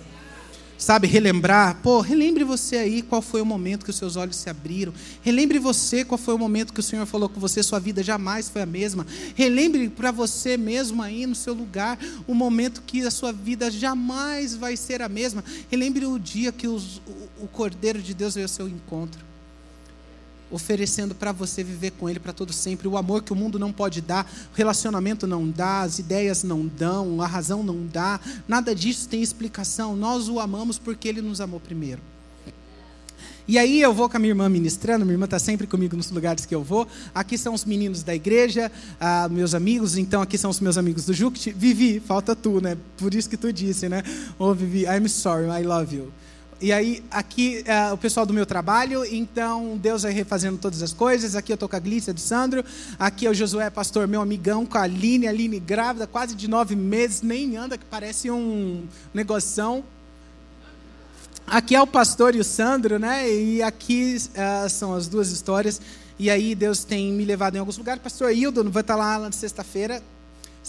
[0.78, 4.50] Sabe, relembrar, pô, relembre você aí qual foi o momento que os seus olhos se
[4.50, 4.94] abriram.
[5.22, 8.48] Relembre você qual foi o momento que o Senhor falou com você, sua vida jamais
[8.48, 9.06] foi a mesma.
[9.36, 11.98] Relembre para você mesmo aí no seu lugar
[12.28, 15.44] o momento que a sua vida jamais vai ser a mesma.
[15.70, 19.29] Relembre o dia que os, o, o Cordeiro de Deus veio ao seu encontro
[20.52, 22.88] oferecendo para você viver com Ele para todo sempre.
[22.88, 26.66] O amor que o mundo não pode dar, o relacionamento não dá, as ideias não
[26.66, 29.96] dão, a razão não dá, nada disso tem explicação.
[29.96, 32.02] Nós o amamos porque Ele nos amou primeiro.
[33.50, 36.12] E aí eu vou com a minha irmã ministrando, minha irmã está sempre comigo nos
[36.12, 36.88] lugares que eu vou.
[37.16, 41.04] Aqui são os meninos da igreja, ah, meus amigos, então aqui são os meus amigos
[41.06, 41.52] do Juct.
[41.54, 42.78] Vivi, falta tu, né?
[42.96, 44.04] Por isso que tu disse, né?
[44.38, 46.12] Ô oh, Vivi, I'm sorry, I love you.
[46.62, 50.92] E aí, aqui é o pessoal do meu trabalho, então Deus vai refazendo todas as
[50.92, 51.34] coisas.
[51.34, 52.66] Aqui eu estou com a Glícia do Sandro.
[53.00, 55.26] Aqui é o Josué, pastor, meu amigão, com a Aline.
[55.26, 59.86] Aline grávida, quase de nove meses, nem anda, que parece um negoção.
[61.48, 63.32] Aqui é o pastor e o Sandro, né?
[63.32, 65.80] E aqui uh, são as duas histórias.
[66.20, 68.04] E aí Deus tem me levado em alguns lugares.
[68.04, 70.04] Pastor Hildo vai estar lá na sexta-feira,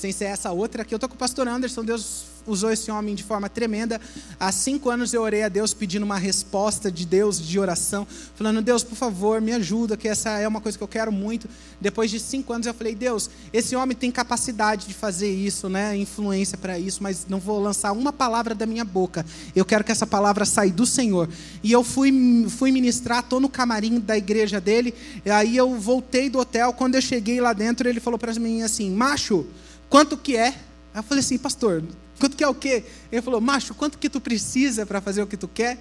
[0.01, 0.83] sem ser essa outra.
[0.83, 1.85] Aqui eu estou com o pastor Anderson.
[1.85, 4.01] Deus usou esse homem de forma tremenda.
[4.39, 8.63] Há cinco anos eu orei a Deus pedindo uma resposta de Deus de oração, falando:
[8.63, 11.49] Deus, por favor, me ajuda, que essa é uma coisa que eu quero muito.
[11.81, 15.95] Depois de cinco anos eu falei: Deus, esse homem tem capacidade de fazer isso, né?
[15.97, 19.25] Influência para isso, mas não vou lançar uma palavra da minha boca.
[19.55, 21.29] Eu quero que essa palavra saia do Senhor.
[21.63, 24.95] E eu fui, fui ministrar, estou no camarim da igreja dele.
[25.25, 26.73] E aí eu voltei do hotel.
[26.73, 29.47] Quando eu cheguei lá dentro, ele falou para mim assim: Macho,
[29.91, 30.55] quanto que é?
[30.95, 31.85] eu falei assim, pastor,
[32.21, 32.85] Quanto que é o quê?
[33.11, 35.79] Ele falou, macho, quanto que tu precisa para fazer o que tu quer?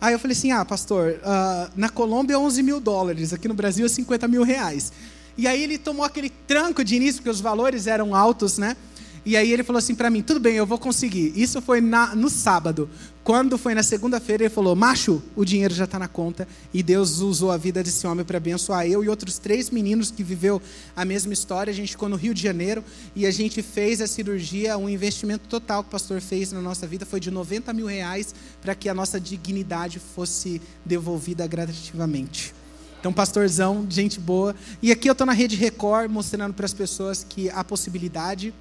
[0.00, 3.54] Aí eu falei assim, ah, pastor, uh, na Colômbia é 11 mil dólares, aqui no
[3.54, 4.92] Brasil é 50 mil reais.
[5.36, 8.76] E aí ele tomou aquele tranco de início, porque os valores eram altos, né?
[9.24, 11.32] E aí ele falou assim para mim: tudo bem, eu vou conseguir.
[11.34, 12.90] Isso foi na, no sábado.
[13.22, 16.46] Quando foi na segunda-feira, ele falou: macho, o dinheiro já está na conta.
[16.74, 20.22] E Deus usou a vida desse homem para abençoar eu e outros três meninos que
[20.22, 20.60] viveu
[20.94, 21.70] a mesma história.
[21.70, 22.84] A gente ficou no Rio de Janeiro
[23.16, 24.76] e a gente fez a cirurgia.
[24.76, 28.34] Um investimento total que o pastor fez na nossa vida foi de 90 mil reais
[28.60, 32.54] para que a nossa dignidade fosse devolvida gradativamente.
[33.00, 34.54] Então, pastorzão, gente boa.
[34.82, 38.52] E aqui eu estou na Rede Record mostrando para as pessoas que há possibilidade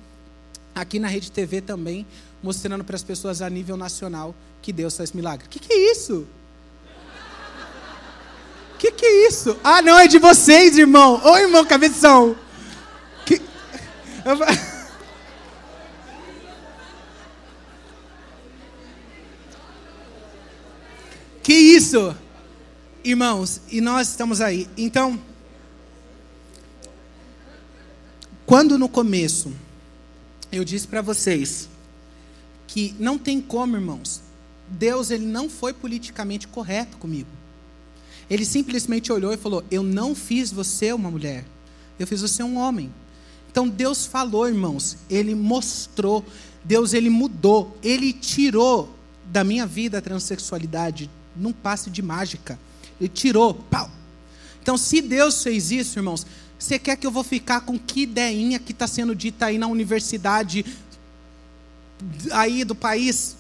[0.74, 2.06] aqui na Rede TV também,
[2.42, 5.46] mostrando para as pessoas a nível nacional que Deus faz milagre.
[5.46, 6.28] O que, que é isso?
[8.74, 9.58] O que, que é isso?
[9.64, 11.22] Ah, não, é de vocês, irmão.
[11.24, 12.36] Ô, irmão, cabeção.
[13.26, 13.42] Que...
[21.42, 22.14] que isso?
[23.04, 24.68] Irmãos, e nós estamos aí.
[24.78, 25.18] Então,
[28.46, 29.54] quando no começo
[30.58, 31.70] eu disse para vocês
[32.68, 34.22] que não tem como, irmãos.
[34.68, 37.30] Deus ele não foi politicamente correto comigo.
[38.30, 41.46] Ele simplesmente olhou e falou: Eu não fiz você uma mulher,
[42.00, 42.92] eu fiz você um homem.
[43.52, 46.26] Então Deus falou, irmãos, Ele mostrou,
[46.64, 52.58] Deus ele mudou, Ele tirou da minha vida a transexualidade num passe de mágica.
[53.00, 53.90] Ele tirou, pau.
[54.62, 56.26] Então, se Deus fez isso, irmãos,
[56.64, 59.68] você quer que eu vou ficar com que ideinha que está sendo dita aí na
[59.68, 60.66] universidade
[62.32, 63.36] aí do país?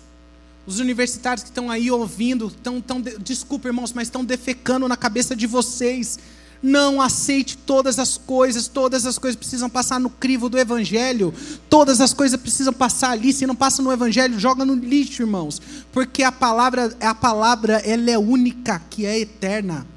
[0.67, 5.37] Os universitários que estão aí ouvindo, estão, estão, desculpa, irmãos, mas estão defecando na cabeça
[5.37, 6.19] de vocês.
[6.61, 11.33] Não aceite todas as coisas, todas as coisas precisam passar no crivo do Evangelho,
[11.69, 13.31] todas as coisas precisam passar ali.
[13.31, 15.61] Se não passa no Evangelho, joga no lixo, irmãos,
[15.93, 19.92] porque a palavra, a palavra, ela é única, que é eterna.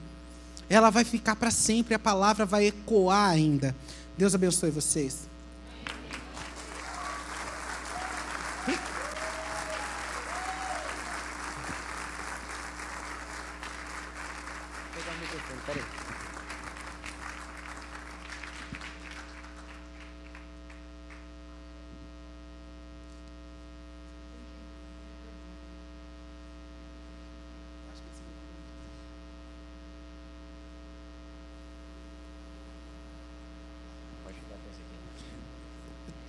[0.69, 3.75] Ela vai ficar para sempre, a palavra vai ecoar ainda.
[4.17, 5.29] Deus abençoe vocês.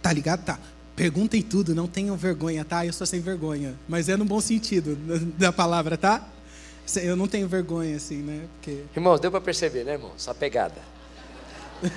[0.08, 0.46] Tá ligado?
[0.46, 0.58] Tá.
[0.96, 2.86] Perguntem tudo, não tenham vergonha, tá?
[2.86, 3.76] Eu sou sem vergonha.
[3.90, 4.96] Mas é no bom sentido
[5.38, 6.26] da palavra, tá?
[6.96, 8.48] Eu não tenho vergonha, assim, né?
[8.54, 8.84] Porque...
[8.96, 10.14] Irmãos, deu para perceber, né, irmão?
[10.16, 10.78] Essa pegada.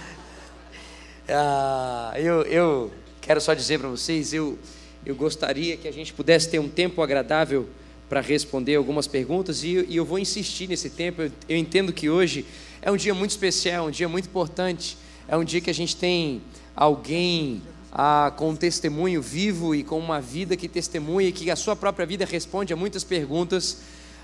[1.28, 4.59] ah, eu, eu quero só dizer para vocês, eu,
[5.07, 7.69] eu gostaria que a gente pudesse ter um tempo agradável
[8.09, 11.23] para responder algumas perguntas e, e, eu vou insistir nesse tempo.
[11.23, 12.45] Eu, eu entendo que hoje
[12.82, 14.99] é um dia muito especial, um dia muito importante.
[15.28, 16.43] É um dia que a gente tem
[16.74, 17.62] alguém
[17.93, 21.75] ah, com um testemunho vivo e com uma vida que testemunha e que a sua
[21.75, 23.79] própria vida responde a muitas perguntas.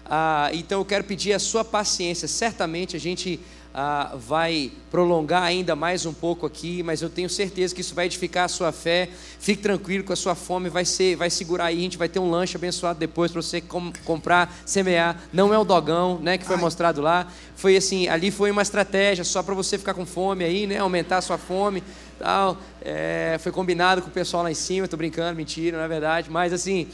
[0.04, 2.28] Ah, então eu quero pedir a sua paciência.
[2.28, 3.40] Certamente a gente
[3.74, 8.06] ah, vai prolongar ainda mais um pouco aqui, mas eu tenho certeza que isso vai
[8.06, 9.10] edificar a sua fé.
[9.40, 11.78] Fique tranquilo com a sua fome, vai ser, vai segurar aí.
[11.78, 15.20] A gente vai ter um lanche abençoado depois para você com, comprar, semear.
[15.32, 16.62] Não é o dogão, né, que foi Ai.
[16.62, 17.26] mostrado lá.
[17.56, 21.18] Foi assim, ali foi uma estratégia só para você ficar com fome aí, né, aumentar
[21.18, 21.82] a sua fome
[22.18, 22.56] tal.
[22.82, 26.30] É, foi combinado com o pessoal lá em cima, estou brincando, mentira, não é verdade.
[26.30, 26.88] Mas assim,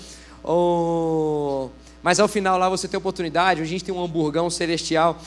[0.44, 1.70] o...
[2.02, 5.18] mas ao final lá você tem oportunidade, a gente tem um hamburgão celestial,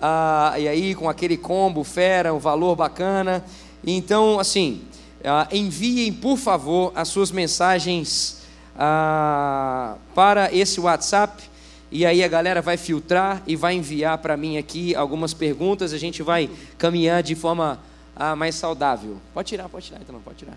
[0.00, 3.44] ah, e aí com aquele combo fera, um valor bacana.
[3.84, 4.82] Então, assim,
[5.24, 8.42] ah, enviem por favor as suas mensagens
[8.78, 11.50] ah, para esse WhatsApp.
[11.92, 15.92] E aí a galera vai filtrar e vai enviar para mim aqui algumas perguntas.
[15.92, 16.48] A gente vai
[16.78, 17.80] caminhar de forma
[18.20, 19.16] ah, mais saudável?
[19.32, 20.56] Pode tirar, pode tirar, então não, pode tirar.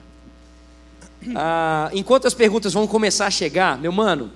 [1.34, 4.34] Ah, enquanto as perguntas vão começar a chegar, meu mano,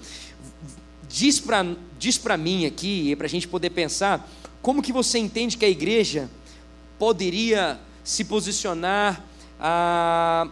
[1.10, 1.66] diz para
[2.00, 4.26] diz mim aqui, para a gente poder pensar,
[4.62, 6.30] como que você entende que a igreja
[6.98, 9.22] poderia se posicionar
[9.60, 10.48] ah,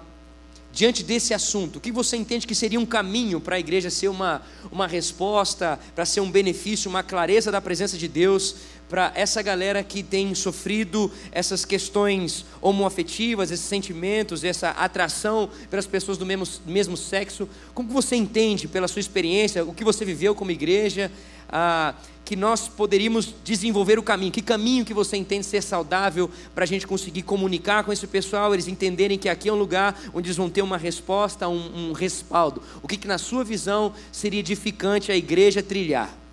[0.76, 1.78] diante desse assunto?
[1.78, 5.80] O que você entende que seria um caminho para a igreja ser uma, uma resposta,
[5.96, 8.58] para ser um benefício, uma clareza da presença de Deus
[8.90, 16.18] para essa galera que tem sofrido essas questões homoafetivas, esses sentimentos, essa atração pelas pessoas
[16.18, 17.48] do mesmo, mesmo sexo.
[17.74, 21.10] Como você entende, pela sua experiência, o que você viveu como igreja,
[21.48, 21.96] ah,
[22.26, 24.32] que nós poderíamos desenvolver o caminho?
[24.32, 28.54] Que caminho que você entende ser saudável para a gente conseguir comunicar com esse pessoal,
[28.54, 31.94] eles entenderem que aqui é um lugar onde eles vão ter uma resposta, um, um
[31.94, 32.62] respaldo?
[32.82, 36.25] O que, que, na sua visão, seria edificante a igreja trilhar?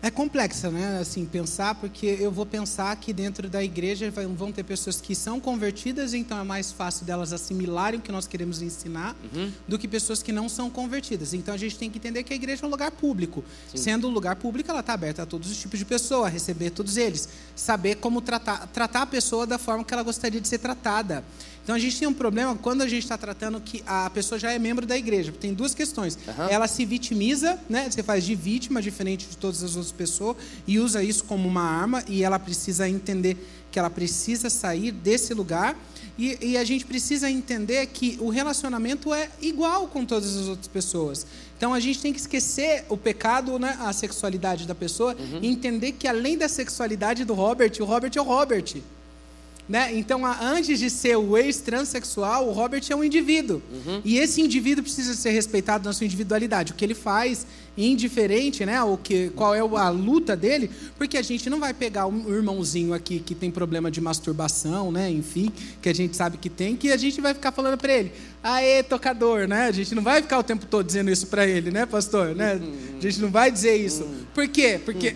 [0.00, 0.98] É complexa, né?
[1.00, 5.40] Assim, pensar, porque eu vou pensar que dentro da igreja vão ter pessoas que são
[5.40, 9.50] convertidas, então é mais fácil delas assimilarem o que nós queremos ensinar, uhum.
[9.66, 11.34] do que pessoas que não são convertidas.
[11.34, 13.44] Então a gente tem que entender que a igreja é um lugar público.
[13.70, 13.76] Sim.
[13.78, 16.70] Sendo um lugar público, ela está aberta a todos os tipos de pessoas, a receber
[16.70, 17.28] todos eles.
[17.56, 21.24] Saber como tratar, tratar a pessoa da forma que ela gostaria de ser tratada.
[21.68, 24.50] Então a gente tem um problema quando a gente está tratando que a pessoa já
[24.50, 25.30] é membro da igreja.
[25.38, 26.16] Tem duas questões.
[26.26, 26.48] Uhum.
[26.48, 27.90] Ela se vitimiza, né?
[27.90, 31.60] Você faz de vítima, diferente de todas as outras pessoas, e usa isso como uma
[31.60, 33.36] arma, e ela precisa entender
[33.70, 35.76] que ela precisa sair desse lugar.
[36.18, 40.68] E, e, a gente precisa entender que o relacionamento é igual com todas as outras
[40.68, 41.26] pessoas.
[41.58, 45.40] Então a gente tem que esquecer o pecado, né, a sexualidade da pessoa, uhum.
[45.42, 48.80] e entender que além da sexualidade do Robert, o Robert é o Robert.
[49.68, 49.94] Né?
[49.94, 53.60] Então, antes de ser o ex-transexual, o Robert é um indivíduo.
[53.70, 54.00] Uhum.
[54.02, 56.72] E esse indivíduo precisa ser respeitado na sua individualidade.
[56.72, 57.46] O que ele faz
[57.78, 58.82] indiferente, né?
[58.82, 62.92] O que, qual é a luta dele, porque a gente não vai pegar um irmãozinho
[62.92, 65.08] aqui que tem problema de masturbação, né?
[65.08, 68.12] Enfim, que a gente sabe que tem, que a gente vai ficar falando para ele,
[68.42, 69.68] aê, tocador, né?
[69.68, 72.34] A gente não vai ficar o tempo todo dizendo isso para ele, né, pastor?
[72.34, 72.60] Né?
[72.98, 74.06] A gente não vai dizer isso.
[74.34, 74.80] Por quê?
[74.84, 75.14] Porque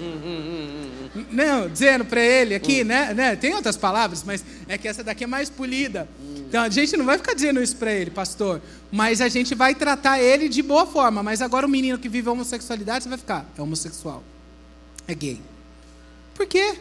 [1.31, 3.37] não, dizendo para ele aqui, né, né?
[3.37, 6.09] Tem outras palavras, mas é que essa daqui é mais polida.
[6.53, 8.61] Então a gente não vai ficar dizendo isso para ele, pastor,
[8.91, 11.23] mas a gente vai tratar ele de boa forma.
[11.23, 14.23] Mas agora o menino que vive a homossexualidade, você vai ficar, é homossexual,
[15.09, 15.41] é gay.
[16.35, 16.75] Por quê?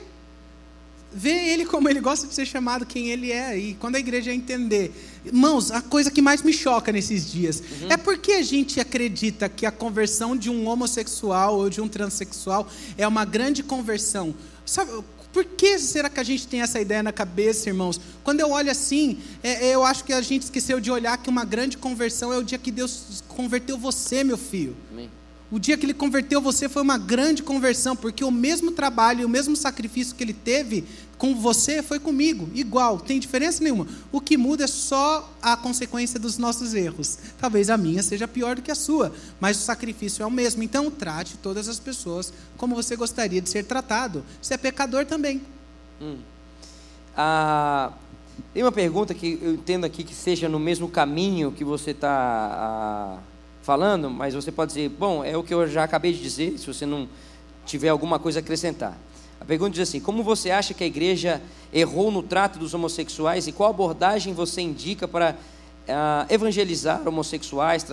[1.14, 3.58] Vê ele como ele gosta de ser chamado, quem ele é.
[3.58, 4.94] E quando a igreja entender.
[5.24, 7.88] Irmãos, a coisa que mais me choca nesses dias uhum.
[7.90, 12.68] é porque a gente acredita que a conversão de um homossexual ou de um transexual
[12.98, 14.36] é uma grande conversão.
[14.66, 14.92] Sabe,
[15.32, 18.00] por que será que a gente tem essa ideia na cabeça, irmãos?
[18.24, 21.30] Quando eu olho assim, é, é, eu acho que a gente esqueceu de olhar que
[21.30, 24.76] uma grande conversão é o dia que Deus converteu você, meu filho.
[24.92, 25.10] Amém.
[25.52, 29.26] O dia que ele converteu você foi uma grande conversão, porque o mesmo trabalho e
[29.26, 30.86] o mesmo sacrifício que ele teve
[31.18, 33.86] com você foi comigo, igual, tem diferença nenhuma.
[34.14, 37.20] O que muda é só a consequência dos nossos erros.
[37.38, 40.64] Talvez a minha seja pior do que a sua, mas o sacrifício é o mesmo.
[40.64, 44.24] Então, trate todas as pessoas como você gostaria de ser tratado.
[44.42, 45.42] Você é pecador também.
[46.02, 46.18] Hum.
[47.16, 47.92] Ah,
[48.54, 52.10] tem uma pergunta que eu entendo aqui que seja no mesmo caminho que você está.
[52.10, 53.31] Ah
[53.62, 56.66] falando, mas você pode dizer, bom, é o que eu já acabei de dizer, se
[56.66, 57.08] você não
[57.66, 58.98] tiver alguma coisa a acrescentar.
[59.40, 61.42] A pergunta diz assim: como você acha que a igreja
[61.74, 65.36] errou no trato dos homossexuais e qual abordagem você indica para
[65.88, 67.84] uh, evangelizar homossexuais,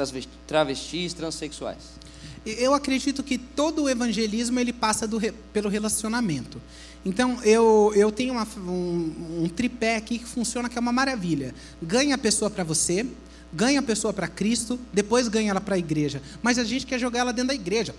[0.46, 1.98] travestis, transexuais?
[2.44, 5.20] Eu acredito que todo o evangelismo ele passa do,
[5.52, 6.60] pelo relacionamento.
[7.04, 11.54] Então, eu, eu tenho uma, um, um tripé aqui que funciona que é uma maravilha.
[11.82, 13.06] Ganha a pessoa para você,
[13.52, 16.22] ganha a pessoa para Cristo, depois ganha ela para a igreja.
[16.42, 17.94] Mas a gente quer jogar ela dentro da igreja.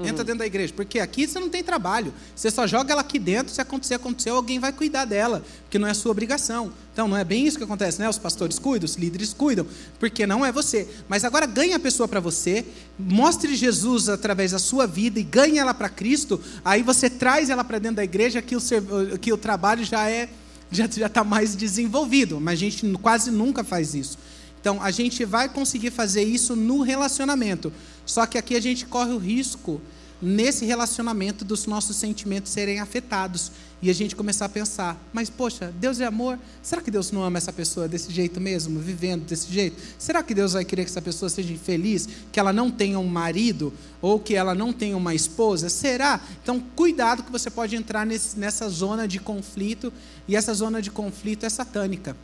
[0.00, 0.06] Uhum.
[0.06, 0.72] Entra dentro da igreja.
[0.74, 2.12] Porque aqui você não tem trabalho.
[2.34, 5.42] Você só joga ela aqui dentro, se acontecer, aconteceu, alguém vai cuidar dela.
[5.62, 6.72] Porque não é sua obrigação.
[6.92, 8.08] Então não é bem isso que acontece, né?
[8.08, 9.66] Os pastores cuidam, os líderes cuidam.
[9.98, 10.88] Porque não é você.
[11.08, 12.64] Mas agora ganha a pessoa para você,
[12.98, 16.40] mostre Jesus através da sua vida e ganhe ela para Cristo.
[16.64, 18.60] Aí você traz ela para dentro da igreja que o,
[19.20, 20.28] que o trabalho já é
[20.72, 22.40] já está mais desenvolvido.
[22.40, 24.16] Mas a gente quase nunca faz isso.
[24.60, 27.72] Então, a gente vai conseguir fazer isso no relacionamento.
[28.04, 29.80] Só que aqui a gente corre o risco,
[30.20, 33.50] nesse relacionamento, dos nossos sentimentos serem afetados.
[33.80, 36.38] E a gente começar a pensar: mas, poxa, Deus é amor.
[36.62, 39.80] Será que Deus não ama essa pessoa desse jeito mesmo, vivendo desse jeito?
[39.98, 43.06] Será que Deus vai querer que essa pessoa seja infeliz, que ela não tenha um
[43.06, 43.72] marido,
[44.02, 45.70] ou que ela não tenha uma esposa?
[45.70, 46.20] Será?
[46.42, 49.90] Então, cuidado que você pode entrar nesse, nessa zona de conflito,
[50.28, 52.14] e essa zona de conflito é satânica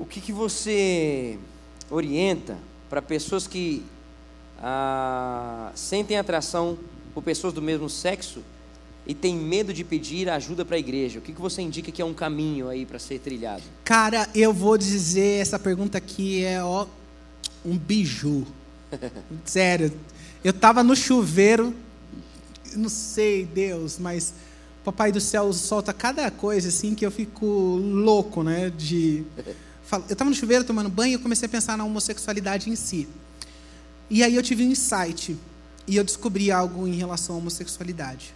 [0.00, 1.38] o que, que você
[1.90, 2.56] orienta
[2.88, 3.84] para pessoas que
[4.58, 6.78] ah, sentem atração
[7.12, 8.42] por pessoas do mesmo sexo
[9.06, 11.18] e têm medo de pedir ajuda para a igreja?
[11.18, 13.62] O que, que você indica que é um caminho aí para ser trilhado?
[13.84, 16.86] Cara, eu vou dizer, essa pergunta aqui é ó,
[17.62, 18.46] um biju.
[19.44, 19.92] Sério,
[20.42, 21.74] eu estava no chuveiro,
[22.74, 24.32] não sei, Deus, mas
[24.82, 28.70] Papai do céu solta cada coisa assim que eu fico louco, né?
[28.70, 29.24] De
[29.92, 33.08] eu estava no chuveiro tomando banho e eu comecei a pensar na homossexualidade em si.
[34.08, 35.36] E aí eu tive um insight
[35.86, 38.34] e eu descobri algo em relação à homossexualidade.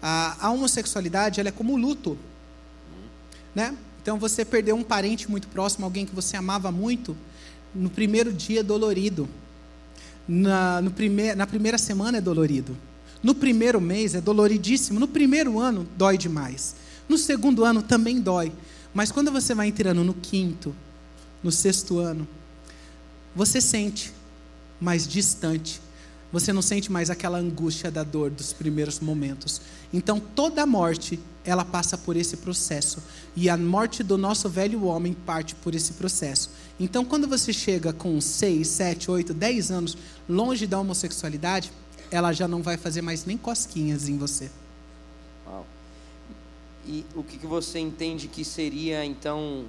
[0.00, 2.18] A, a homossexualidade ela é como o luto,
[3.54, 3.76] né?
[4.02, 7.16] Então você perdeu um parente muito próximo, alguém que você amava muito,
[7.74, 9.28] no primeiro dia é dolorido.
[10.26, 12.76] Na, no prime na primeira semana é dolorido.
[13.22, 14.98] No primeiro mês é doloridíssimo.
[14.98, 16.74] No primeiro ano dói demais.
[17.08, 18.52] No segundo ano também dói.
[18.94, 20.74] Mas quando você vai entrando no quinto,
[21.42, 22.26] no sexto ano,
[23.34, 24.12] você sente
[24.80, 25.80] mais distante.
[26.32, 29.60] Você não sente mais aquela angústia da dor dos primeiros momentos.
[29.92, 33.02] Então, toda morte, ela passa por esse processo.
[33.36, 36.50] E a morte do nosso velho homem parte por esse processo.
[36.80, 39.96] Então, quando você chega com 6, 7, 8, 10 anos
[40.28, 41.70] longe da homossexualidade,
[42.10, 44.50] ela já não vai fazer mais nem cosquinhas em você.
[46.86, 49.64] E o que, que você entende que seria, então,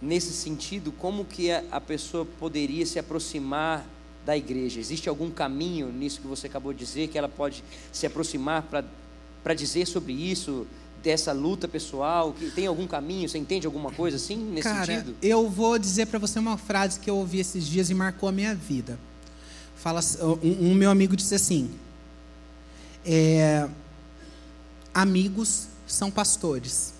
[0.00, 3.86] nesse sentido, como que a pessoa poderia se aproximar
[4.26, 4.78] da igreja?
[4.78, 8.62] Existe algum caminho nisso que você acabou de dizer, que ela pode se aproximar
[9.42, 10.66] para dizer sobre isso,
[11.02, 12.32] dessa luta pessoal?
[12.32, 13.28] Que tem algum caminho?
[13.28, 15.16] Você entende alguma coisa assim nesse Cara, sentido?
[15.20, 18.32] Eu vou dizer para você uma frase que eu ouvi esses dias e marcou a
[18.32, 18.98] minha vida.
[19.76, 20.00] Fala,
[20.42, 21.70] um, um meu amigo disse assim:
[23.04, 23.68] é,
[24.94, 26.94] amigos são pastores.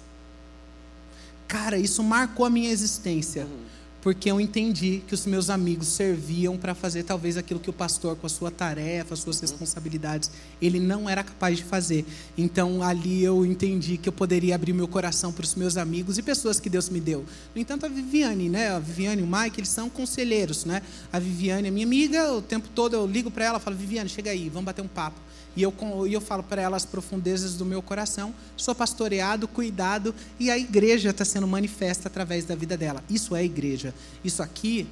[1.47, 3.45] Cara, isso marcou a minha existência.
[3.45, 3.73] Uhum.
[4.03, 8.17] porque eu entendi que os meus amigos serviam para fazer talvez aquilo que o pastor,
[8.17, 10.29] com a sua tarefa, as suas responsabilidades,
[10.61, 12.05] ele não era capaz de fazer.
[12.37, 16.23] Então ali eu entendi que eu poderia abrir meu coração para os meus amigos e
[16.23, 17.25] pessoas que Deus me deu.
[17.55, 20.83] No entanto, a Viviane, né, a Viviane e o Mike, eles são conselheiros, né?
[21.13, 24.33] A Viviane é minha amiga, o tempo todo eu ligo para ela, falo: "Viviane, chega
[24.33, 25.21] aí, vamos bater um papo".
[25.57, 25.75] E eu,
[26.07, 28.35] e eu falo para ela as profundezas do meu coração.
[28.57, 33.05] Sou pastoreado, cuidado, e a igreja está sendo manifesta através da vida dela.
[33.09, 33.95] Isso é igreja.
[34.25, 34.87] Isso aqui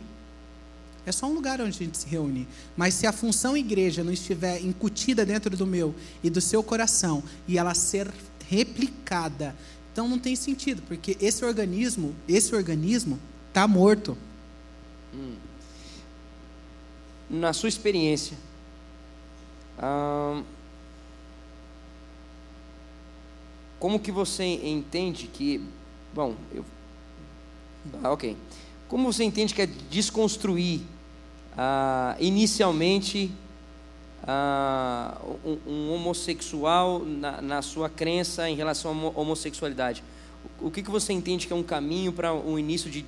[1.07, 2.47] é só um lugar onde a gente se reúne.
[2.77, 7.23] Mas se a função igreja não estiver incutida dentro do meu e do seu coração,
[7.49, 8.11] e ela ser
[8.49, 9.57] replicada,
[9.93, 13.19] então não tem sentido, porque esse organismo, esse organismo
[13.49, 14.17] está morto.
[15.15, 15.35] Hum.
[17.29, 18.37] Na sua experiência,
[23.79, 25.61] como que você entende que,
[26.15, 26.65] bom, eu,
[28.05, 28.37] ah, ok.
[28.89, 30.83] Como você entende que é desconstruir
[31.57, 33.33] ah, inicialmente
[34.23, 40.05] ah, um, um, homossexual na, na, sua crença em relação à homossexualidade?
[40.61, 43.07] O, o que, que você entende que é um caminho para um início de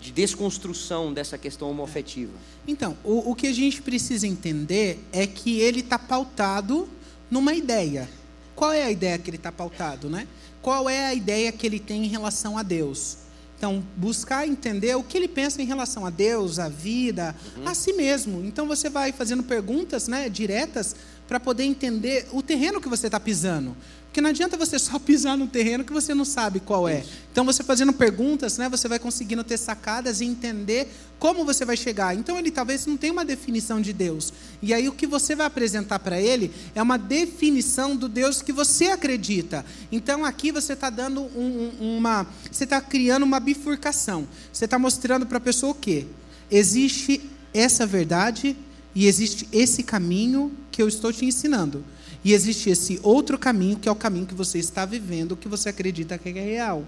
[0.00, 2.32] de desconstrução dessa questão homoafetiva?
[2.66, 6.88] Então, o, o que a gente precisa entender é que ele está pautado
[7.30, 8.08] numa ideia.
[8.54, 10.26] Qual é a ideia que ele está pautado, né?
[10.60, 13.18] Qual é a ideia que ele tem em relação a Deus?
[13.56, 17.66] Então, buscar entender o que ele pensa em relação a Deus, a vida, uhum.
[17.66, 18.44] a si mesmo.
[18.44, 20.94] Então, você vai fazendo perguntas né, diretas
[21.28, 23.76] para poder entender o terreno que você está pisando.
[24.06, 27.04] Porque não adianta você só pisar no terreno que você não sabe qual é.
[27.30, 30.88] Então, você fazendo perguntas, né, você vai conseguindo ter sacadas e entender
[31.18, 32.16] como você vai chegar.
[32.16, 34.32] Então, ele talvez não tenha uma definição de Deus.
[34.62, 38.52] E aí, o que você vai apresentar para ele é uma definição do Deus que
[38.52, 39.64] você acredita.
[39.92, 42.26] Então, aqui você está dando um, uma.
[42.50, 44.26] Você está criando uma bifurcação.
[44.52, 46.06] Você está mostrando para a pessoa o quê?
[46.50, 47.20] Existe
[47.52, 48.56] essa verdade
[48.98, 51.84] e existe esse caminho que eu estou te ensinando.
[52.24, 55.68] E existe esse outro caminho, que é o caminho que você está vivendo, que você
[55.68, 56.84] acredita que é real.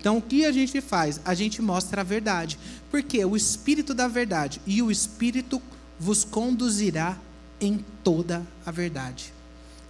[0.00, 1.20] Então, o que a gente faz?
[1.22, 2.58] A gente mostra a verdade.
[2.90, 5.60] Porque o Espírito da verdade e o Espírito
[5.98, 7.18] vos conduzirá
[7.60, 9.30] em toda a verdade.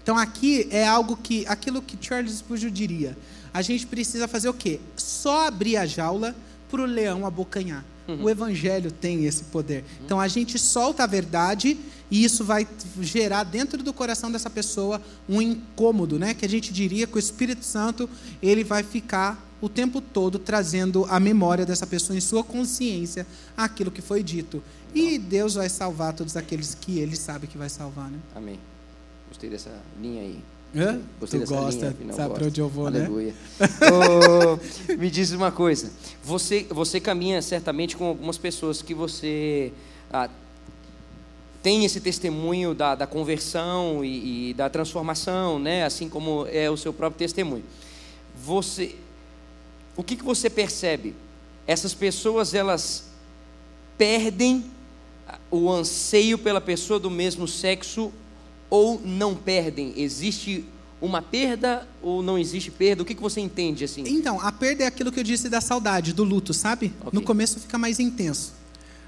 [0.02, 3.16] Então, aqui é algo que, aquilo que Charles Spurgeon diria.
[3.54, 4.80] A gente precisa fazer o quê?
[4.96, 6.34] Só abrir a jaula
[6.68, 7.84] para o leão abocanhar.
[8.10, 8.24] Uhum.
[8.24, 9.84] O Evangelho tem esse poder.
[10.04, 11.78] Então, a gente solta a verdade
[12.10, 12.66] e isso vai
[13.00, 16.34] gerar dentro do coração dessa pessoa um incômodo, né?
[16.34, 18.10] Que a gente diria que o Espírito Santo
[18.42, 23.26] ele vai ficar o tempo todo trazendo a memória dessa pessoa em sua consciência
[23.56, 24.62] aquilo que foi dito.
[24.94, 28.18] E Deus vai salvar todos aqueles que Ele sabe que vai salvar, né?
[28.34, 28.58] Amém.
[29.28, 29.70] Gostei dessa
[30.00, 30.42] linha aí.
[30.74, 31.00] Hã?
[31.18, 33.00] Gostei tu gosta, linha, sabe para onde eu vou, né?
[33.00, 33.34] Aleluia.
[33.58, 33.68] né?
[33.90, 35.90] oh, me diz uma coisa.
[36.22, 39.72] Você, você caminha certamente com algumas pessoas que você
[40.12, 40.28] ah,
[41.62, 45.84] tem esse testemunho da, da conversão e, e, da transformação, né?
[45.84, 47.64] assim como é o seu próprio testemunho.
[48.44, 48.94] Você,
[49.96, 51.14] o que, que você percebe?
[51.66, 53.10] Essas pessoas elas
[53.98, 54.64] perdem
[55.50, 58.12] o anseio pela pessoa do mesmo sexo
[58.70, 59.92] ou não perdem?
[59.96, 60.64] Existe
[61.00, 63.02] uma perda ou não existe perda?
[63.02, 64.04] O que, que você entende assim?
[64.06, 66.92] Então, a perda é aquilo que eu disse da saudade, do luto, sabe?
[67.00, 67.10] Okay.
[67.12, 68.52] No começo fica mais intenso,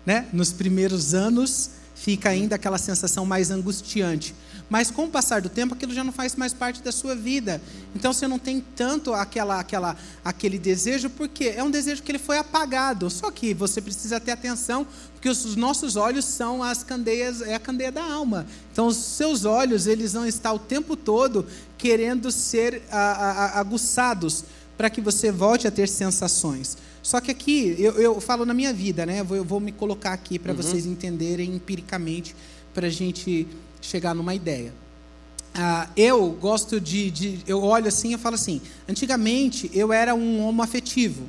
[0.05, 0.27] né?
[0.33, 4.35] Nos primeiros anos fica ainda aquela sensação mais angustiante.
[4.69, 7.61] Mas com o passar do tempo, aquilo já não faz mais parte da sua vida.
[7.95, 12.19] Então você não tem tanto aquela, aquela, aquele desejo, porque é um desejo que ele
[12.19, 13.11] foi apagado.
[13.11, 14.87] Só que você precisa ter atenção,
[15.23, 18.45] porque os nossos olhos são as candeias, é a candeia da alma.
[18.73, 21.47] Então os seus olhos, eles vão estar o tempo todo
[21.79, 24.45] querendo ser a, a, aguçados
[24.77, 26.77] para que você volte a ter sensações.
[27.01, 29.21] Só que aqui, eu, eu falo na minha vida, né?
[29.21, 30.57] Eu vou, eu vou me colocar aqui para uhum.
[30.57, 32.35] vocês entenderem empiricamente,
[32.75, 33.47] para a gente
[33.81, 34.75] chegar numa ideia.
[35.55, 40.41] Ah, eu gosto de, de, Eu olho assim e falo assim: antigamente eu era um
[40.41, 41.29] homo afetivo.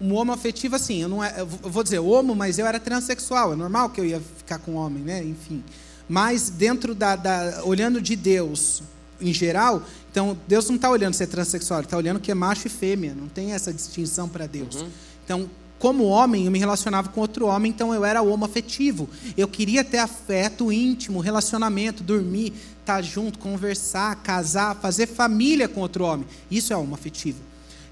[0.00, 3.52] Um homo afetivo, assim, eu não é, eu vou dizer homo, mas eu era transexual.
[3.52, 5.22] É normal que eu ia ficar com homem, né?
[5.22, 5.62] Enfim.
[6.08, 7.16] Mas dentro da.
[7.16, 8.82] da olhando de Deus
[9.20, 12.34] em geral, então Deus não está olhando se é transexual, Ele está olhando que é
[12.34, 13.14] macho e fêmea.
[13.14, 14.76] Não tem essa distinção para Deus.
[14.76, 14.88] Uhum.
[15.24, 19.08] Então, como homem, eu me relacionava com outro homem, então eu era homo afetivo.
[19.36, 26.04] Eu queria ter afeto íntimo, relacionamento, dormir, estar junto, conversar, casar, fazer família com outro
[26.04, 26.26] homem.
[26.50, 27.38] Isso é homo afetivo.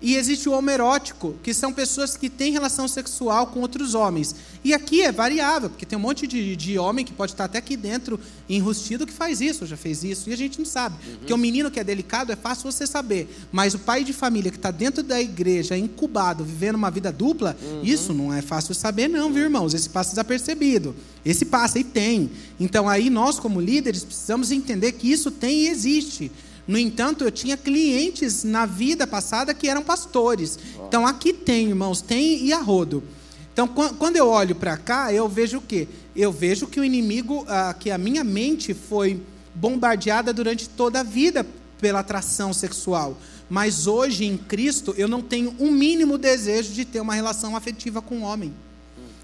[0.01, 4.35] E existe o homerótico, que são pessoas que têm relação sexual com outros homens.
[4.63, 7.59] E aqui é variável, porque tem um monte de, de homem que pode estar até
[7.59, 8.19] aqui dentro,
[8.49, 10.97] enrustido, que faz isso, já fez isso, e a gente não sabe.
[11.05, 11.17] Uhum.
[11.17, 13.29] Porque o menino que é delicado é fácil você saber.
[13.51, 17.57] Mas o pai de família que está dentro da igreja, incubado, vivendo uma vida dupla,
[17.61, 17.83] uhum.
[17.83, 19.75] isso não é fácil saber, não, viu, irmãos?
[19.75, 20.95] Esse passa desapercebido.
[21.25, 22.31] Esse passa e tem.
[22.61, 26.31] Então aí nós, como líderes, precisamos entender que isso tem e existe.
[26.69, 30.59] No entanto, eu tinha clientes na vida passada que eram pastores.
[30.87, 33.03] Então, aqui tem, irmãos, tem e a rodo.
[33.51, 35.89] Então, quando eu olho para cá, eu vejo o quê?
[36.15, 39.21] Eu vejo que o inimigo, ah, que a minha mente foi
[39.55, 41.45] bombardeada durante toda a vida
[41.81, 43.17] pela atração sexual.
[43.49, 48.03] Mas hoje, em Cristo, eu não tenho um mínimo desejo de ter uma relação afetiva
[48.03, 48.53] com o homem.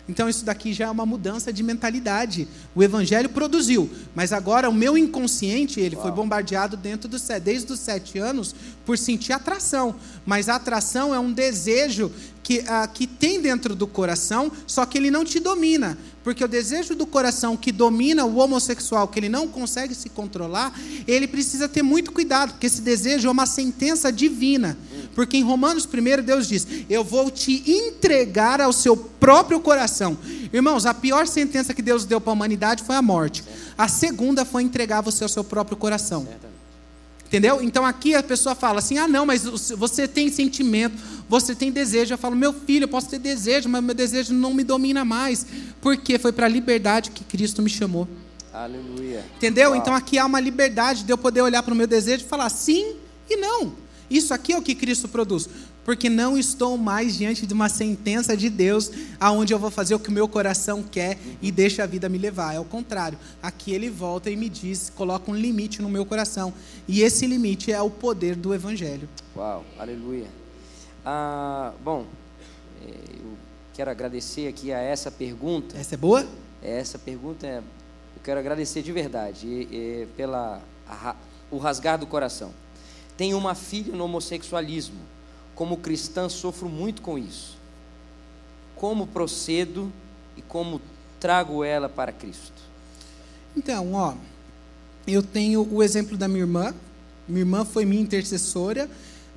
[0.09, 2.47] Então isso daqui já é uma mudança de mentalidade.
[2.75, 6.03] O evangelho produziu, mas agora o meu inconsciente ele Uau.
[6.03, 8.55] foi bombardeado dentro do desde os sete anos
[8.85, 9.95] por sentir atração.
[10.25, 12.11] Mas a atração é um desejo
[12.43, 15.99] que, uh, que tem dentro do coração, só que ele não te domina.
[16.23, 20.79] Porque o desejo do coração que domina o homossexual, que ele não consegue se controlar,
[21.07, 24.77] ele precisa ter muito cuidado, porque esse desejo é uma sentença divina.
[25.15, 30.17] Porque em Romanos 1, Deus diz: Eu vou te entregar ao seu próprio coração.
[30.53, 33.45] Irmãos, a pior sentença que Deus deu para a humanidade foi a morte.
[33.77, 36.27] A segunda foi entregar você ao seu próprio coração.
[37.35, 37.61] Entendeu?
[37.61, 40.95] Então aqui a pessoa fala assim: ah, não, mas você tem sentimento,
[41.29, 42.15] você tem desejo.
[42.15, 45.45] Eu falo, meu filho, eu posso ter desejo, mas meu desejo não me domina mais.
[45.81, 48.07] Porque foi para a liberdade que Cristo me chamou.
[48.53, 49.25] Aleluia.
[49.37, 49.71] Entendeu?
[49.71, 49.81] Uau.
[49.81, 52.49] Então aqui há uma liberdade de eu poder olhar para o meu desejo e falar
[52.51, 52.95] sim
[53.29, 53.73] e não.
[54.09, 55.49] Isso aqui é o que Cristo produz.
[55.85, 58.91] Porque não estou mais diante de uma sentença de Deus,
[59.21, 62.19] aonde eu vou fazer o que o meu coração quer e deixa a vida me
[62.19, 62.55] levar.
[62.55, 63.19] É o contrário.
[63.43, 66.53] Aqui ele volta e me diz, coloca um limite no meu coração.
[66.89, 69.09] E esse limite é o poder do Evangelho.
[69.37, 70.29] Uau, aleluia.
[71.05, 72.07] Ah, bom,
[72.83, 73.37] é, eu
[73.75, 75.77] quero agradecer aqui a essa pergunta.
[75.77, 76.27] Essa é boa?
[76.63, 81.15] Essa pergunta é, eu quero agradecer de verdade e, e pela a,
[81.51, 82.53] o rasgar do coração.
[83.17, 84.99] Tenho uma filha no homossexualismo.
[85.55, 87.57] Como cristã, sofro muito com isso.
[88.75, 89.93] Como procedo
[90.37, 90.81] e como
[91.21, 92.53] trago ela para Cristo?
[93.57, 94.15] Então, ó,
[95.07, 96.75] eu tenho o exemplo da minha irmã.
[97.29, 98.91] Minha irmã foi minha intercessora.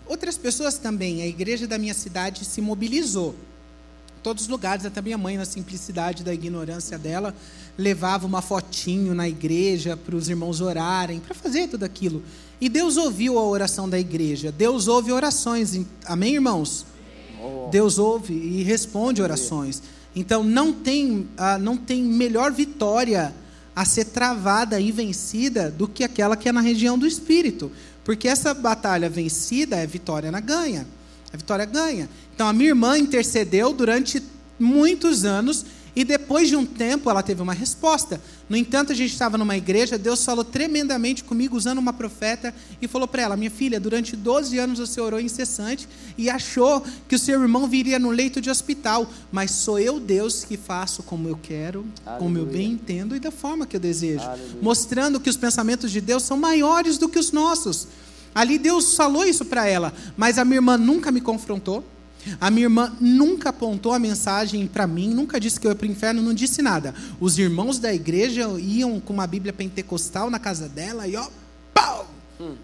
[0.05, 1.21] Outras pessoas também.
[1.21, 3.35] A igreja da minha cidade se mobilizou.
[4.23, 7.35] Todos os lugares, até minha mãe, na simplicidade da ignorância dela,
[7.77, 12.23] levava uma fotinho na igreja para os irmãos orarem, para fazer tudo aquilo.
[12.59, 14.51] E Deus ouviu a oração da igreja.
[14.51, 15.79] Deus ouve orações.
[16.05, 16.85] Amém, irmãos?
[17.41, 17.69] Oh.
[17.69, 19.81] Deus ouve e responde orações.
[20.15, 23.33] Então não tem, ah, não tem melhor vitória
[23.75, 27.71] a ser travada e vencida do que aquela que é na região do espírito.
[28.03, 30.87] Porque essa batalha vencida é vitória na ganha.
[31.31, 32.09] A vitória ganha.
[32.33, 34.23] Então a minha irmã intercedeu durante
[34.59, 35.63] muitos anos
[35.97, 38.21] e depois de um tempo ela teve uma resposta.
[38.47, 42.87] No entanto, a gente estava numa igreja, Deus falou tremendamente comigo usando uma profeta e
[42.87, 47.19] falou para ela: Minha filha, durante 12 anos você orou incessante e achou que o
[47.19, 51.39] seu irmão viria no leito de hospital, mas sou eu, Deus, que faço como eu
[51.41, 52.19] quero, Aleluia.
[52.23, 54.23] como eu bem entendo e da forma que eu desejo.
[54.23, 54.57] Aleluia.
[54.61, 57.87] Mostrando que os pensamentos de Deus são maiores do que os nossos.
[58.35, 61.83] Ali Deus falou isso para ela, mas a minha irmã nunca me confrontou.
[62.39, 65.87] A minha irmã nunca apontou a mensagem para mim, nunca disse que eu ia para
[65.87, 66.93] o inferno, não disse nada.
[67.19, 71.27] Os irmãos da igreja iam com uma Bíblia pentecostal na casa dela e ó,
[71.73, 72.09] pau!
[72.39, 72.55] Hum.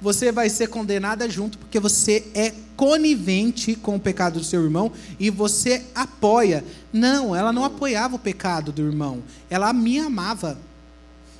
[0.00, 4.90] Você vai ser condenada junto porque você é conivente com o pecado do seu irmão
[5.18, 6.64] e você apoia.
[6.92, 10.58] Não, ela não apoiava o pecado do irmão, ela me amava.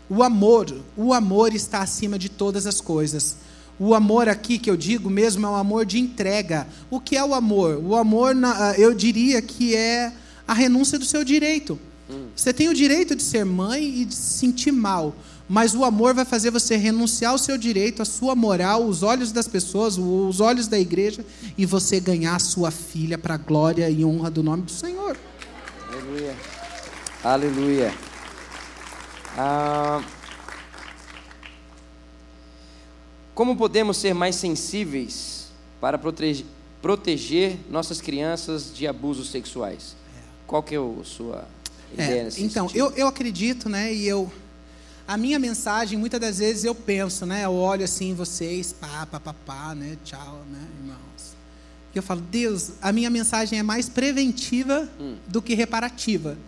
[0.09, 0.67] O amor,
[0.97, 3.37] o amor está acima de todas as coisas.
[3.85, 6.69] O amor aqui que eu digo mesmo é um amor de entrega.
[6.89, 7.83] O que é o amor?
[7.85, 10.13] O amor, ah, eu diria que é
[10.47, 11.77] a renúncia do seu direito.
[12.37, 15.17] Você tem o direito de ser mãe e de se sentir mal,
[15.49, 19.33] mas o amor vai fazer você renunciar ao seu direito, à sua moral, os olhos
[19.33, 21.27] das pessoas, os olhos da igreja,
[21.59, 25.17] e você ganhar a sua filha para a glória e honra do nome do Senhor.
[25.91, 26.37] Aleluia.
[27.25, 27.95] Aleluia.
[29.37, 30.01] Ah.
[33.35, 35.47] Como podemos ser mais sensíveis
[35.81, 36.47] para proteger,
[36.81, 39.97] proteger nossas crianças de abusos sexuais?
[40.47, 41.49] Qual que é a sua
[41.97, 44.31] é, ideia é, nesse Então, eu, eu acredito, né, e eu...
[45.09, 49.19] A minha mensagem, muitas das vezes eu penso, né, eu olho assim vocês, pá, pá,
[49.19, 51.35] pá, pá, né, tchau, né, irmãos.
[51.95, 55.17] E eu falo, Deus, a minha mensagem é mais preventiva hum.
[55.27, 56.39] do que reparativa.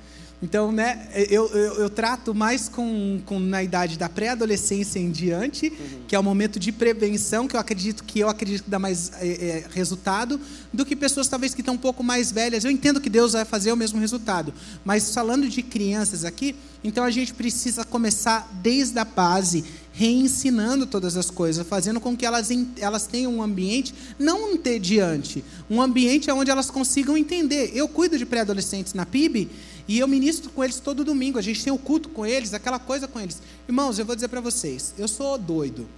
[0.44, 5.68] Então, né, eu, eu, eu trato mais com, com na idade da pré-adolescência em diante,
[5.68, 6.02] uhum.
[6.06, 9.10] que é o momento de prevenção, que eu acredito que eu acredito que dá mais
[9.22, 10.38] é, é, resultado,
[10.70, 12.62] do que pessoas talvez que estão um pouco mais velhas.
[12.62, 14.52] Eu entendo que Deus vai fazer o mesmo resultado,
[14.84, 16.54] mas falando de crianças aqui,
[16.84, 19.64] então a gente precisa começar desde a base
[19.94, 25.80] reensinando todas as coisas, fazendo com que elas, elas tenham um ambiente não entediante, um
[25.80, 27.70] ambiente onde elas consigam entender.
[27.74, 29.48] Eu cuido de pré-adolescentes na PIB
[29.86, 31.38] e eu ministro com eles todo domingo.
[31.38, 33.40] A gente tem o culto com eles, aquela coisa com eles.
[33.68, 35.88] Irmãos, eu vou dizer para vocês, eu sou doido.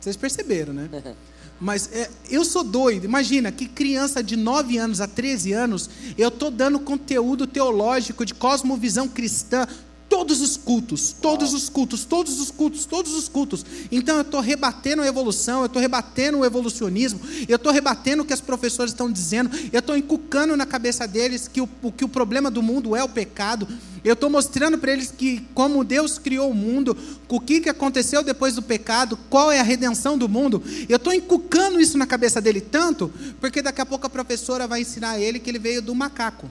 [0.00, 0.88] Vocês perceberam, né?
[1.60, 3.04] Mas é, eu sou doido.
[3.04, 8.32] Imagina que criança de 9 anos a 13 anos, eu estou dando conteúdo teológico de
[8.32, 9.66] cosmovisão cristã
[10.08, 13.64] todos os cultos, todos os cultos, todos os cultos, todos os cultos.
[13.92, 18.26] Então eu estou rebatendo a evolução, eu estou rebatendo o evolucionismo, eu estou rebatendo o
[18.26, 22.08] que as professoras estão dizendo, eu estou encucando na cabeça deles que o, que o
[22.08, 23.68] problema do mundo é o pecado,
[24.04, 26.96] eu estou mostrando para eles que como Deus criou o mundo,
[27.28, 30.62] o que, que aconteceu depois do pecado, qual é a redenção do mundo.
[30.88, 34.80] Eu estou encucando isso na cabeça dele tanto, porque daqui a pouco a professora vai
[34.80, 36.50] ensinar a ele que ele veio do macaco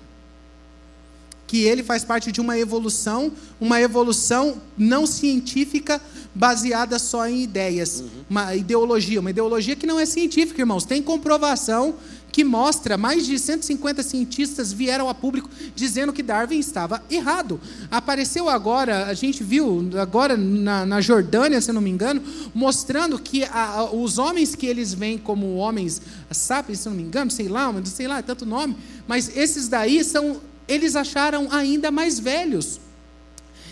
[1.47, 6.01] que ele faz parte de uma evolução, uma evolução não científica
[6.35, 8.09] baseada só em ideias, uhum.
[8.29, 10.85] uma ideologia, uma ideologia que não é científica, irmãos.
[10.85, 11.95] Tem comprovação
[12.37, 17.59] que mostra mais de 150 cientistas vieram a público dizendo que Darwin estava errado.
[17.89, 22.21] Apareceu agora, a gente viu agora na, na Jordânia, se não me engano,
[22.53, 25.99] mostrando que a, a, os homens que eles veem como homens
[26.29, 30.03] sapiens, se não me engano, sei lá, sei lá, é tanto nome, mas esses daí
[30.03, 30.37] são
[30.68, 32.80] eles acharam ainda mais velhos.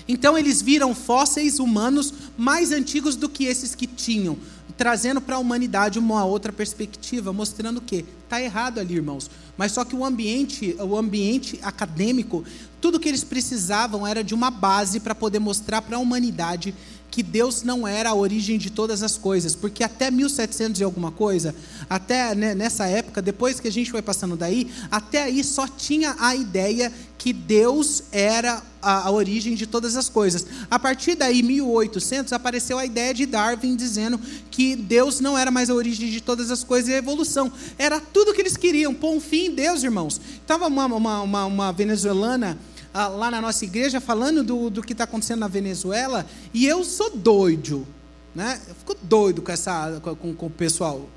[0.07, 4.37] Então eles viram fósseis humanos mais antigos do que esses que tinham,
[4.77, 9.29] trazendo para a humanidade uma outra perspectiva, mostrando que está errado ali, irmãos.
[9.57, 12.43] Mas só que o ambiente, o ambiente acadêmico,
[12.79, 16.75] tudo que eles precisavam era de uma base para poder mostrar para a humanidade
[17.09, 21.11] que Deus não era a origem de todas as coisas, porque até 1700 e alguma
[21.11, 21.55] coisa,
[21.89, 26.15] até né, nessa época, depois que a gente foi passando daí, até aí só tinha
[26.19, 30.45] a ideia que Deus era a, a origem de todas as coisas.
[30.69, 34.19] A partir daí, 1800, apareceu a ideia de Darwin dizendo
[34.51, 37.51] que Deus não era mais a origem de todas as coisas e a evolução.
[37.79, 40.21] Era tudo que eles queriam, pôr um fim em Deus, irmãos.
[40.41, 42.57] Estava uma, uma, uma, uma venezuelana
[42.95, 47.15] lá na nossa igreja falando do, do que está acontecendo na Venezuela e eu sou
[47.15, 47.85] doido,
[48.33, 48.59] né?
[48.67, 51.09] Eu fico doido com, essa, com, com o pessoal.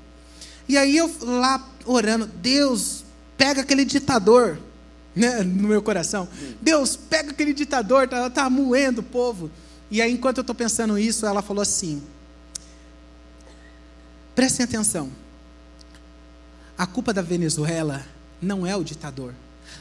[0.67, 3.03] E aí eu lá orando, Deus,
[3.37, 4.59] pega aquele ditador,
[5.15, 6.27] né, no meu coração.
[6.61, 9.49] Deus, pega aquele ditador, tá, tá moendo o povo.
[9.89, 12.03] E aí, enquanto eu estou pensando isso, ela falou assim:
[14.35, 15.09] prestem atenção.
[16.77, 18.05] A culpa da Venezuela
[18.41, 19.33] não é o ditador.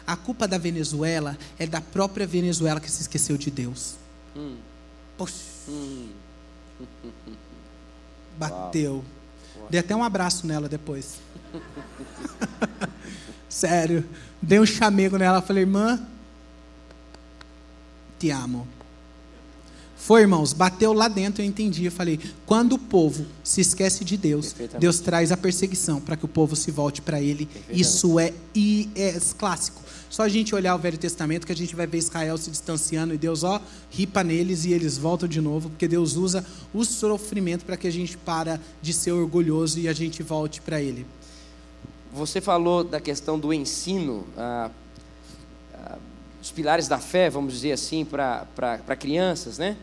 [0.08, 3.96] A culpa da Venezuela é da própria Venezuela que se esqueceu de Deus.
[4.34, 4.56] Hum.
[5.18, 5.34] Poxa.
[5.68, 6.08] Hum.
[8.38, 9.04] Bateu.
[9.54, 9.68] Uau.
[9.68, 11.16] Dei até um abraço nela depois.
[13.50, 14.08] Sério.
[14.40, 15.42] Dei um chamego nela.
[15.42, 16.00] Falei, irmã,
[18.18, 18.66] te amo.
[20.08, 21.84] Foi, irmãos, bateu lá dentro, eu entendi.
[21.84, 26.24] Eu falei: quando o povo se esquece de Deus, Deus traz a perseguição para que
[26.24, 27.46] o povo se volte para Ele.
[27.68, 28.32] Isso é,
[28.96, 29.82] é clássico.
[30.08, 33.12] Só a gente olhar o Velho Testamento que a gente vai ver Israel se distanciando
[33.12, 33.60] e Deus, ó,
[33.90, 37.92] ripa neles e eles voltam de novo, porque Deus usa o sofrimento para que a
[37.92, 41.04] gente para de ser orgulhoso e a gente volte para Ele.
[42.14, 44.70] Você falou da questão do ensino, ah,
[45.74, 45.98] ah,
[46.40, 49.76] os pilares da fé, vamos dizer assim, para crianças, né?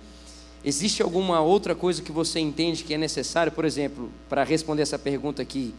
[0.66, 4.98] Existe alguma outra coisa que você entende que é necessário, por exemplo, para responder essa
[4.98, 5.76] pergunta aqui?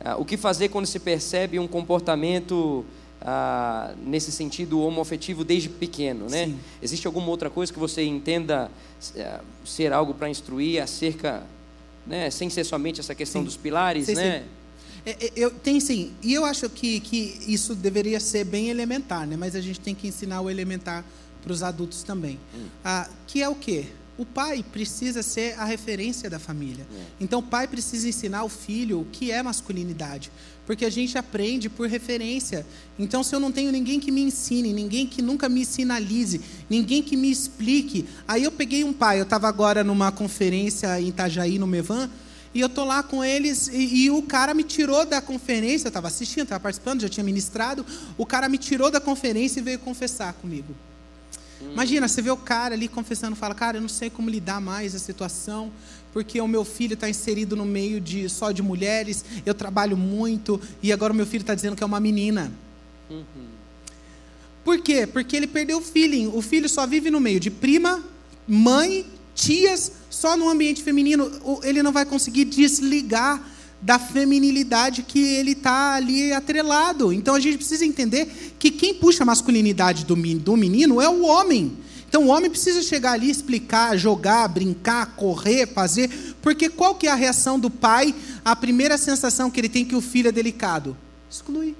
[0.00, 2.84] Ah, o que fazer quando se percebe um comportamento
[3.20, 6.46] ah, nesse sentido homoafetivo desde pequeno, né?
[6.46, 6.58] Sim.
[6.80, 8.70] Existe alguma outra coisa que você entenda
[9.16, 11.42] eh, ser algo para instruir acerca,
[12.06, 13.44] né, sem ser somente essa questão sim.
[13.44, 14.44] dos pilares, sim, né?
[15.04, 19.26] É, é, eu, tem sim, e eu acho que, que isso deveria ser bem elementar,
[19.26, 19.36] né?
[19.36, 21.04] mas a gente tem que ensinar o elementar
[21.42, 22.38] para os adultos também.
[22.54, 22.66] Hum.
[22.84, 23.86] Ah, que é o quê?
[24.18, 26.86] O pai precisa ser a referência da família.
[26.92, 27.04] É.
[27.20, 30.30] Então, o pai precisa ensinar o filho o que é masculinidade
[30.68, 32.66] porque a gente aprende por referência.
[32.98, 37.02] Então, se eu não tenho ninguém que me ensine, ninguém que nunca me sinalize, ninguém
[37.02, 38.04] que me explique.
[38.28, 42.10] Aí eu peguei um pai, eu estava agora numa conferência em Itajaí, no Mevan,
[42.52, 45.88] e eu estou lá com eles, e, e, o cara me tirou da conferência, eu
[45.88, 47.86] estava assistindo, estava participando, já tinha ministrado,
[48.18, 50.74] o cara me tirou da conferência e veio confessar comigo.
[51.60, 54.94] Imagina, você vê o cara ali confessando, fala, cara, eu não sei como lidar mais
[54.94, 55.72] a situação,
[56.12, 60.60] porque o meu filho está inserido no meio de só de mulheres, eu trabalho muito,
[60.82, 62.52] e agora o meu filho está dizendo que é uma menina.
[63.10, 63.24] Uhum.
[64.64, 65.06] Por quê?
[65.06, 66.26] Porque ele perdeu o feeling.
[66.28, 68.04] O filho só vive no meio de prima,
[68.46, 71.30] mãe, tias, só no ambiente feminino.
[71.62, 73.42] Ele não vai conseguir desligar
[73.80, 77.12] da feminilidade que ele está ali atrelado.
[77.12, 80.16] Então a gente precisa entender que quem puxa a masculinidade do
[80.56, 81.78] menino é o homem.
[82.08, 86.10] Então o homem precisa chegar ali, explicar, jogar, brincar, correr, fazer,
[86.40, 88.14] porque qual que é a reação do pai?
[88.44, 90.96] A primeira sensação que ele tem que o filho é delicado,
[91.30, 91.76] exclui.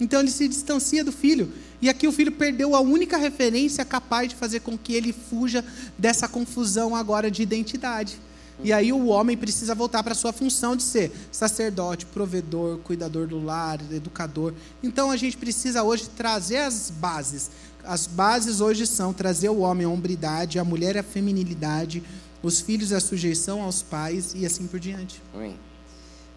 [0.00, 1.52] Então ele se distancia do filho.
[1.80, 5.62] E aqui o filho perdeu a única referência capaz de fazer com que ele fuja
[5.98, 8.18] dessa confusão agora de identidade.
[8.62, 13.26] E aí o homem precisa voltar para a sua função de ser sacerdote, provedor, cuidador
[13.26, 14.54] do lar, educador.
[14.82, 17.50] Então a gente precisa hoje trazer as bases.
[17.82, 22.02] As bases hoje são trazer o homem à hombridade, a mulher à feminilidade,
[22.42, 25.20] os filhos à sujeição aos pais e assim por diante.
[25.34, 25.58] Amém.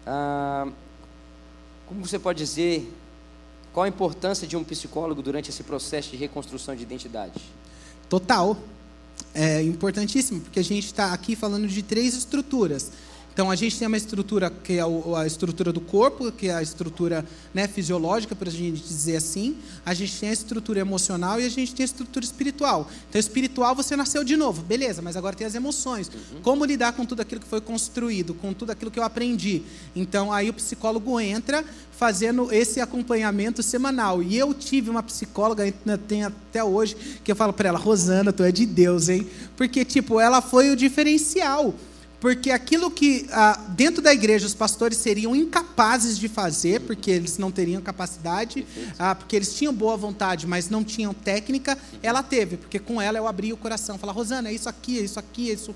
[0.06, 0.68] Ah,
[1.86, 2.92] como você pode dizer
[3.72, 7.40] qual a importância de um psicólogo durante esse processo de reconstrução de identidade?
[8.08, 8.56] Total
[9.38, 12.90] é importantíssimo, porque a gente está aqui falando de três estruturas.
[13.38, 16.60] Então, a gente tem uma estrutura que é a estrutura do corpo, que é a
[16.60, 17.24] estrutura
[17.54, 19.56] né, fisiológica, para a gente dizer assim.
[19.86, 22.90] A gente tem a estrutura emocional e a gente tem a estrutura espiritual.
[23.08, 26.08] Então, espiritual, você nasceu de novo, beleza, mas agora tem as emoções.
[26.08, 26.40] Uhum.
[26.42, 29.62] Como lidar com tudo aquilo que foi construído, com tudo aquilo que eu aprendi.
[29.94, 34.20] Então, aí o psicólogo entra fazendo esse acompanhamento semanal.
[34.20, 35.62] E eu tive uma psicóloga,
[36.08, 39.28] tem até hoje, que eu falo para ela, Rosana, tu é de Deus, hein?
[39.56, 41.72] Porque, tipo, ela foi o diferencial.
[42.20, 47.38] Porque aquilo que ah, dentro da igreja os pastores seriam incapazes de fazer, porque eles
[47.38, 48.66] não teriam capacidade,
[48.98, 53.18] ah, porque eles tinham boa vontade, mas não tinham técnica, ela teve, porque com ela
[53.18, 55.74] eu abri o coração, falar, Rosana, é isso aqui, é isso aqui, é isso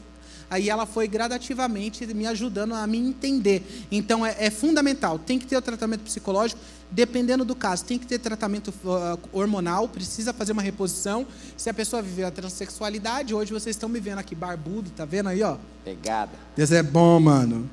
[0.52, 3.86] aí ela foi gradativamente me ajudando a me entender.
[3.90, 6.60] Então é, é fundamental, tem que ter o tratamento psicológico,
[6.90, 11.26] dependendo do caso, tem que ter tratamento uh, hormonal, precisa fazer uma reposição.
[11.56, 15.30] Se a pessoa viver a transexualidade, hoje vocês estão me vendo aqui barbudo, tá vendo
[15.30, 15.56] aí, ó?
[15.82, 16.32] Pegada.
[16.54, 17.70] Deus é bom, mano.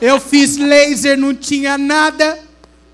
[0.00, 2.38] Eu fiz laser, não tinha nada.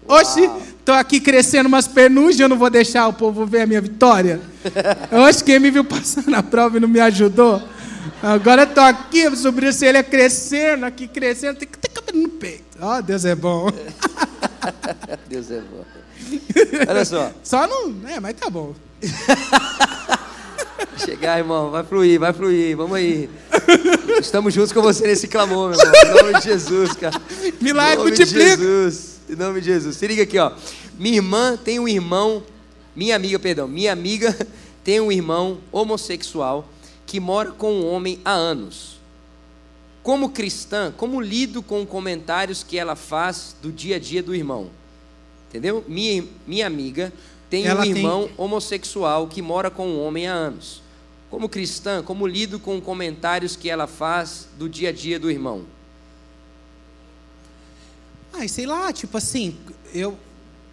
[0.08, 0.48] Oxi,
[0.82, 4.40] tô aqui crescendo umas penugem, eu não vou deixar o povo ver a minha vitória.
[5.28, 7.73] Oxe, quem me viu passar na prova e não me ajudou?
[8.22, 9.24] Agora eu tô aqui,
[9.72, 12.78] se ele é crescendo, aqui crescendo, tem que ter cabelo no peito.
[12.80, 13.68] Ó, oh, Deus é bom.
[15.28, 15.84] Deus é bom.
[16.88, 17.32] Olha só.
[17.42, 17.94] Só não.
[18.08, 18.74] É, mas tá bom.
[20.96, 23.28] Chegar, irmão, vai fluir, vai fluir, vamos aí.
[24.20, 25.94] Estamos juntos com você nesse clamor, meu irmão.
[26.04, 27.20] Em nome de Jesus, cara.
[27.60, 28.40] Milagre multiplica.
[28.40, 29.20] Em nome de Jesus.
[29.28, 29.96] Em nome de Jesus.
[29.96, 30.52] Se liga aqui, ó.
[30.98, 32.42] Minha irmã tem um irmão,
[32.94, 34.34] minha amiga, perdão, minha amiga
[34.84, 36.68] tem um irmão homossexual
[37.14, 38.98] que mora com um homem há anos.
[40.02, 44.68] Como cristã, como lido com comentários que ela faz do dia a dia do irmão?
[45.48, 45.84] Entendeu?
[45.86, 47.12] Minha, minha amiga
[47.48, 48.34] tem ela um irmão tem...
[48.36, 50.82] homossexual que mora com um homem há anos.
[51.30, 55.64] Como cristã, como lido com comentários que ela faz do dia a dia do irmão?
[58.32, 59.56] Ai, sei lá, tipo assim,
[59.94, 60.18] eu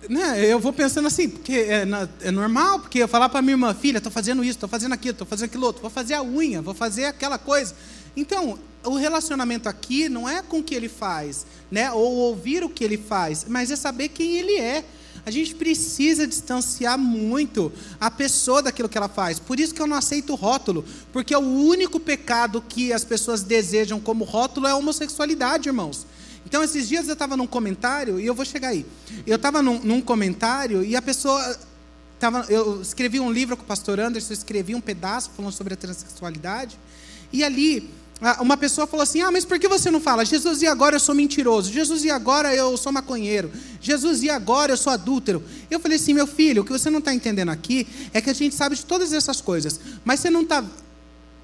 [0.09, 1.85] né, eu vou pensando assim, porque é,
[2.21, 5.13] é normal, porque eu falar para minha irmã, filha, estou fazendo isso, estou fazendo aquilo,
[5.13, 7.75] estou fazendo aquilo outro, vou fazer a unha, vou fazer aquela coisa.
[8.15, 12.69] Então, o relacionamento aqui não é com o que ele faz, né, ou ouvir o
[12.69, 14.83] que ele faz, mas é saber quem ele é.
[15.23, 19.37] A gente precisa distanciar muito a pessoa daquilo que ela faz.
[19.37, 20.83] Por isso que eu não aceito rótulo,
[21.13, 26.07] porque o único pecado que as pessoas desejam como rótulo é a homossexualidade, irmãos.
[26.45, 28.85] Então, esses dias eu estava num comentário, e eu vou chegar aí.
[29.25, 31.57] Eu estava num, num, comentário e a pessoa.
[32.19, 35.77] Tava, eu escrevi um livro com o pastor Anderson, escrevi um pedaço falando sobre a
[35.77, 36.77] transexualidade.
[37.33, 37.89] E ali,
[38.39, 40.23] uma pessoa falou assim: Ah, mas por que você não fala?
[40.23, 41.71] Jesus, e agora eu sou mentiroso?
[41.71, 43.51] Jesus, e agora eu sou maconheiro?
[43.79, 45.43] Jesus, e agora eu sou adúltero?
[45.71, 48.33] Eu falei assim: Meu filho, o que você não está entendendo aqui é que a
[48.33, 50.63] gente sabe de todas essas coisas, mas você não está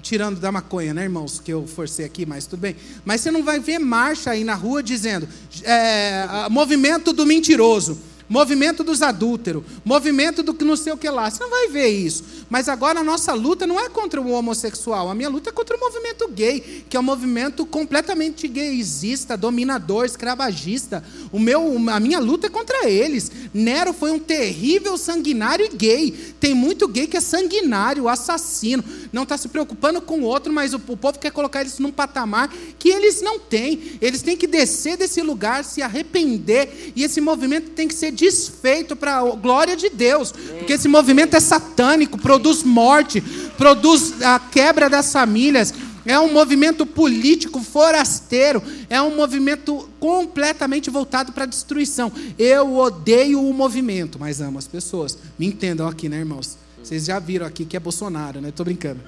[0.02, 1.40] tirando da maconha, né, irmãos?
[1.40, 2.76] Que eu forcei aqui, mas tudo bem.
[3.04, 5.28] Mas você não vai ver marcha aí na rua dizendo
[5.64, 7.98] é, movimento do mentiroso
[8.30, 11.30] movimento dos adúlteros, movimento do que não sei o que lá.
[11.30, 12.24] Você não vai ver isso.
[12.50, 15.76] Mas agora a nossa luta não é contra o homossexual, a minha luta é contra
[15.76, 21.04] o movimento gay, que é um movimento completamente gaysista, dominador, escravagista.
[21.32, 23.32] O meu, a minha luta é contra eles.
[23.54, 26.12] Nero foi um terrível sanguinário e gay.
[26.40, 30.74] Tem muito gay que é sanguinário, assassino, não está se preocupando com o outro, mas
[30.74, 32.50] o, o povo quer colocar eles num patamar
[32.80, 33.98] que eles não têm.
[34.02, 38.96] Eles têm que descer desse lugar, se arrepender, e esse movimento tem que ser desfeito
[38.96, 43.22] para a glória de Deus, porque esse movimento é satânico, produz morte,
[43.58, 45.74] produz a quebra das famílias.
[46.06, 52.12] É um movimento político forasteiro, é um movimento completamente voltado para a destruição.
[52.40, 55.18] Eu odeio o movimento, mas amo as pessoas.
[55.38, 56.58] Me entendam aqui, né, irmãos?
[56.82, 58.54] Vocês já viram aqui que é Bolsonaro, né?
[58.56, 59.02] Tô brincando.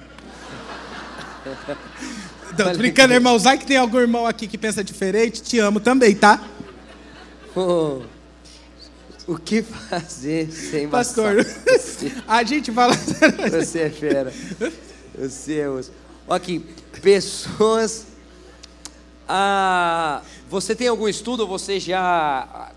[2.58, 3.44] Não, tô brincando, irmãos.
[3.44, 6.44] Vai que tem algum irmão aqui que pensa diferente, te amo também, tá?
[7.56, 8.02] Oh,
[9.26, 11.46] o que fazer sem Pastor,
[12.26, 12.94] a gente fala.
[13.50, 14.32] Você é fera.
[15.18, 15.92] Você é osso.
[16.28, 16.64] Aqui,
[17.02, 18.06] pessoas.
[19.28, 21.46] Ah, você tem algum estudo?
[21.46, 22.72] Você já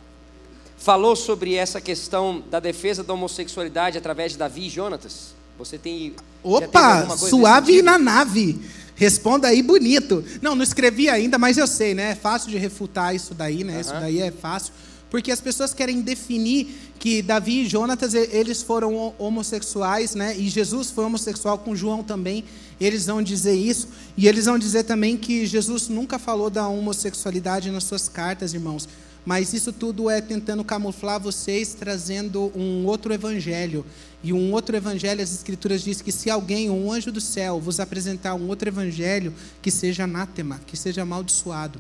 [0.78, 5.34] falou sobre essa questão da defesa da homossexualidade através de Davi e Jonatas?
[5.58, 6.16] Você tem.
[6.44, 8.60] Opa, suave na nave.
[8.96, 10.24] Responda aí bonito.
[10.42, 12.12] Não, não escrevi ainda, mas eu sei, né?
[12.12, 13.74] É fácil de refutar isso daí, né?
[13.74, 13.82] Uhum.
[13.82, 14.74] Isso daí é fácil.
[15.14, 20.36] Porque as pessoas querem definir que Davi e Jonatas, eles foram homossexuais, né?
[20.36, 22.44] E Jesus foi homossexual com João também.
[22.82, 23.90] Eles vão dizer isso.
[24.18, 28.90] E eles vão dizer também que Jesus nunca falou da homossexualidade nas suas cartas, irmãos.
[29.24, 33.86] Mas isso tudo é tentando camuflar vocês, trazendo um outro evangelho.
[34.24, 37.80] E um outro evangelho, as Escrituras diz que se alguém, um anjo do céu, vos
[37.80, 39.32] apresentar um outro evangelho,
[39.62, 41.80] que seja anátema, que seja amaldiçoado.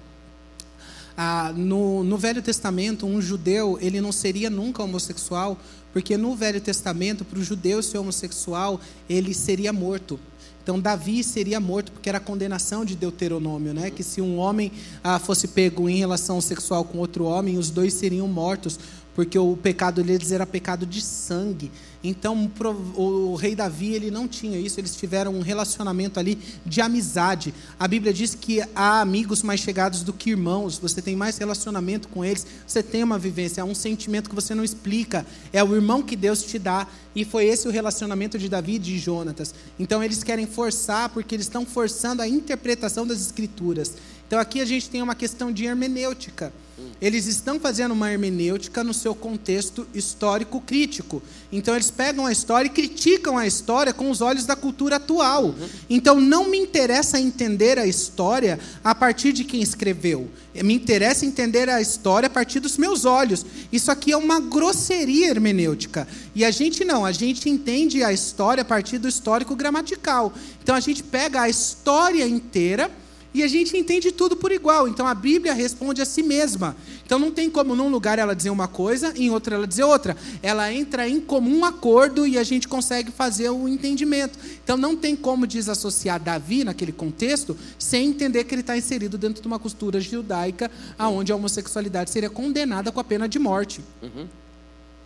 [1.18, 5.58] Ah, no, no Velho Testamento, um judeu, ele não seria nunca homossexual,
[5.92, 10.20] porque no Velho Testamento, para o judeu ser homossexual, ele seria morto.
[10.64, 13.92] Então Davi seria morto porque era a condenação de Deuteronômio, né?
[13.92, 14.72] Que se um homem
[15.04, 18.80] ah, fosse pego em relação sexual com outro homem, os dois seriam mortos,
[19.14, 21.70] porque o pecado deles era pecado de sangue.
[22.04, 22.52] Então,
[22.96, 27.54] o rei Davi, ele não tinha isso, eles tiveram um relacionamento ali de amizade.
[27.80, 32.10] A Bíblia diz que há amigos mais chegados do que irmãos, você tem mais relacionamento
[32.10, 35.74] com eles, você tem uma vivência, é um sentimento que você não explica, é o
[35.74, 39.56] irmão que Deus te dá, e foi esse o relacionamento de Davi e de Jonatas.
[39.80, 43.94] Então, eles querem forçar, porque eles estão forçando a interpretação das Escrituras.
[44.34, 46.52] Então, aqui a gente tem uma questão de hermenêutica.
[47.00, 51.22] Eles estão fazendo uma hermenêutica no seu contexto histórico crítico.
[51.52, 55.44] Então eles pegam a história e criticam a história com os olhos da cultura atual.
[55.46, 55.70] Uhum.
[55.88, 60.28] Então não me interessa entender a história a partir de quem escreveu.
[60.56, 63.46] Me interessa entender a história a partir dos meus olhos.
[63.72, 66.08] Isso aqui é uma grosseria hermenêutica.
[66.34, 70.34] E a gente não, a gente entende a história a partir do histórico gramatical.
[70.64, 72.90] Então a gente pega a história inteira
[73.34, 74.88] e a gente entende tudo por igual.
[74.88, 76.76] Então a Bíblia responde a si mesma.
[77.06, 80.16] Então não tem como num lugar ela dizer uma coisa, em outro ela dizer outra.
[80.42, 84.38] Ela entra em comum acordo e a gente consegue fazer o entendimento.
[84.64, 89.42] Então não tem como desassociar Davi naquele contexto sem entender que ele está inserido dentro
[89.42, 93.82] de uma costura judaica, aonde a homossexualidade seria condenada com a pena de morte.
[94.02, 94.28] Uhum.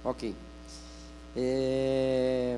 [0.04, 0.36] Ok.
[1.36, 2.58] É...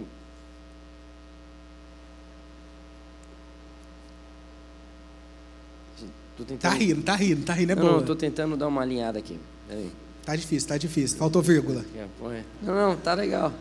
[6.00, 6.06] Tô
[6.46, 6.72] tentando...
[6.72, 7.94] Tá rindo, tá rindo, tá rindo, é bom.
[7.94, 9.40] Não, tô tentando dar uma alinhada aqui.
[9.68, 9.92] Peraí.
[10.26, 11.18] Tá difícil, tá difícil.
[11.18, 11.84] Faltou vírgula.
[12.62, 13.54] Não, não, tá legal.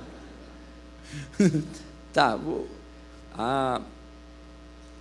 [2.13, 2.39] tá.
[3.33, 3.81] Ah,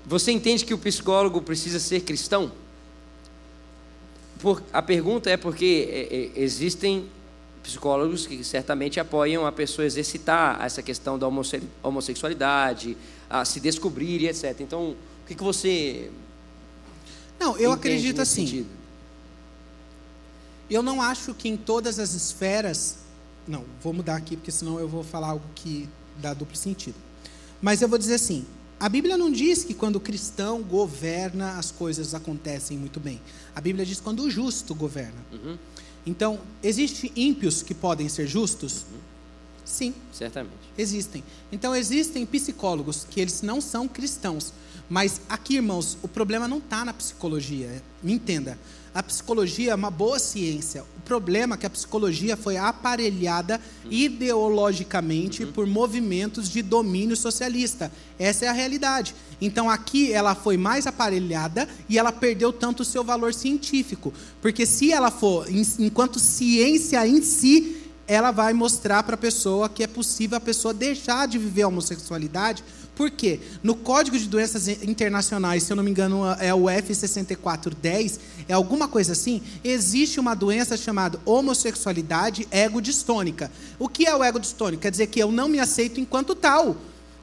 [0.05, 2.51] você entende que o psicólogo precisa ser cristão?
[4.39, 7.09] Por, a pergunta é porque é, é, existem
[7.63, 11.27] psicólogos que certamente apoiam a pessoa exercitar essa questão da
[11.83, 12.95] homossexualidade,
[13.29, 14.55] a se descobrir e etc.
[14.61, 16.09] Então, o que, que você
[17.39, 18.45] não, eu acredito assim.
[18.45, 18.69] Sentido.
[20.69, 22.97] Eu não acho que em todas as esferas.
[23.47, 25.87] Não, vou mudar aqui, porque senão eu vou falar algo que
[26.17, 26.95] dá duplo sentido.
[27.61, 28.45] Mas eu vou dizer assim:
[28.79, 33.19] a Bíblia não diz que quando o cristão governa, as coisas acontecem muito bem.
[33.55, 35.25] A Bíblia diz quando o justo governa.
[35.31, 35.57] Uhum.
[36.05, 38.85] Então, existem ímpios que podem ser justos?
[38.91, 38.99] Uhum.
[39.65, 39.93] Sim.
[40.13, 40.55] Certamente.
[40.77, 41.23] Existem.
[41.51, 44.53] Então, existem psicólogos que eles não são cristãos,
[44.89, 47.81] mas aqui, irmãos, o problema não está na psicologia.
[48.01, 48.57] Me entenda.
[48.97, 50.83] A psicologia é uma boa ciência.
[50.97, 53.91] O problema é que a psicologia foi aparelhada uhum.
[53.91, 55.51] ideologicamente uhum.
[55.51, 57.91] por movimentos de domínio socialista.
[58.17, 59.13] Essa é a realidade.
[59.39, 64.11] Então aqui ela foi mais aparelhada e ela perdeu tanto o seu valor científico.
[64.41, 65.45] Porque se ela for,
[65.77, 70.73] enquanto ciência em si, ela vai mostrar para a pessoa que é possível a pessoa
[70.73, 72.63] deixar de viver a homossexualidade
[72.97, 73.39] por quê?
[73.61, 78.19] No Código de Doenças Internacionais, se eu não me engano, é o F6410,
[78.49, 83.51] é alguma coisa assim, existe uma doença chamada homossexualidade egodistônica.
[83.77, 84.81] O que é o egodistônico?
[84.81, 86.75] Quer dizer que eu não me aceito enquanto tal.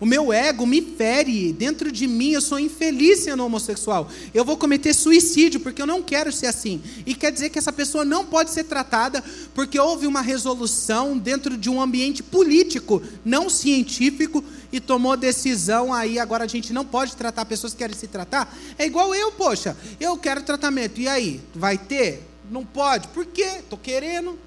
[0.05, 4.11] O meu ego me fere, dentro de mim eu sou infeliz sendo homossexual.
[4.35, 6.83] Eu vou cometer suicídio porque eu não quero ser assim.
[7.07, 9.25] E quer dizer que essa pessoa não pode ser tratada
[9.55, 16.19] porque houve uma resolução dentro de um ambiente político, não científico, e tomou decisão aí,
[16.19, 18.55] agora a gente não pode tratar pessoas que querem se tratar.
[18.79, 21.01] É igual eu, poxa, eu quero tratamento.
[21.01, 22.23] E aí, vai ter?
[22.51, 23.09] Não pode.
[23.09, 23.61] Por quê?
[23.61, 24.39] Estou querendo.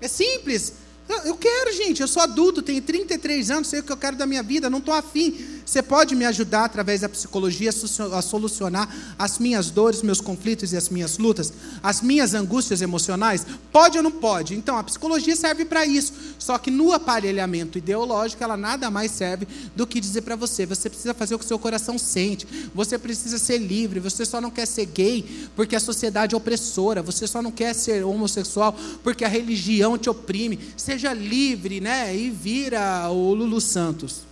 [0.00, 0.83] É simples.
[1.24, 4.26] Eu quero, gente, eu sou adulto, tenho 33 anos, sei o que eu quero da
[4.26, 5.54] minha vida, não estou afim.
[5.64, 10.76] Você pode me ajudar através da psicologia a solucionar as minhas dores, meus conflitos e
[10.76, 11.52] as minhas lutas,
[11.82, 13.46] as minhas angústias emocionais?
[13.72, 14.54] Pode ou não pode?
[14.54, 16.12] Então, a psicologia serve para isso.
[16.38, 20.90] Só que no aparelhamento ideológico, ela nada mais serve do que dizer para você: você
[20.90, 24.66] precisa fazer o que seu coração sente, você precisa ser livre, você só não quer
[24.66, 29.28] ser gay porque a sociedade é opressora, você só não quer ser homossexual porque a
[29.28, 30.58] religião te oprime.
[30.76, 32.14] Você seja livre, né?
[32.14, 34.22] E vira o Lulu Santos.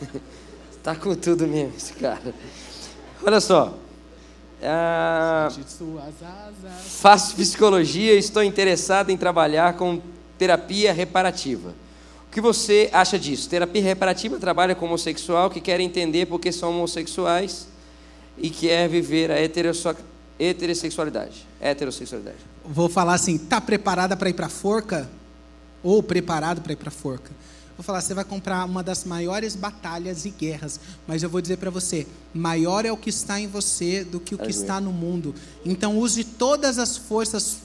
[0.82, 2.34] tá com tudo mesmo, esse cara.
[3.22, 3.78] Olha só.
[4.62, 5.50] Ah,
[6.82, 10.00] faço psicologia e estou interessado em trabalhar com
[10.38, 11.74] terapia reparativa.
[12.26, 13.50] O que você acha disso?
[13.50, 17.68] Terapia reparativa trabalha com homossexual que quer entender por que são homossexuais
[18.38, 20.15] e quer viver a heterossexualidade.
[21.60, 25.08] Heterossexualidade vou falar assim, tá preparada para ir para forca?
[25.82, 27.30] Ou preparado para ir para forca?
[27.76, 31.58] Vou falar, você vai comprar uma das maiores batalhas e guerras, mas eu vou dizer
[31.58, 34.90] para você, maior é o que está em você do que o que está no
[34.90, 35.34] mundo.
[35.64, 37.58] Então use todas as forças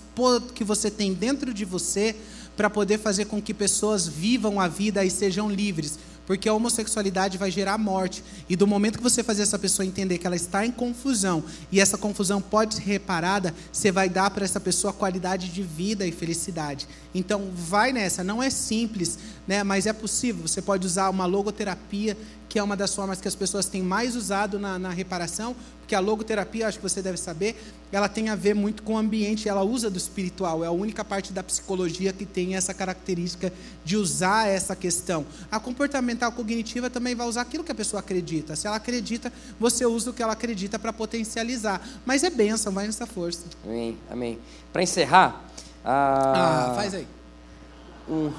[0.53, 2.15] que você tem dentro de você
[2.57, 7.37] para poder fazer com que pessoas vivam a vida e sejam livres porque a homossexualidade
[7.37, 8.23] vai gerar morte.
[8.49, 11.79] E do momento que você fazer essa pessoa entender que ela está em confusão e
[11.79, 16.11] essa confusão pode ser reparada, você vai dar para essa pessoa qualidade de vida e
[16.11, 16.87] felicidade.
[17.13, 18.23] Então, vai nessa.
[18.23, 19.17] Não é simples,
[19.47, 19.63] né?
[19.63, 20.47] mas é possível.
[20.47, 22.17] Você pode usar uma logoterapia,
[22.51, 25.95] que é uma das formas que as pessoas têm mais usado na, na reparação, porque
[25.95, 27.55] a logoterapia, acho que você deve saber,
[27.93, 31.05] ela tem a ver muito com o ambiente, ela usa do espiritual, é a única
[31.05, 33.53] parte da psicologia que tem essa característica
[33.85, 35.25] de usar essa questão.
[35.49, 38.53] A comportamental cognitiva também vai usar aquilo que a pessoa acredita.
[38.57, 41.81] Se ela acredita, você usa o que ela acredita para potencializar.
[42.05, 43.45] Mas é bênção, vai nessa força.
[43.63, 44.39] Amém, amém.
[44.73, 45.45] Para encerrar.
[45.85, 47.07] Ah, ah, faz aí.
[48.09, 48.29] Um...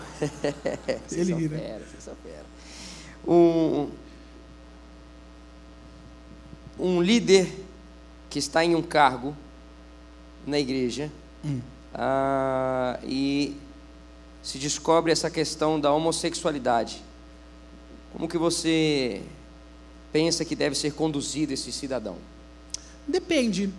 [1.10, 1.80] Ele ri, né?
[3.26, 3.88] Um,
[6.78, 7.48] um líder
[8.30, 9.36] que está em um cargo
[10.46, 11.10] na igreja
[11.44, 11.60] hum.
[11.94, 13.56] ah, e
[14.42, 17.02] se descobre essa questão da homossexualidade.
[18.12, 19.22] Como que você
[20.12, 22.16] pensa que deve ser conduzido esse cidadão?
[23.06, 23.72] Depende.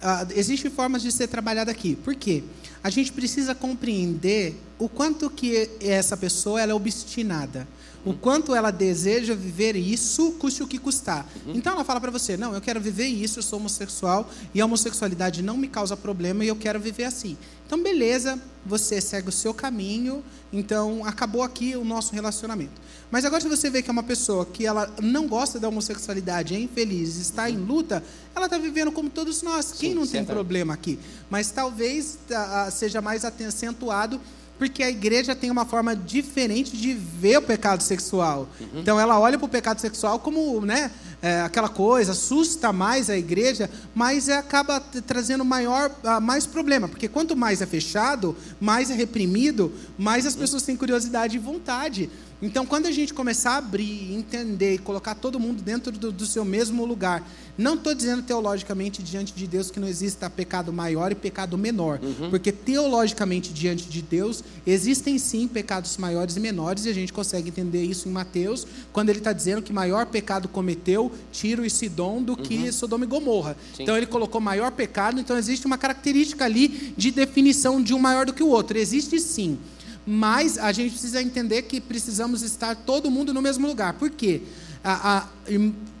[0.00, 1.94] Ah, Existem formas de ser trabalhado aqui.
[1.94, 2.42] Por quê?
[2.82, 7.66] A gente precisa compreender o quanto que essa pessoa ela é obstinada
[8.04, 11.26] o quanto ela deseja viver isso, custe o que custar.
[11.46, 11.52] Uhum.
[11.54, 14.64] Então ela fala para você: não, eu quero viver isso, eu sou homossexual e a
[14.64, 17.36] homossexualidade não me causa problema e eu quero viver assim.
[17.72, 20.22] Então, beleza, você segue o seu caminho,
[20.52, 22.78] então acabou aqui o nosso relacionamento.
[23.10, 26.54] Mas agora, se você vê que é uma pessoa que ela não gosta da homossexualidade,
[26.54, 28.04] é infeliz, está em luta,
[28.34, 29.72] ela está vivendo como todos nós.
[29.72, 30.98] Quem Sim, não tem problema aqui?
[31.30, 34.20] Mas talvez uh, seja mais acentuado
[34.62, 38.48] porque a igreja tem uma forma diferente de ver o pecado sexual.
[38.60, 38.80] Uhum.
[38.80, 40.88] Então ela olha para o pecado sexual como né,
[41.22, 46.88] é, aquela coisa, assusta mais a igreja, mas acaba trazendo maior, uh, mais problema.
[46.88, 52.10] Porque quanto mais é fechado, mais é reprimido, mais as pessoas têm curiosidade e vontade.
[52.42, 56.44] Então, quando a gente começar a abrir, entender, colocar todo mundo dentro do, do seu
[56.44, 57.24] mesmo lugar,
[57.56, 62.00] não estou dizendo teologicamente diante de Deus que não exista pecado maior e pecado menor,
[62.02, 62.30] uhum.
[62.30, 67.50] porque teologicamente diante de Deus existem sim pecados maiores e menores, e a gente consegue
[67.50, 72.22] entender isso em Mateus, quando ele está dizendo que maior pecado cometeu Tiro e Sidom
[72.22, 72.72] do que uhum.
[72.72, 73.56] Sodoma e Gomorra.
[73.76, 73.82] Sim.
[73.82, 78.26] Então, ele colocou maior pecado, então existe uma característica ali de definição de um maior
[78.26, 78.78] do que o outro.
[78.78, 79.58] Existe sim.
[80.06, 83.94] Mas a gente precisa entender que precisamos estar todo mundo no mesmo lugar.
[83.94, 84.42] Por quê?
[84.82, 85.28] A, a,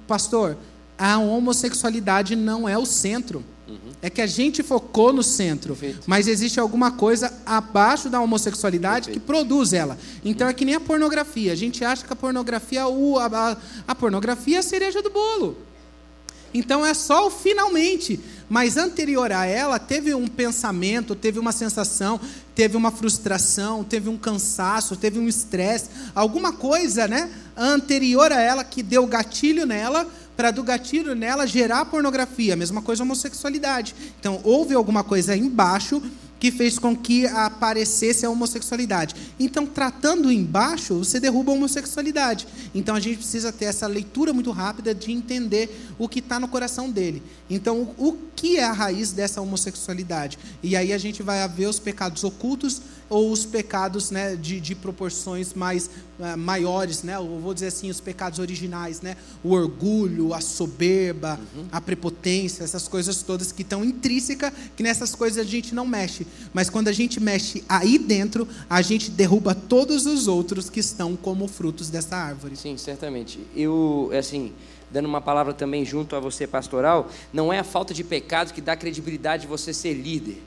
[0.06, 0.56] pastor,
[0.98, 3.44] a homossexualidade não é o centro.
[3.72, 3.92] Uhum.
[4.02, 6.04] É que a gente focou no centro, Perfeito.
[6.06, 9.20] mas existe alguma coisa abaixo da homossexualidade Perfeito.
[9.20, 9.98] que produz ela.
[10.22, 10.50] Então uhum.
[10.50, 11.52] é que nem a pornografia.
[11.52, 13.56] A gente acha que a pornografia, o, a,
[13.88, 15.56] a pornografia é a cereja do bolo.
[16.52, 18.20] Então é só o finalmente.
[18.46, 22.20] Mas anterior a ela, teve um pensamento, teve uma sensação,
[22.54, 28.62] teve uma frustração, teve um cansaço, teve um estresse, alguma coisa né, anterior a ela
[28.62, 30.06] que deu gatilho nela,
[30.42, 32.56] para do gatilho nela gerar pornografia.
[32.56, 33.94] Mesma coisa homossexualidade.
[34.18, 36.02] Então, houve alguma coisa embaixo
[36.40, 39.14] que fez com que aparecesse a homossexualidade.
[39.38, 42.48] Então, tratando embaixo, você derruba a homossexualidade.
[42.74, 46.48] Então, a gente precisa ter essa leitura muito rápida de entender o que está no
[46.48, 47.22] coração dele.
[47.48, 50.36] Então, o que é a raiz dessa homossexualidade?
[50.64, 54.74] E aí a gente vai ver os pecados ocultos ou os pecados né, de, de
[54.74, 55.88] proporções mais
[56.18, 57.16] uh, maiores, né?
[57.18, 59.16] Vou dizer assim, os pecados originais, né?
[59.44, 61.66] O orgulho, a soberba, uhum.
[61.70, 66.26] a prepotência, essas coisas todas que estão intrínsecas, que nessas coisas a gente não mexe.
[66.52, 71.14] Mas quando a gente mexe aí dentro, a gente derruba todos os outros que estão
[71.14, 72.56] como frutos dessa árvore.
[72.56, 73.38] Sim, certamente.
[73.54, 74.52] Eu, assim,
[74.92, 78.60] dando uma palavra também junto a você, pastoral, não é a falta de pecado que
[78.60, 80.42] dá credibilidade de você ser líder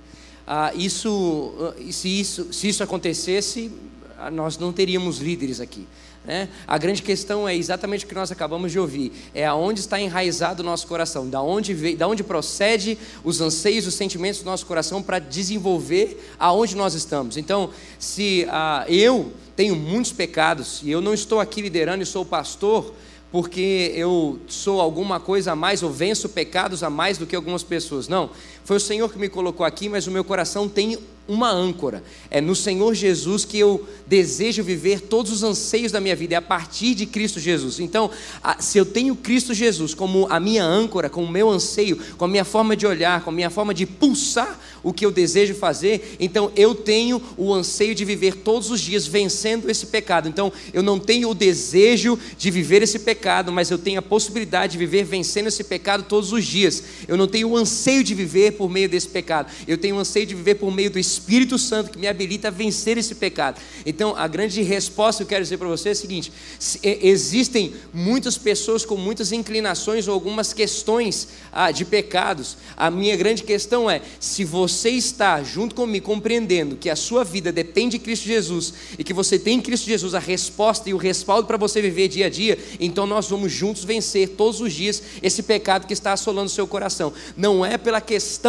[0.48, 3.72] ah, isso, ah, se, isso, se isso acontecesse,
[4.18, 5.88] ah, nós não teríamos líderes aqui.
[6.24, 6.50] Né?
[6.68, 10.62] A grande questão é exatamente o que nós acabamos de ouvir: é aonde está enraizado
[10.62, 14.66] o nosso coração, da onde, veio, da onde procede os anseios, os sentimentos do nosso
[14.66, 17.38] coração para desenvolver aonde nós estamos.
[17.38, 22.24] Então, se ah, eu tenho muitos pecados e eu não estou aqui liderando e sou
[22.24, 22.94] pastor,
[23.36, 27.64] porque eu sou alguma coisa a mais ou venço pecados a mais do que algumas
[27.64, 28.08] pessoas.
[28.08, 28.30] Não,
[28.66, 30.98] foi o Senhor que me colocou aqui, mas o meu coração tem
[31.28, 32.04] uma âncora.
[32.30, 36.38] É no Senhor Jesus que eu desejo viver todos os anseios da minha vida, é
[36.38, 37.80] a partir de Cristo Jesus.
[37.80, 38.12] Então,
[38.60, 42.28] se eu tenho Cristo Jesus como a minha âncora, como o meu anseio, com a
[42.28, 46.16] minha forma de olhar, com a minha forma de pulsar o que eu desejo fazer,
[46.20, 50.30] então eu tenho o anseio de viver todos os dias vencendo esse pecado.
[50.30, 54.74] Então, eu não tenho o desejo de viver esse pecado, mas eu tenho a possibilidade
[54.74, 56.84] de viver vencendo esse pecado todos os dias.
[57.08, 60.36] Eu não tenho o anseio de viver por meio desse pecado, eu tenho anseio de
[60.36, 63.60] viver por meio do Espírito Espírito Santo que me habilita a vencer esse pecado.
[63.86, 66.32] Então, a grande resposta que eu quero dizer para você é a seguinte:
[66.84, 72.58] existem muitas pessoas com muitas inclinações ou algumas questões ah, de pecados.
[72.78, 77.52] A minha grande questão é: se você está junto comigo compreendendo que a sua vida
[77.52, 80.98] depende de Cristo Jesus e que você tem em Cristo Jesus a resposta e o
[80.98, 85.02] respaldo para você viver dia a dia, então nós vamos juntos vencer todos os dias
[85.22, 87.12] esse pecado que está assolando o seu coração.
[87.36, 88.45] Não é pela questão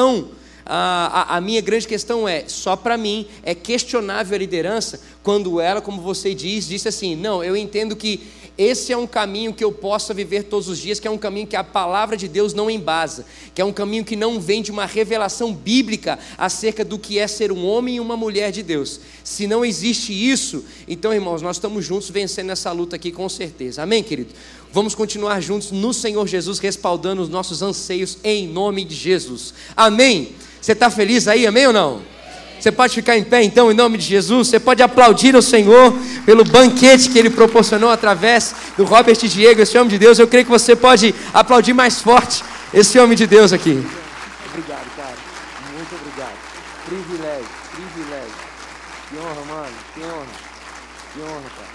[0.64, 5.80] a, a, minha grande questão é: só para mim é questionável a liderança quando ela,
[5.80, 8.20] como você diz, disse assim: não, eu entendo que
[8.58, 11.46] esse é um caminho que eu possa viver todos os dias, que é um caminho
[11.46, 14.70] que a palavra de Deus não embasa, que é um caminho que não vem de
[14.70, 18.98] uma revelação bíblica acerca do que é ser um homem e uma mulher de Deus.
[19.22, 23.82] Se não existe isso, então, irmãos, nós estamos juntos vencendo essa luta aqui com certeza.
[23.82, 24.32] Amém, querido?
[24.76, 29.54] Vamos continuar juntos no Senhor Jesus, respaldando os nossos anseios em nome de Jesus.
[29.74, 30.34] Amém.
[30.60, 32.02] Você está feliz aí, amém ou não?
[32.60, 34.48] Você pode ficar em pé então, em nome de Jesus.
[34.48, 35.94] Você pode aplaudir o Senhor
[36.26, 40.18] pelo banquete que Ele proporcionou através do Robert Diego, esse homem de Deus.
[40.18, 42.44] Eu creio que você pode aplaudir mais forte
[42.74, 43.82] esse homem de Deus aqui.
[44.50, 45.16] Obrigado, cara.
[45.74, 46.36] Muito obrigado.
[46.84, 48.34] Privilégio, privilégio.
[49.08, 49.76] Que honra, mano.
[49.94, 50.26] Que honra.
[51.14, 51.68] Que honra, cara.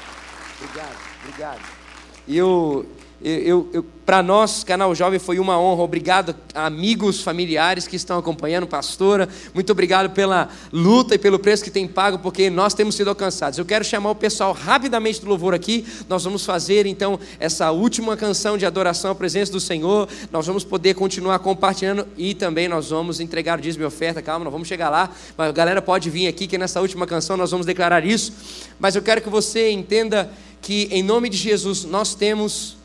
[0.61, 1.80] Obrigado, obrigado.
[2.27, 2.85] E eu,
[3.23, 5.83] eu, eu para nós, Canal Jovem, foi uma honra.
[5.83, 9.29] Obrigado, amigos, familiares que estão acompanhando, pastora.
[9.53, 13.57] Muito obrigado pela luta e pelo preço que tem pago, porque nós temos sido alcançados.
[13.57, 15.85] Eu quero chamar o pessoal rapidamente do louvor aqui.
[16.09, 20.09] Nós vamos fazer então essa última canção de adoração à presença do Senhor.
[20.29, 24.21] Nós vamos poder continuar compartilhando e também nós vamos entregar o dízimo e oferta.
[24.21, 25.09] Calma, nós vamos chegar lá.
[25.37, 28.33] Mas a galera pode vir aqui, que nessa última canção nós vamos declarar isso.
[28.79, 30.29] Mas eu quero que você entenda
[30.61, 32.80] que, em nome de Jesus, nós temos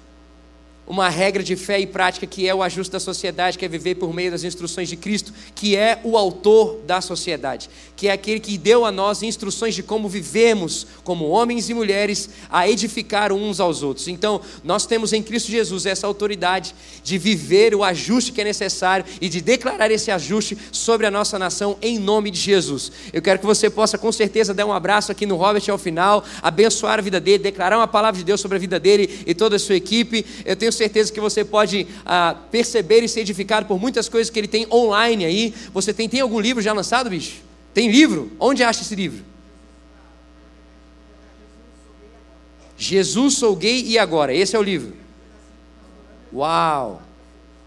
[0.87, 3.97] uma regra de fé e prática que é o ajuste da sociedade, que é viver
[3.97, 8.39] por meio das instruções de Cristo, que é o autor da sociedade, que é aquele
[8.41, 13.61] que deu a nós instruções de como vivemos como homens e mulheres a edificar uns
[13.61, 14.09] aos outros.
[14.09, 19.05] Então, nós temos em Cristo Jesus essa autoridade de viver o ajuste que é necessário
[19.21, 22.93] e de declarar esse ajuste sobre a nossa nação em nome de Jesus.
[23.13, 26.25] Eu quero que você possa com certeza dar um abraço aqui no Robert ao final,
[26.43, 29.57] abençoar a vida dele, declarar uma palavra de Deus sobre a vida dele e toda
[29.57, 30.25] a sua equipe.
[30.45, 34.39] Eu tenho certeza que você pode ah, perceber e ser edificado por muitas coisas que
[34.39, 35.55] ele tem online aí.
[35.73, 37.43] Você tem, tem algum livro já lançado, bicho?
[37.75, 38.31] Tem livro?
[38.39, 39.25] Onde acha esse livro?
[42.79, 44.33] Jesus sou gay e agora.
[44.33, 44.95] Esse é o livro.
[46.33, 47.03] Uau!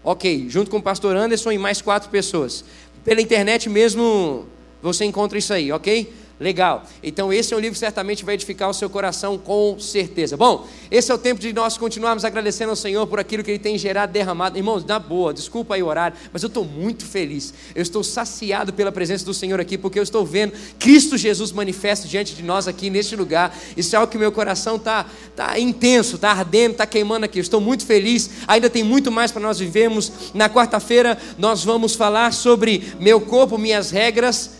[0.02, 2.64] Ok, junto com o pastor Anderson e mais quatro pessoas.
[3.04, 4.46] Pela internet mesmo
[4.82, 6.10] você encontra isso aí, ok?
[6.40, 6.84] Legal.
[7.02, 10.38] Então, esse é um livro que certamente vai edificar o seu coração, com certeza.
[10.38, 13.58] Bom, esse é o tempo de nós continuarmos agradecendo ao Senhor por aquilo que Ele
[13.58, 14.56] tem gerado, derramado.
[14.56, 17.52] Irmãos, na boa, desculpa aí o horário, mas eu estou muito feliz.
[17.74, 22.08] Eu estou saciado pela presença do Senhor aqui, porque eu estou vendo Cristo Jesus manifesto
[22.08, 23.54] diante de nós aqui neste lugar.
[23.76, 25.04] Isso é algo que meu coração está
[25.36, 27.38] tá intenso, está ardendo, está queimando aqui.
[27.38, 28.30] Eu estou muito feliz.
[28.48, 30.10] Ainda tem muito mais para nós vivermos.
[30.32, 34.59] Na quarta-feira, nós vamos falar sobre meu corpo, minhas regras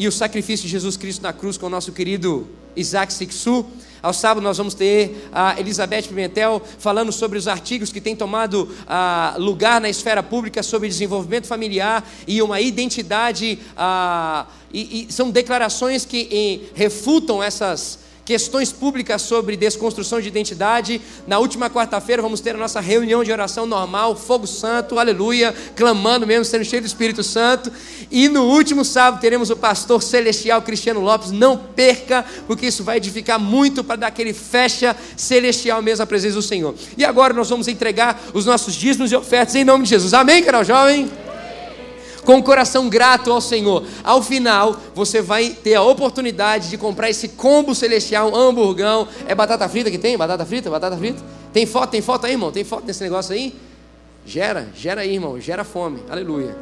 [0.00, 3.66] e o sacrifício de Jesus Cristo na cruz com o nosso querido Isaac Sixu.
[4.02, 8.74] Ao sábado nós vamos ter a Elizabeth Pimentel falando sobre os artigos que têm tomado
[8.88, 13.58] ah, lugar na esfera pública sobre desenvolvimento familiar e uma identidade.
[13.76, 17.98] Ah, e, e, são declarações que em, refutam essas
[18.30, 21.00] questões públicas sobre desconstrução de identidade.
[21.26, 26.24] Na última quarta-feira vamos ter a nossa reunião de oração normal, fogo santo, aleluia, clamando
[26.24, 27.72] mesmo, sendo cheio do Espírito Santo.
[28.08, 31.32] E no último sábado teremos o pastor celestial Cristiano Lopes.
[31.32, 36.36] Não perca, porque isso vai edificar muito para dar aquele fecha celestial mesmo à presença
[36.36, 36.72] do Senhor.
[36.96, 40.14] E agora nós vamos entregar os nossos dízimos e ofertas em nome de Jesus.
[40.14, 41.10] Amém, canal jovem?
[42.30, 43.82] Com o coração grato ao Senhor.
[44.04, 49.08] Ao final, você vai ter a oportunidade de comprar esse combo celestial, um hamburgão.
[49.26, 50.16] É batata frita que tem?
[50.16, 50.70] Batata frita?
[50.70, 51.20] Batata frita?
[51.52, 51.90] Tem foto?
[51.90, 52.52] Tem foto aí, irmão?
[52.52, 53.52] Tem foto nesse negócio aí?
[54.24, 55.40] Gera, gera aí, irmão.
[55.40, 56.04] Gera fome.
[56.08, 56.56] Aleluia.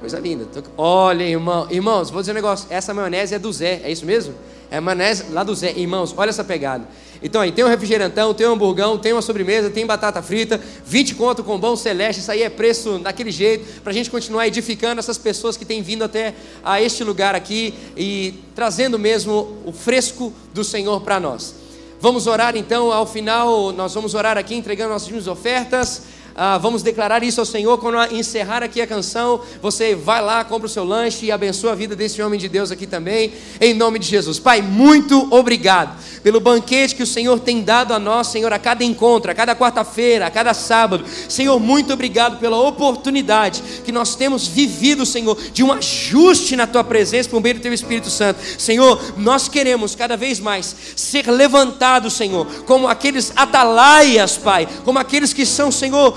[0.00, 0.46] Coisa linda.
[0.76, 1.66] Olha, irmão.
[1.70, 2.68] Irmãos, vou dizer um negócio.
[2.70, 4.32] Essa maionese é do Zé, é isso mesmo?
[4.70, 5.72] É maionese lá do Zé.
[5.76, 6.86] Irmãos, olha essa pegada.
[7.20, 11.16] Então aí tem um refrigerantão, tem um hamburgão, tem uma sobremesa, tem batata frita, 20
[11.16, 15.00] conto com bom celeste, isso aí é preço daquele jeito, para a gente continuar edificando
[15.00, 20.32] essas pessoas que têm vindo até a este lugar aqui e trazendo mesmo o fresco
[20.54, 21.56] do Senhor para nós.
[22.00, 26.02] Vamos orar então, ao final, nós vamos orar aqui entregando nossas ofertas.
[26.40, 27.76] Ah, vamos declarar isso ao Senhor.
[27.78, 31.74] Quando encerrar aqui a canção, você vai lá, compra o seu lanche e abençoa a
[31.74, 34.38] vida desse homem de Deus aqui também, em nome de Jesus.
[34.38, 38.84] Pai, muito obrigado pelo banquete que o Senhor tem dado a nós, Senhor, a cada
[38.84, 41.04] encontro, a cada quarta-feira, a cada sábado.
[41.28, 46.84] Senhor, muito obrigado pela oportunidade que nós temos vivido, Senhor, de um ajuste na tua
[46.84, 48.38] presença por meio do teu Espírito Santo.
[48.56, 55.32] Senhor, nós queremos cada vez mais ser levantados, Senhor, como aqueles atalaias, Pai, como aqueles
[55.32, 56.16] que são, Senhor,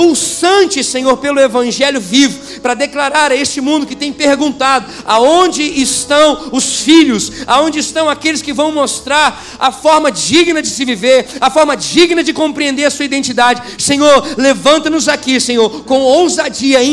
[0.00, 6.48] pulsante, Senhor, pelo Evangelho vivo, para declarar a este mundo que tem perguntado: aonde estão
[6.52, 11.50] os filhos, aonde estão aqueles que vão mostrar a forma digna de se viver, a
[11.50, 13.60] forma digna de compreender a sua identidade.
[13.76, 16.88] Senhor, levanta-nos aqui, Senhor, com ousadia e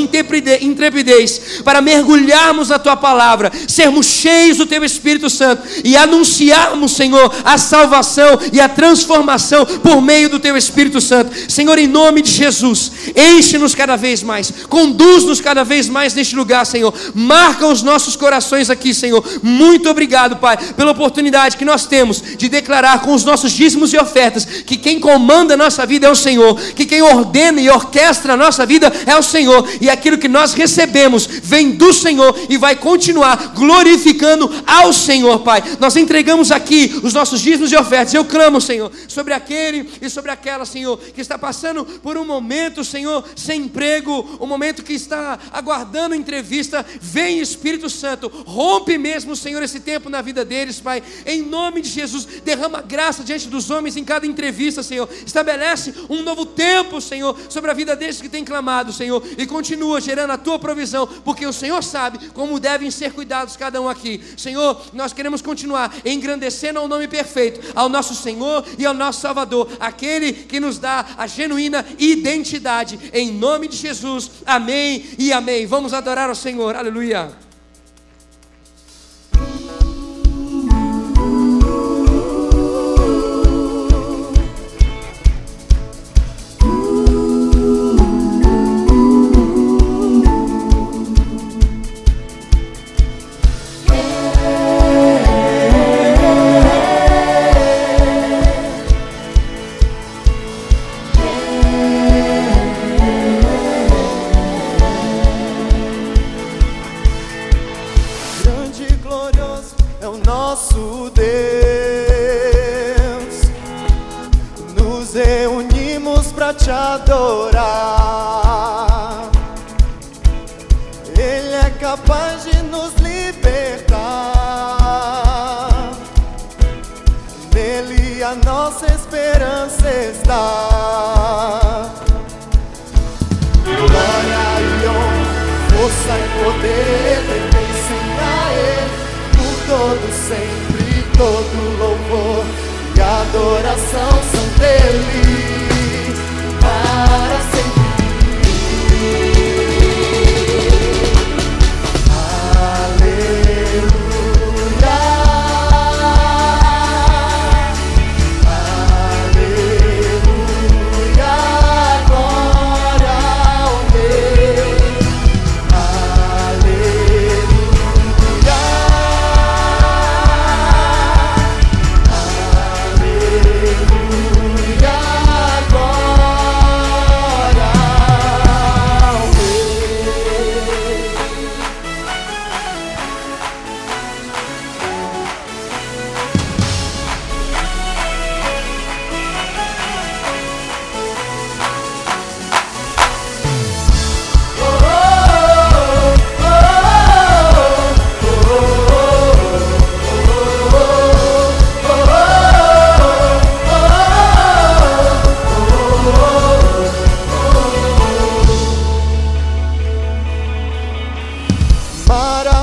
[0.62, 7.34] intrepidez, para mergulharmos na tua palavra, sermos cheios do teu Espírito Santo e anunciarmos, Senhor,
[7.46, 11.32] a salvação e a transformação por meio do teu Espírito Santo.
[11.50, 16.66] Senhor, em nome de Jesus, enche-nos cada vez mais, conduz-nos cada vez mais neste lugar,
[16.66, 16.94] Senhor.
[17.14, 19.24] Marca os nossos corações aqui, Senhor.
[19.42, 23.98] Muito obrigado, Pai, pela oportunidade que nós temos de declarar com os nossos dízimos e
[23.98, 28.34] ofertas que quem comanda a nossa vida é o Senhor, que quem ordena e orquestra
[28.34, 32.58] a nossa vida é o Senhor, e aquilo que nós recebemos vem do Senhor e
[32.58, 35.64] vai continuar glorificando ao Senhor, Pai.
[35.80, 38.14] Nós entregamos aqui os nossos dízimos e ofertas.
[38.14, 42.77] Eu clamo, Senhor, sobre aquele e sobre aquela, Senhor, que está passando por um momento,
[42.84, 49.62] Senhor, sem emprego, um momento que está aguardando entrevista, vem Espírito Santo, rompe mesmo, Senhor,
[49.64, 53.98] esse tempo na vida deles, Pai, em nome de Jesus, derrama graça diante dos homens
[53.98, 58.46] em cada entrevista, Senhor, estabelece um novo tempo, Senhor, sobre a vida desses que têm
[58.46, 63.14] clamado, Senhor, e continua gerando a tua provisão, porque o Senhor sabe como devem ser
[63.14, 68.66] cuidados cada um aqui, Senhor, nós queremos continuar engrandecendo ao nome perfeito, ao nosso Senhor
[68.78, 72.67] e ao nosso Salvador, aquele que nos dá a genuína identidade
[73.14, 74.30] em nome de Jesus.
[74.46, 75.66] Amém e amém.
[75.66, 76.76] Vamos adorar ao Senhor.
[76.76, 77.47] Aleluia.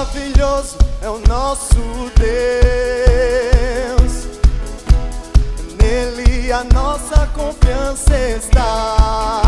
[0.05, 1.77] maravilhoso é o nosso
[2.17, 3.25] Deus.
[5.81, 9.44] Nele a nossa confiança está.